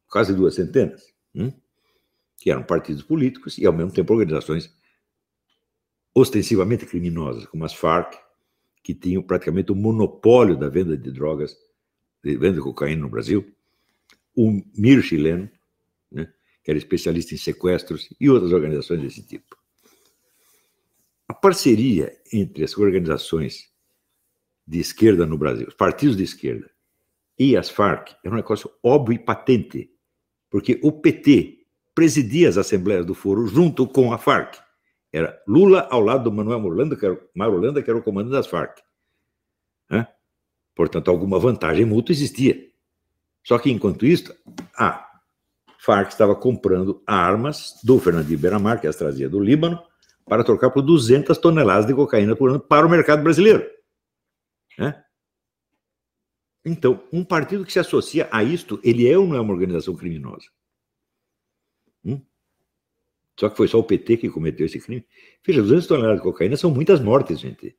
Quase 0.09 0.33
duas 0.33 0.55
centenas. 0.55 1.13
Hum? 1.35 1.51
Que 2.37 2.49
eram 2.49 2.63
partidos 2.63 3.03
políticos 3.03 3.57
e, 3.57 3.65
ao 3.65 3.73
mesmo 3.73 3.91
tempo, 3.91 4.13
organizações 4.13 4.73
ostensivamente 6.15 6.85
criminosas, 6.85 7.45
como 7.45 7.65
as 7.65 7.73
Farc, 7.73 8.15
que 8.81 8.95
tinham 8.95 9.21
praticamente 9.21 9.71
o 9.71 9.75
monopólio 9.75 10.57
da 10.57 10.69
venda 10.69 10.97
de 10.97 11.11
drogas, 11.11 11.55
venda 12.23 12.53
de 12.53 12.61
cocaína 12.61 13.01
no 13.01 13.09
Brasil, 13.09 13.45
o 14.35 14.61
MIR 14.75 15.01
chileno, 15.01 15.49
né, 16.11 16.31
que 16.63 16.71
era 16.71 16.77
especialista 16.77 17.33
em 17.33 17.37
sequestros, 17.37 18.09
e 18.19 18.29
outras 18.29 18.51
organizações 18.51 19.01
desse 19.01 19.23
tipo. 19.23 19.57
A 21.27 21.33
parceria 21.33 22.17
entre 22.31 22.63
as 22.63 22.77
organizações 22.77 23.69
de 24.65 24.79
esquerda 24.79 25.25
no 25.25 25.37
Brasil, 25.37 25.67
os 25.67 25.73
partidos 25.73 26.17
de 26.17 26.23
esquerda 26.23 26.69
e 27.39 27.55
as 27.55 27.69
Farc 27.69 28.15
é 28.23 28.29
um 28.29 28.35
negócio 28.35 28.69
óbvio 28.83 29.15
e 29.15 29.19
patente, 29.19 29.91
porque 30.49 30.79
o 30.83 30.91
PT 30.91 31.57
presidia 31.93 32.49
as 32.49 32.57
assembleias 32.57 33.05
do 33.05 33.13
foro 33.13 33.47
junto 33.47 33.87
com 33.87 34.11
a 34.11 34.17
Farc. 34.17 34.57
Era 35.11 35.39
Lula 35.47 35.87
ao 35.89 36.01
lado 36.01 36.25
do 36.25 36.31
Manuel 36.31 36.59
Marulanda, 36.59 36.95
que 36.95 37.05
era, 37.05 37.15
que 37.83 37.89
era 37.89 37.99
o 37.99 38.03
comandante 38.03 38.33
das 38.33 38.47
Farc. 38.47 38.81
Portanto, 40.77 41.09
alguma 41.09 41.39
vantagem 41.39 41.83
mútua 41.83 42.13
existia. 42.13 42.69
Só 43.43 43.57
que, 43.57 43.71
enquanto 43.71 44.05
isso, 44.05 44.31
a 44.77 45.09
Farc 45.79 46.11
estava 46.11 46.35
comprando 46.35 47.01
armas 47.07 47.79
do 47.83 47.99
Fernandinho 47.99 48.37
Beiramar, 48.37 48.79
que 48.79 48.85
as 48.85 48.95
trazia 48.95 49.27
do 49.27 49.39
Líbano, 49.39 49.81
para 50.23 50.43
trocar 50.43 50.69
por 50.69 50.83
200 50.83 51.35
toneladas 51.39 51.87
de 51.87 51.95
cocaína 51.95 52.35
por 52.35 52.51
ano 52.51 52.59
para 52.59 52.85
o 52.85 52.89
mercado 52.89 53.23
brasileiro. 53.23 53.67
Né? 54.77 55.03
Então, 56.63 57.03
um 57.11 57.25
partido 57.25 57.65
que 57.65 57.73
se 57.73 57.79
associa 57.79 58.29
a 58.31 58.43
isto, 58.43 58.79
ele 58.83 59.09
é 59.09 59.17
ou 59.17 59.25
não 59.25 59.35
é 59.35 59.41
uma 59.41 59.53
organização 59.53 59.95
criminosa? 59.95 60.45
Hum? 62.05 62.21
Só 63.39 63.49
que 63.49 63.57
foi 63.57 63.67
só 63.67 63.79
o 63.79 63.83
PT 63.83 64.17
que 64.17 64.29
cometeu 64.29 64.67
esse 64.67 64.79
crime. 64.79 65.03
Veja, 65.43 65.63
200 65.63 65.87
toneladas 65.87 66.17
de 66.17 66.23
cocaína 66.23 66.55
são 66.55 66.69
muitas 66.69 66.99
mortes, 66.99 67.39
gente. 67.39 67.75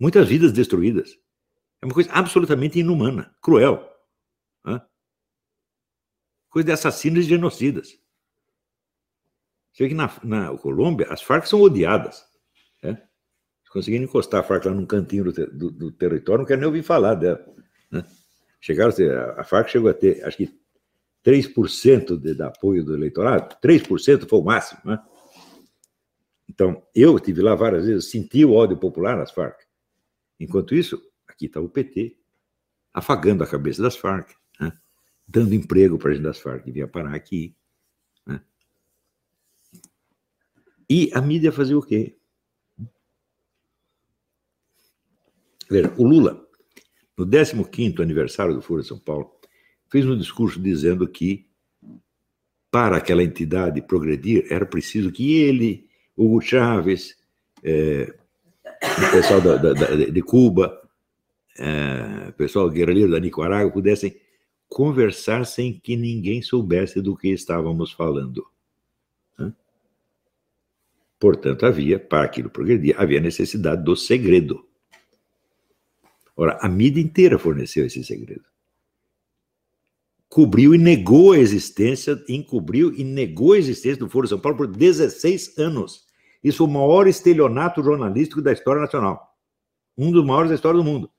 Muitas 0.00 0.26
vidas 0.26 0.50
destruídas. 0.50 1.16
É 1.80 1.86
uma 1.86 1.94
coisa 1.94 2.10
absolutamente 2.12 2.78
inumana, 2.78 3.34
cruel. 3.40 3.88
Né? 4.64 4.80
Coisa 6.50 6.66
de 6.66 6.72
assassinos 6.72 7.24
e 7.24 7.28
genocidas. 7.28 7.98
Você 9.72 9.84
vê 9.84 9.88
que 9.90 9.94
na, 9.94 10.12
na 10.24 10.56
Colômbia 10.58 11.06
as 11.08 11.22
Farc 11.22 11.46
são 11.46 11.60
odiadas. 11.60 12.24
Né? 12.82 13.00
Encostar 13.88 14.40
a 14.40 14.42
Farc 14.42 14.64
lá 14.64 14.74
num 14.74 14.86
cantinho 14.86 15.24
do, 15.24 15.46
do, 15.46 15.70
do 15.70 15.92
território, 15.92 16.40
não 16.40 16.46
quero 16.46 16.60
nem 16.60 16.66
ouvir 16.66 16.82
falar 16.82 17.14
dela. 17.14 17.44
Né? 17.90 18.04
Chegaram 18.60 18.92
a 19.36 19.44
Farc 19.44 19.68
chegou 19.70 19.88
a 19.88 19.94
ter, 19.94 20.24
acho 20.24 20.36
que 20.36 20.58
3% 21.24 22.18
de, 22.18 22.34
de 22.34 22.42
apoio 22.42 22.84
do 22.84 22.94
eleitorado, 22.94 23.56
3% 23.62 24.28
foi 24.28 24.38
o 24.38 24.42
máximo. 24.42 24.80
Né? 24.84 24.98
Então, 26.48 26.82
eu 26.92 27.16
estive 27.16 27.40
lá 27.40 27.54
várias 27.54 27.86
vezes, 27.86 28.10
senti 28.10 28.44
o 28.44 28.52
ódio 28.52 28.76
popular 28.76 29.16
nas 29.16 29.30
Farc. 29.30 29.60
Enquanto 30.40 30.74
isso, 30.74 31.00
Aqui 31.38 31.46
está 31.46 31.60
o 31.60 31.68
PT, 31.68 32.16
afagando 32.92 33.44
a 33.44 33.46
cabeça 33.46 33.80
das 33.80 33.96
Farc, 33.96 34.34
né? 34.58 34.76
dando 35.24 35.54
emprego 35.54 35.96
para 35.96 36.10
a 36.10 36.14
gente 36.14 36.24
das 36.24 36.40
Farc 36.40 36.64
que 36.64 36.72
vinha 36.72 36.88
parar 36.88 37.14
aqui. 37.14 37.54
Né? 38.26 38.42
E 40.90 41.12
a 41.14 41.20
mídia 41.20 41.52
fazia 41.52 41.78
o 41.78 41.82
quê? 41.82 42.16
Veja, 45.70 45.94
o 45.96 46.02
Lula, 46.02 46.44
no 47.16 47.24
15º 47.24 48.00
aniversário 48.00 48.52
do 48.52 48.60
Foro 48.60 48.82
de 48.82 48.88
São 48.88 48.98
Paulo, 48.98 49.30
fez 49.88 50.04
um 50.04 50.18
discurso 50.18 50.60
dizendo 50.60 51.06
que 51.06 51.48
para 52.68 52.96
aquela 52.96 53.22
entidade 53.22 53.80
progredir 53.80 54.44
era 54.50 54.66
preciso 54.66 55.12
que 55.12 55.36
ele, 55.36 55.88
Hugo 56.16 56.40
Chávez, 56.40 57.16
é, 57.62 58.12
o 58.82 59.10
pessoal 59.12 59.40
da, 59.40 59.56
da, 59.56 59.94
de 59.94 60.22
Cuba, 60.22 60.77
é, 61.58 62.30
pessoal 62.32 62.70
guerrilheiro 62.70 63.10
da 63.10 63.18
Nicarágua 63.18 63.72
pudessem 63.72 64.16
conversar 64.68 65.44
sem 65.44 65.78
que 65.78 65.96
ninguém 65.96 66.40
soubesse 66.40 67.00
do 67.00 67.16
que 67.16 67.28
estávamos 67.28 67.90
falando. 67.90 68.46
Portanto, 71.18 71.66
havia, 71.66 71.98
para 71.98 72.24
aquilo 72.24 72.48
progredir, 72.48 72.94
havia 72.96 73.20
necessidade 73.20 73.82
do 73.82 73.96
segredo. 73.96 74.64
Ora, 76.36 76.56
a 76.62 76.68
mídia 76.68 77.00
inteira 77.00 77.36
forneceu 77.36 77.84
esse 77.84 78.04
segredo. 78.04 78.44
Cobriu 80.28 80.74
e 80.74 80.78
negou 80.78 81.32
a 81.32 81.38
existência, 81.38 82.22
encobriu 82.28 82.94
e 82.94 83.02
negou 83.02 83.54
a 83.54 83.58
existência 83.58 83.98
do 83.98 84.08
Foro 84.08 84.28
São 84.28 84.38
Paulo 84.38 84.58
por 84.58 84.68
16 84.68 85.58
anos. 85.58 86.06
Isso 86.44 86.58
foi 86.58 86.66
o 86.68 86.70
maior 86.70 87.08
estelionato 87.08 87.82
jornalístico 87.82 88.40
da 88.40 88.52
história 88.52 88.80
nacional. 88.80 89.34
Um 89.96 90.12
dos 90.12 90.24
maiores 90.24 90.50
da 90.50 90.54
história 90.54 90.78
do 90.78 90.84
mundo 90.84 91.10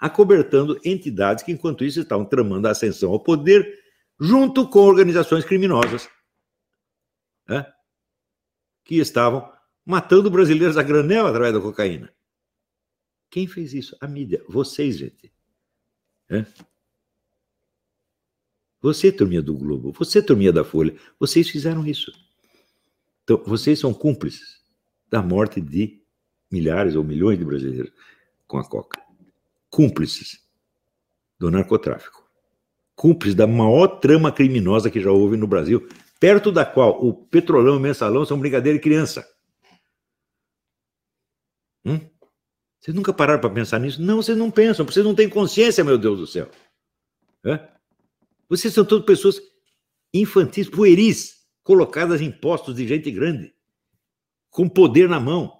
acobertando 0.00 0.80
entidades 0.82 1.44
que, 1.44 1.52
enquanto 1.52 1.84
isso, 1.84 2.00
estavam 2.00 2.24
tramando 2.24 2.66
a 2.66 2.70
ascensão 2.70 3.12
ao 3.12 3.20
poder 3.20 3.78
junto 4.18 4.66
com 4.68 4.80
organizações 4.80 5.44
criminosas 5.44 6.08
né, 7.46 7.70
que 8.84 8.96
estavam 8.96 9.52
matando 9.84 10.30
brasileiros 10.30 10.78
a 10.78 10.82
granel 10.82 11.26
através 11.26 11.52
da 11.52 11.60
cocaína. 11.60 12.12
Quem 13.30 13.46
fez 13.46 13.74
isso? 13.74 13.96
A 14.00 14.08
mídia. 14.08 14.42
Vocês, 14.48 14.96
gente. 14.96 15.32
É? 16.30 16.46
Você, 18.80 19.12
turminha 19.12 19.42
do 19.42 19.54
Globo, 19.54 19.92
você, 19.92 20.22
turminha 20.22 20.52
da 20.52 20.64
Folha, 20.64 20.96
vocês 21.18 21.50
fizeram 21.50 21.86
isso. 21.86 22.10
Então, 23.22 23.42
vocês 23.44 23.78
são 23.78 23.92
cúmplices 23.92 24.64
da 25.08 25.20
morte 25.20 25.60
de 25.60 26.02
milhares 26.50 26.96
ou 26.96 27.04
milhões 27.04 27.38
de 27.38 27.44
brasileiros 27.44 27.92
com 28.46 28.56
a 28.56 28.66
coca 28.66 29.09
cúmplices 29.70 30.40
do 31.38 31.50
narcotráfico. 31.50 32.28
Cúmplices 32.94 33.34
da 33.34 33.46
maior 33.46 34.00
trama 34.00 34.30
criminosa 34.30 34.90
que 34.90 35.00
já 35.00 35.10
houve 35.10 35.36
no 35.36 35.46
Brasil, 35.46 35.88
perto 36.18 36.52
da 36.52 36.66
qual 36.66 37.02
o 37.02 37.14
petrolão 37.14 37.74
e 37.74 37.76
o 37.78 37.80
mensalão 37.80 38.26
são 38.26 38.38
brincadeira 38.38 38.76
de 38.76 38.82
criança. 38.82 39.26
Hum? 41.84 41.98
Vocês 42.78 42.94
nunca 42.94 43.12
pararam 43.12 43.40
para 43.40 43.50
pensar 43.50 43.78
nisso? 43.78 44.02
Não, 44.02 44.16
vocês 44.16 44.36
não 44.36 44.50
pensam, 44.50 44.84
vocês 44.84 45.04
não 45.04 45.14
têm 45.14 45.28
consciência, 45.28 45.84
meu 45.84 45.96
Deus 45.96 46.18
do 46.18 46.26
céu. 46.26 46.50
É? 47.44 47.68
Vocês 48.48 48.74
são 48.74 48.84
todas 48.84 49.06
pessoas 49.06 49.40
infantis, 50.12 50.68
pueris, 50.68 51.46
colocadas 51.62 52.20
em 52.20 52.30
postos 52.30 52.74
de 52.74 52.86
gente 52.86 53.10
grande, 53.10 53.54
com 54.50 54.68
poder 54.68 55.08
na 55.08 55.20
mão. 55.20 55.59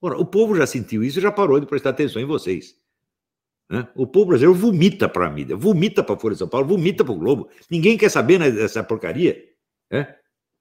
Ora, 0.00 0.18
o 0.18 0.24
povo 0.24 0.56
já 0.56 0.66
sentiu 0.66 1.04
isso 1.04 1.18
e 1.18 1.22
já 1.22 1.30
parou 1.30 1.60
de 1.60 1.66
prestar 1.66 1.90
atenção 1.90 2.20
em 2.20 2.24
vocês. 2.24 2.74
Né? 3.70 3.86
O 3.94 4.06
povo 4.06 4.26
brasileiro 4.26 4.58
vomita 4.58 5.08
para 5.08 5.26
a 5.26 5.30
mídia, 5.30 5.56
vomita 5.56 6.02
para 6.02 6.14
a 6.14 6.18
Folha 6.18 6.34
de 6.34 6.38
São 6.38 6.48
Paulo, 6.48 6.66
vomita 6.66 7.04
para 7.04 7.12
o 7.12 7.18
Globo. 7.18 7.48
Ninguém 7.70 7.96
quer 7.96 8.08
saber 8.08 8.38
né, 8.38 8.50
dessa 8.50 8.82
porcaria. 8.82 9.42
Né? 9.90 10.16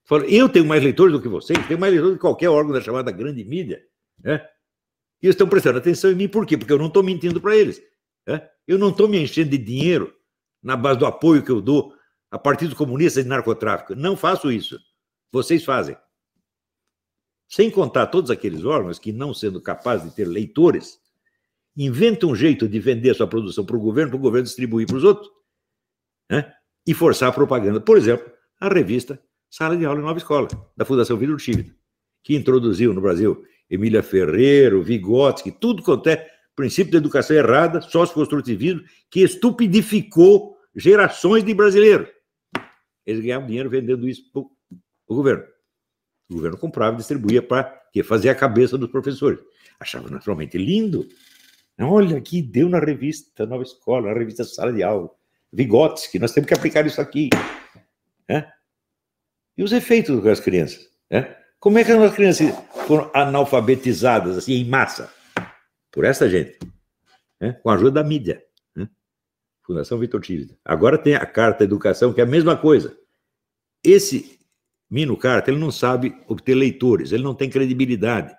Fala, 0.05 0.25
eu 0.25 0.49
tenho 0.49 0.65
mais 0.65 0.83
leitores 0.83 1.13
do 1.13 1.21
que 1.21 1.27
vocês, 1.27 1.57
tenho 1.67 1.79
mais 1.79 1.91
leitores 1.91 2.15
do 2.15 2.17
que 2.17 2.21
qualquer 2.21 2.49
órgão 2.49 2.73
da 2.73 2.81
chamada 2.81 3.11
grande 3.11 3.43
mídia. 3.43 3.81
Né? 4.21 4.45
E 5.21 5.25
eles 5.25 5.35
estão 5.35 5.47
prestando 5.47 5.79
atenção 5.79 6.11
em 6.11 6.15
mim, 6.15 6.27
por 6.27 6.45
quê? 6.45 6.57
Porque 6.57 6.71
eu 6.71 6.77
não 6.77 6.87
estou 6.87 7.01
mentindo 7.01 7.41
para 7.41 7.55
eles. 7.55 7.81
Né? 8.27 8.47
Eu 8.67 8.77
não 8.77 8.89
estou 8.89 9.07
me 9.07 9.19
enchendo 9.19 9.49
de 9.49 9.57
dinheiro 9.57 10.13
na 10.61 10.75
base 10.75 10.99
do 10.99 11.05
apoio 11.05 11.43
que 11.43 11.51
eu 11.51 11.61
dou 11.61 11.93
a 12.29 12.37
partidos 12.37 12.75
comunistas 12.75 13.23
de 13.23 13.29
narcotráfico. 13.29 13.95
Não 13.95 14.15
faço 14.15 14.51
isso. 14.51 14.79
Vocês 15.31 15.63
fazem. 15.63 15.97
Sem 17.49 17.71
contar 17.71 18.07
todos 18.07 18.29
aqueles 18.29 18.63
órgãos 18.63 18.99
que, 18.99 19.11
não 19.11 19.33
sendo 19.33 19.59
capazes 19.59 20.07
de 20.07 20.15
ter 20.15 20.25
leitores, 20.25 20.99
inventam 21.75 22.29
um 22.29 22.35
jeito 22.35 22.67
de 22.67 22.79
vender 22.79 23.15
sua 23.15 23.27
produção 23.27 23.65
para 23.65 23.75
o 23.75 23.79
governo, 23.79 24.11
para 24.11 24.17
o 24.17 24.21
governo 24.21 24.45
distribuir 24.45 24.85
para 24.85 24.97
os 24.97 25.03
outros, 25.03 25.29
né? 26.29 26.53
e 26.85 26.93
forçar 26.93 27.29
a 27.29 27.33
propaganda. 27.33 27.81
Por 27.81 27.97
exemplo, 27.97 28.31
a 28.59 28.69
revista 28.69 29.19
Sala 29.49 29.75
de 29.75 29.83
Aula 29.83 29.99
em 29.99 30.03
Nova 30.03 30.19
Escola, 30.19 30.47
da 30.77 30.85
Fundação 30.85 31.17
Vidro 31.17 31.37
Tívido, 31.37 31.73
que 32.23 32.35
introduziu 32.35 32.93
no 32.93 33.01
Brasil 33.01 33.43
Emília 33.67 34.03
Ferreiro, 34.03 34.83
Vygotsky, 34.83 35.51
tudo 35.51 35.81
quanto 35.81 36.07
é 36.07 36.29
princípio 36.55 36.91
de 36.91 36.97
educação 36.97 37.35
errada, 37.35 37.81
sócio-construtivismo, 37.81 38.83
que 39.09 39.21
estupidificou 39.21 40.55
gerações 40.75 41.43
de 41.43 41.53
brasileiros. 41.53 42.09
Eles 43.05 43.23
ganhavam 43.23 43.47
dinheiro 43.47 43.69
vendendo 43.69 44.07
isso 44.07 44.31
para 44.31 44.41
o 44.41 45.15
governo. 45.15 45.43
O 46.29 46.35
governo 46.35 46.57
comprava 46.57 46.93
e 46.95 46.97
distribuía 46.97 47.41
para 47.41 47.81
fazer 48.05 48.29
a 48.29 48.35
cabeça 48.35 48.77
dos 48.77 48.89
professores. 48.89 49.39
Achava 49.79 50.09
naturalmente 50.09 50.57
lindo. 50.57 51.07
Olha 51.79 52.17
aqui, 52.17 52.41
deu 52.41 52.69
na 52.69 52.79
revista 52.79 53.45
Nova 53.45 53.63
Escola, 53.63 54.11
na 54.11 54.17
revista 54.17 54.43
Sala 54.43 54.71
de 54.71 54.83
Aula. 54.83 55.09
Vygotsky, 55.51 56.19
nós 56.19 56.31
temos 56.31 56.47
que 56.47 56.53
aplicar 56.53 56.85
isso 56.85 57.01
aqui. 57.01 57.29
É? 58.27 58.45
E 59.57 59.63
os 59.63 59.71
efeitos 59.71 60.21
das 60.23 60.39
crianças? 60.39 60.87
É? 61.09 61.37
Como 61.59 61.79
é 61.79 61.83
que 61.83 61.91
as 61.91 62.13
crianças 62.13 62.53
foram 62.85 63.09
analfabetizadas 63.13 64.37
assim 64.37 64.53
em 64.53 64.65
massa? 64.65 65.11
Por 65.91 66.05
essa 66.05 66.29
gente, 66.29 66.59
é? 67.39 67.53
com 67.53 67.69
a 67.69 67.73
ajuda 67.73 68.03
da 68.03 68.03
mídia. 68.03 68.43
Fundação 69.69 69.99
Vitor 69.99 70.19
Tívida. 70.19 70.57
Agora 70.65 70.97
tem 70.97 71.13
a 71.13 71.23
Carta 71.27 71.63
Educação, 71.63 72.11
que 72.11 72.19
é 72.19 72.23
a 72.23 72.27
mesma 72.27 72.57
coisa. 72.57 72.97
Esse 73.83 74.38
Mino 74.89 75.15
Carta, 75.15 75.51
ele 75.51 75.59
não 75.59 75.71
sabe 75.71 76.15
obter 76.27 76.55
leitores, 76.55 77.11
ele 77.11 77.23
não 77.23 77.35
tem 77.35 77.49
credibilidade. 77.49 78.35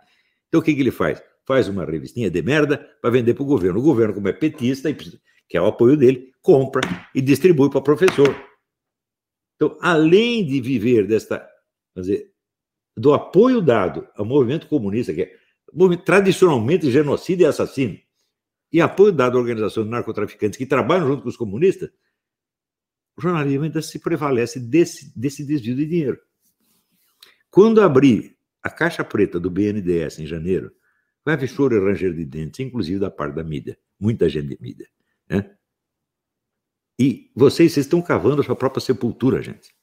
Então 0.48 0.60
o 0.60 0.64
que, 0.64 0.74
que 0.74 0.80
ele 0.80 0.90
faz? 0.90 1.22
Faz 1.46 1.68
uma 1.68 1.84
revistinha 1.84 2.30
de 2.30 2.42
merda 2.42 2.78
para 3.00 3.10
vender 3.10 3.34
para 3.34 3.42
o 3.42 3.46
governo. 3.46 3.78
O 3.78 3.82
governo, 3.82 4.14
como 4.14 4.28
é 4.28 4.32
petista, 4.32 4.92
que 4.92 5.56
é 5.56 5.60
o 5.60 5.66
apoio 5.66 5.96
dele, 5.96 6.32
compra 6.42 6.80
e 7.14 7.20
distribui 7.20 7.70
para 7.70 7.80
professor. 7.80 8.34
Então, 9.56 9.76
além 9.80 10.44
de 10.46 10.60
viver 10.60 11.06
desta, 11.06 11.46
dizer, 11.94 12.32
do 12.96 13.12
apoio 13.12 13.60
dado 13.60 14.08
ao 14.16 14.24
movimento 14.24 14.66
comunista, 14.66 15.12
que 15.12 15.22
é 15.22 15.36
tradicionalmente 16.04 16.90
genocida 16.90 17.42
e 17.42 17.46
assassino, 17.46 17.98
e 18.72 18.80
apoio 18.80 19.12
dado 19.12 19.36
à 19.36 19.40
organização 19.40 19.84
de 19.84 19.90
narcotraficantes 19.90 20.56
que 20.56 20.66
trabalham 20.66 21.06
junto 21.06 21.22
com 21.22 21.28
os 21.28 21.36
comunistas, 21.36 21.90
o 23.16 23.20
jornalismo 23.20 23.64
ainda 23.64 23.82
se 23.82 23.98
prevalece 23.98 24.58
desse, 24.58 25.12
desse 25.18 25.44
desvio 25.44 25.76
de 25.76 25.86
dinheiro. 25.86 26.20
Quando 27.50 27.82
abrir 27.82 28.36
a 28.62 28.70
caixa 28.70 29.04
preta 29.04 29.40
do 29.40 29.50
BNDES 29.50 30.20
em 30.20 30.26
janeiro, 30.26 30.72
vai 31.24 31.34
haver 31.34 31.48
choro 31.48 31.74
e 31.74 31.80
ranger 31.80 32.14
de 32.14 32.24
dentes, 32.24 32.60
inclusive 32.60 33.00
da 33.00 33.10
parte 33.10 33.34
da 33.34 33.44
mídia, 33.44 33.78
muita 33.98 34.28
gente 34.28 34.48
de 34.48 34.58
mídia. 34.60 34.88
Né? 35.28 35.50
E 36.98 37.30
vocês, 37.34 37.72
vocês 37.72 37.86
estão 37.86 38.00
cavando 38.02 38.42
a 38.42 38.44
sua 38.44 38.54
própria 38.54 38.80
sepultura, 38.80 39.42
gente. 39.42 39.74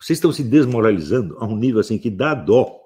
Vocês 0.00 0.18
estão 0.18 0.32
se 0.32 0.44
desmoralizando 0.44 1.36
a 1.38 1.46
um 1.46 1.56
nível 1.56 1.80
assim 1.80 1.98
que 1.98 2.10
dá 2.10 2.34
dó. 2.34 2.80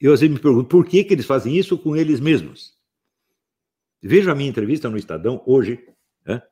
Eu 0.00 0.12
às 0.12 0.20
vezes 0.20 0.34
me 0.34 0.40
pergunto 0.40 0.68
por 0.68 0.84
que, 0.86 1.04
que 1.04 1.14
eles 1.14 1.26
fazem 1.26 1.56
isso 1.56 1.78
com 1.78 1.96
eles 1.96 2.20
mesmos. 2.20 2.78
Veja 4.02 4.32
a 4.32 4.34
minha 4.34 4.48
entrevista 4.48 4.88
no 4.88 4.96
Estadão 4.96 5.42
hoje, 5.46 5.78
né? 6.24 6.42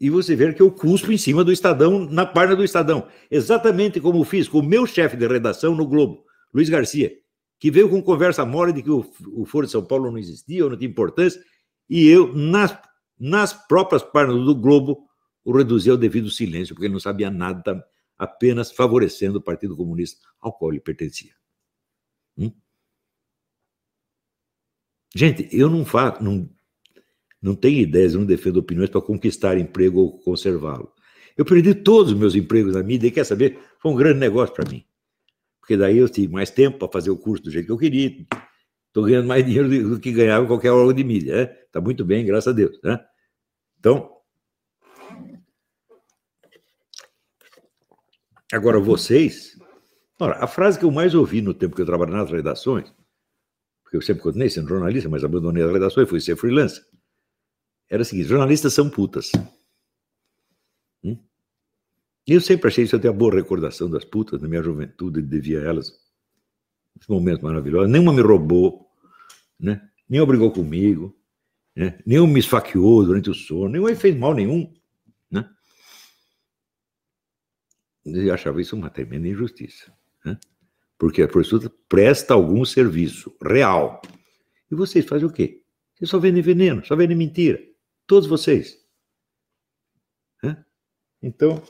E 0.00 0.08
você 0.08 0.36
ver 0.36 0.54
que 0.54 0.62
eu 0.62 0.70
cuspo 0.70 1.10
em 1.10 1.18
cima 1.18 1.42
do 1.42 1.52
Estadão, 1.52 1.98
na 2.06 2.24
página 2.24 2.56
do 2.56 2.64
Estadão. 2.64 3.08
Exatamente 3.30 4.00
como 4.00 4.22
fiz 4.24 4.48
com 4.48 4.58
o 4.58 4.62
meu 4.62 4.86
chefe 4.86 5.16
de 5.16 5.26
redação 5.26 5.74
no 5.74 5.86
Globo, 5.86 6.24
Luiz 6.54 6.68
Garcia, 6.68 7.12
que 7.58 7.70
veio 7.70 7.88
com 7.88 8.00
conversa 8.02 8.44
mole 8.44 8.72
de 8.72 8.82
que 8.82 8.90
o, 8.90 9.04
o 9.32 9.44
Foro 9.44 9.66
de 9.66 9.72
São 9.72 9.84
Paulo 9.84 10.10
não 10.10 10.18
existia, 10.18 10.64
ou 10.64 10.70
não 10.70 10.78
tinha 10.78 10.90
importância, 10.90 11.42
e 11.90 12.06
eu, 12.06 12.32
nas, 12.34 12.78
nas 13.18 13.52
próprias 13.52 14.02
páginas 14.02 14.44
do 14.44 14.54
Globo, 14.54 15.08
o 15.44 15.56
reduzi 15.56 15.90
ao 15.90 15.96
devido 15.96 16.30
silêncio, 16.30 16.74
porque 16.74 16.86
ele 16.86 16.92
não 16.92 17.00
sabia 17.00 17.30
nada, 17.30 17.84
apenas 18.16 18.70
favorecendo 18.70 19.38
o 19.38 19.42
Partido 19.42 19.76
Comunista 19.76 20.20
ao 20.40 20.52
qual 20.52 20.72
ele 20.72 20.80
pertencia. 20.80 21.32
Hum? 22.36 22.52
Gente, 25.14 25.48
eu 25.50 25.70
não 25.70 25.84
faço, 25.84 26.22
não, 26.22 26.48
não 27.40 27.54
tenho 27.54 27.78
ideias, 27.80 28.14
não 28.14 28.24
defendo 28.24 28.56
opiniões 28.56 28.90
para 28.90 29.00
conquistar 29.00 29.58
emprego 29.58 30.00
ou 30.00 30.18
conservá-lo. 30.18 30.92
Eu 31.36 31.44
perdi 31.44 31.74
todos 31.74 32.12
os 32.12 32.18
meus 32.18 32.34
empregos 32.34 32.74
na 32.74 32.82
mídia 32.82 33.06
e 33.06 33.10
quer 33.12 33.24
saber? 33.24 33.58
Foi 33.80 33.92
um 33.92 33.96
grande 33.96 34.18
negócio 34.18 34.54
para 34.54 34.68
mim. 34.68 34.84
Porque 35.60 35.76
daí 35.76 35.98
eu 35.98 36.08
tive 36.08 36.32
mais 36.32 36.50
tempo 36.50 36.78
para 36.78 36.88
fazer 36.88 37.10
o 37.10 37.16
curso 37.16 37.44
do 37.44 37.50
jeito 37.50 37.66
que 37.66 37.72
eu 37.72 37.78
queria. 37.78 38.26
Estou 38.88 39.04
ganhando 39.04 39.28
mais 39.28 39.44
dinheiro 39.44 39.68
do 39.68 40.00
que 40.00 40.10
ganhava 40.10 40.44
em 40.44 40.48
qualquer 40.48 40.72
órgão 40.72 40.92
de 40.92 41.04
mídia. 41.04 41.42
Está 41.42 41.52
né? 41.52 41.66
Tá 41.70 41.80
muito 41.80 42.04
bem, 42.04 42.26
graças 42.26 42.48
a 42.48 42.56
Deus. 42.56 42.80
Né? 42.82 42.98
Então, 43.78 44.10
agora 48.52 48.80
vocês. 48.80 49.56
Ora, 50.18 50.42
a 50.42 50.48
frase 50.48 50.76
que 50.76 50.84
eu 50.84 50.90
mais 50.90 51.14
ouvi 51.14 51.40
no 51.40 51.54
tempo 51.54 51.76
que 51.76 51.82
eu 51.82 51.86
trabalhei 51.86 52.16
nas 52.16 52.28
redações, 52.28 52.92
porque 53.84 53.96
eu 53.96 54.02
sempre 54.02 54.24
continuei 54.24 54.50
sendo 54.50 54.68
jornalista, 54.68 55.08
mas 55.08 55.22
abandonei 55.22 55.62
as 55.62 55.70
redações 55.70 56.08
e 56.08 56.10
fui 56.10 56.20
ser 56.20 56.34
freelancer 56.34 56.82
era 57.88 58.02
o 58.02 58.04
seguinte: 58.04 58.28
jornalistas 58.28 58.74
são 58.74 58.90
putas. 58.90 59.32
Hum? 61.02 61.16
E 62.26 62.32
eu 62.32 62.40
sempre 62.40 62.68
achei 62.68 62.84
isso, 62.84 62.98
tenho 62.98 63.14
a 63.14 63.16
boa 63.16 63.34
recordação 63.34 63.90
das 63.90 64.04
putas 64.04 64.40
na 64.40 64.48
minha 64.48 64.62
juventude, 64.62 65.22
devia 65.22 65.60
elas. 65.60 65.92
Esse 67.00 67.10
momento 67.10 67.42
maravilhoso. 67.42 67.88
Nenhuma 67.88 68.12
me 68.12 68.20
roubou, 68.20 68.90
né? 69.58 69.88
nem 70.08 70.20
obrigou 70.20 70.50
comigo, 70.50 71.16
né? 71.74 71.98
nenhum 72.04 72.26
me 72.26 72.40
esfaqueou 72.40 73.04
durante 73.04 73.30
o 73.30 73.34
sono, 73.34 73.68
nenhum 73.68 73.94
fez 73.94 74.16
mal 74.16 74.34
nenhum. 74.34 74.74
Né? 75.30 75.48
Eu 78.04 78.34
achava 78.34 78.60
isso 78.60 78.74
uma 78.74 78.90
tremenda 78.90 79.28
injustiça. 79.28 79.92
Né? 80.24 80.38
Porque 80.98 81.22
a 81.22 81.28
prostituta 81.28 81.72
presta 81.88 82.34
algum 82.34 82.64
serviço 82.64 83.34
real. 83.40 84.02
E 84.70 84.74
vocês 84.74 85.06
fazem 85.06 85.26
o 85.28 85.32
quê? 85.32 85.62
Vocês 85.94 86.10
só 86.10 86.18
vendem 86.18 86.42
veneno, 86.42 86.84
só 86.84 86.96
vendem 86.96 87.16
mentira. 87.16 87.67
Todos 88.08 88.26
vocês. 88.26 88.88
Então. 91.22 91.62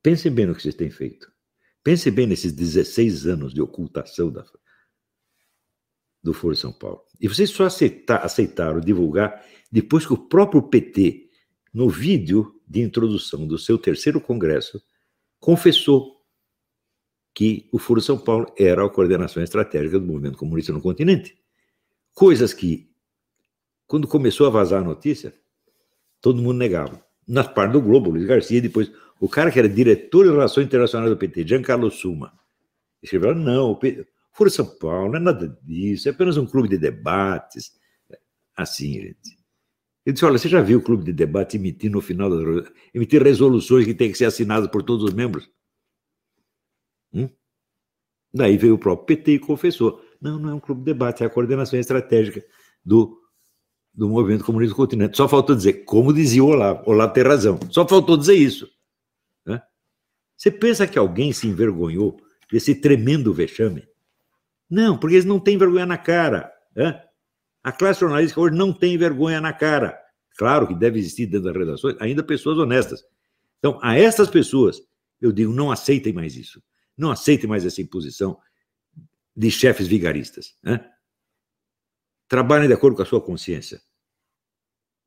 Pensem 0.00 0.32
bem 0.32 0.46
no 0.46 0.54
que 0.54 0.62
vocês 0.62 0.74
têm 0.74 0.90
feito. 0.90 1.32
Pensem 1.82 2.12
bem 2.12 2.26
nesses 2.26 2.52
16 2.52 3.26
anos 3.26 3.52
de 3.52 3.60
ocultação 3.60 4.30
da, 4.30 4.44
do 6.22 6.32
Foro 6.32 6.54
São 6.54 6.72
Paulo. 6.72 7.04
E 7.20 7.26
vocês 7.26 7.50
só 7.50 7.66
aceitaram 7.66 8.80
divulgar 8.80 9.44
depois 9.70 10.06
que 10.06 10.12
o 10.12 10.28
próprio 10.28 10.62
PT, 10.62 11.28
no 11.74 11.88
vídeo 11.88 12.60
de 12.68 12.80
introdução 12.82 13.46
do 13.46 13.58
seu 13.58 13.78
terceiro 13.78 14.20
congresso, 14.20 14.80
confessou 15.40 16.21
que 17.34 17.68
o 17.72 17.78
Foro 17.78 18.00
São 18.00 18.18
Paulo 18.18 18.52
era 18.58 18.84
a 18.84 18.90
coordenação 18.90 19.42
estratégica 19.42 19.98
do 19.98 20.06
movimento 20.06 20.36
comunista 20.36 20.72
no 20.72 20.80
continente. 20.80 21.36
Coisas 22.14 22.52
que, 22.52 22.90
quando 23.86 24.06
começou 24.06 24.46
a 24.46 24.50
vazar 24.50 24.82
a 24.82 24.84
notícia, 24.84 25.32
todo 26.20 26.42
mundo 26.42 26.58
negava. 26.58 27.02
Na 27.26 27.44
parte 27.44 27.72
do 27.72 27.80
Globo, 27.80 28.10
Luiz 28.10 28.26
Garcia, 28.26 28.60
depois 28.60 28.92
o 29.20 29.28
cara 29.28 29.50
que 29.50 29.58
era 29.58 29.68
diretor 29.68 30.24
de 30.24 30.30
relações 30.30 30.66
internacionais 30.66 31.10
do 31.10 31.16
PT, 31.16 31.46
Giancarlo 31.46 31.90
Suma, 31.90 32.32
escreveu: 33.02 33.34
não, 33.34 33.72
o 33.72 33.80
Foro 34.32 34.50
São 34.50 34.66
Paulo 34.66 35.12
não 35.12 35.16
é 35.16 35.20
nada 35.20 35.58
disso, 35.62 36.08
é 36.08 36.10
apenas 36.12 36.36
um 36.36 36.44
clube 36.46 36.68
de 36.68 36.76
debates. 36.76 37.72
Assim, 38.54 38.94
gente. 38.94 39.38
Eu 40.04 40.12
disse: 40.12 40.24
olha, 40.24 40.36
você 40.36 40.48
já 40.48 40.60
viu 40.60 40.80
o 40.80 40.82
clube 40.82 41.04
de 41.04 41.12
debate 41.12 41.56
emitir 41.56 41.90
no 41.90 42.00
final, 42.00 42.30
emitir 42.92 43.22
resoluções 43.22 43.86
que 43.86 43.94
têm 43.94 44.10
que 44.10 44.18
ser 44.18 44.26
assinadas 44.26 44.68
por 44.68 44.82
todos 44.82 45.04
os 45.04 45.14
membros? 45.14 45.48
Hum? 47.12 47.28
Daí 48.32 48.56
veio 48.56 48.74
o 48.74 48.78
próprio 48.78 49.06
PT 49.06 49.32
e 49.32 49.38
confessou. 49.38 50.02
Não, 50.20 50.38
não 50.38 50.50
é 50.50 50.54
um 50.54 50.60
clube 50.60 50.80
de 50.80 50.86
debate, 50.86 51.22
é 51.22 51.26
a 51.26 51.30
coordenação 51.30 51.78
estratégica 51.78 52.42
do, 52.84 53.20
do 53.92 54.08
movimento 54.08 54.44
comunista 54.44 54.74
do 54.74 54.76
continente. 54.76 55.16
Só 55.16 55.28
faltou 55.28 55.54
dizer, 55.54 55.84
como 55.84 56.12
dizia 56.12 56.42
o 56.42 56.48
Olavo, 56.48 56.82
Olavo 56.86 57.12
tem 57.12 57.22
razão. 57.22 57.58
Só 57.70 57.86
faltou 57.86 58.16
dizer 58.16 58.34
isso. 58.34 58.68
Né? 59.44 59.60
Você 60.36 60.50
pensa 60.50 60.86
que 60.86 60.98
alguém 60.98 61.32
se 61.32 61.46
envergonhou 61.46 62.16
desse 62.50 62.74
tremendo 62.74 63.34
vexame? 63.34 63.86
Não, 64.70 64.96
porque 64.96 65.16
eles 65.16 65.26
não 65.26 65.38
têm 65.38 65.58
vergonha 65.58 65.84
na 65.84 65.98
cara. 65.98 66.50
Né? 66.74 67.02
A 67.62 67.70
classe 67.70 68.00
jornalística 68.00 68.40
hoje 68.40 68.56
não 68.56 68.72
tem 68.72 68.96
vergonha 68.96 69.40
na 69.40 69.52
cara. 69.52 69.98
Claro 70.36 70.66
que 70.66 70.74
deve 70.74 70.98
existir 70.98 71.26
dentro 71.26 71.44
das 71.44 71.56
redações 71.56 71.96
ainda 72.00 72.22
pessoas 72.22 72.56
honestas. 72.56 73.04
Então, 73.58 73.78
a 73.82 73.96
essas 73.96 74.30
pessoas, 74.30 74.80
eu 75.20 75.30
digo, 75.30 75.52
não 75.52 75.70
aceitem 75.70 76.12
mais 76.12 76.36
isso. 76.36 76.62
Não 76.96 77.10
aceitem 77.10 77.48
mais 77.48 77.64
essa 77.64 77.80
imposição 77.80 78.38
de 79.34 79.50
chefes 79.50 79.86
vigaristas. 79.86 80.56
Né? 80.62 80.88
Trabalhem 82.28 82.68
de 82.68 82.74
acordo 82.74 82.96
com 82.96 83.02
a 83.02 83.06
sua 83.06 83.20
consciência. 83.20 83.80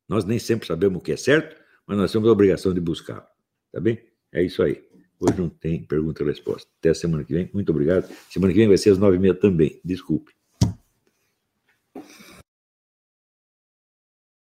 Nós 0.08 0.26
nem 0.26 0.38
sempre 0.38 0.68
sabemos 0.68 1.00
o 1.00 1.04
que 1.04 1.12
é 1.12 1.18
certo, 1.18 1.60
mas 1.88 1.98
nós 1.98 2.12
temos 2.12 2.28
a 2.28 2.32
obrigação 2.32 2.74
de 2.74 2.80
buscar. 2.80 3.28
Tá 3.72 3.80
bem? 3.80 4.04
É 4.32 4.44
isso 4.44 4.62
aí. 4.62 4.84
Hoje 5.20 5.40
não 5.40 5.50
tem 5.50 5.84
pergunta 5.84 6.24
e 6.24 6.26
resposta. 6.26 6.70
Até 6.80 6.90
a 6.90 6.96
semana 6.96 7.24
que 7.24 7.34
vem. 7.34 7.50
Muito 7.54 7.70
obrigado. 7.72 8.14
Semana 8.30 8.54
que 8.54 8.60
vem 8.60 8.68
vai 8.68 8.78
ser 8.78 8.92
às 8.92 8.98
nove 8.98 9.16
e 9.16 9.20
meia 9.20 9.34
também. 9.34 9.80
Desculpe. 9.84 10.35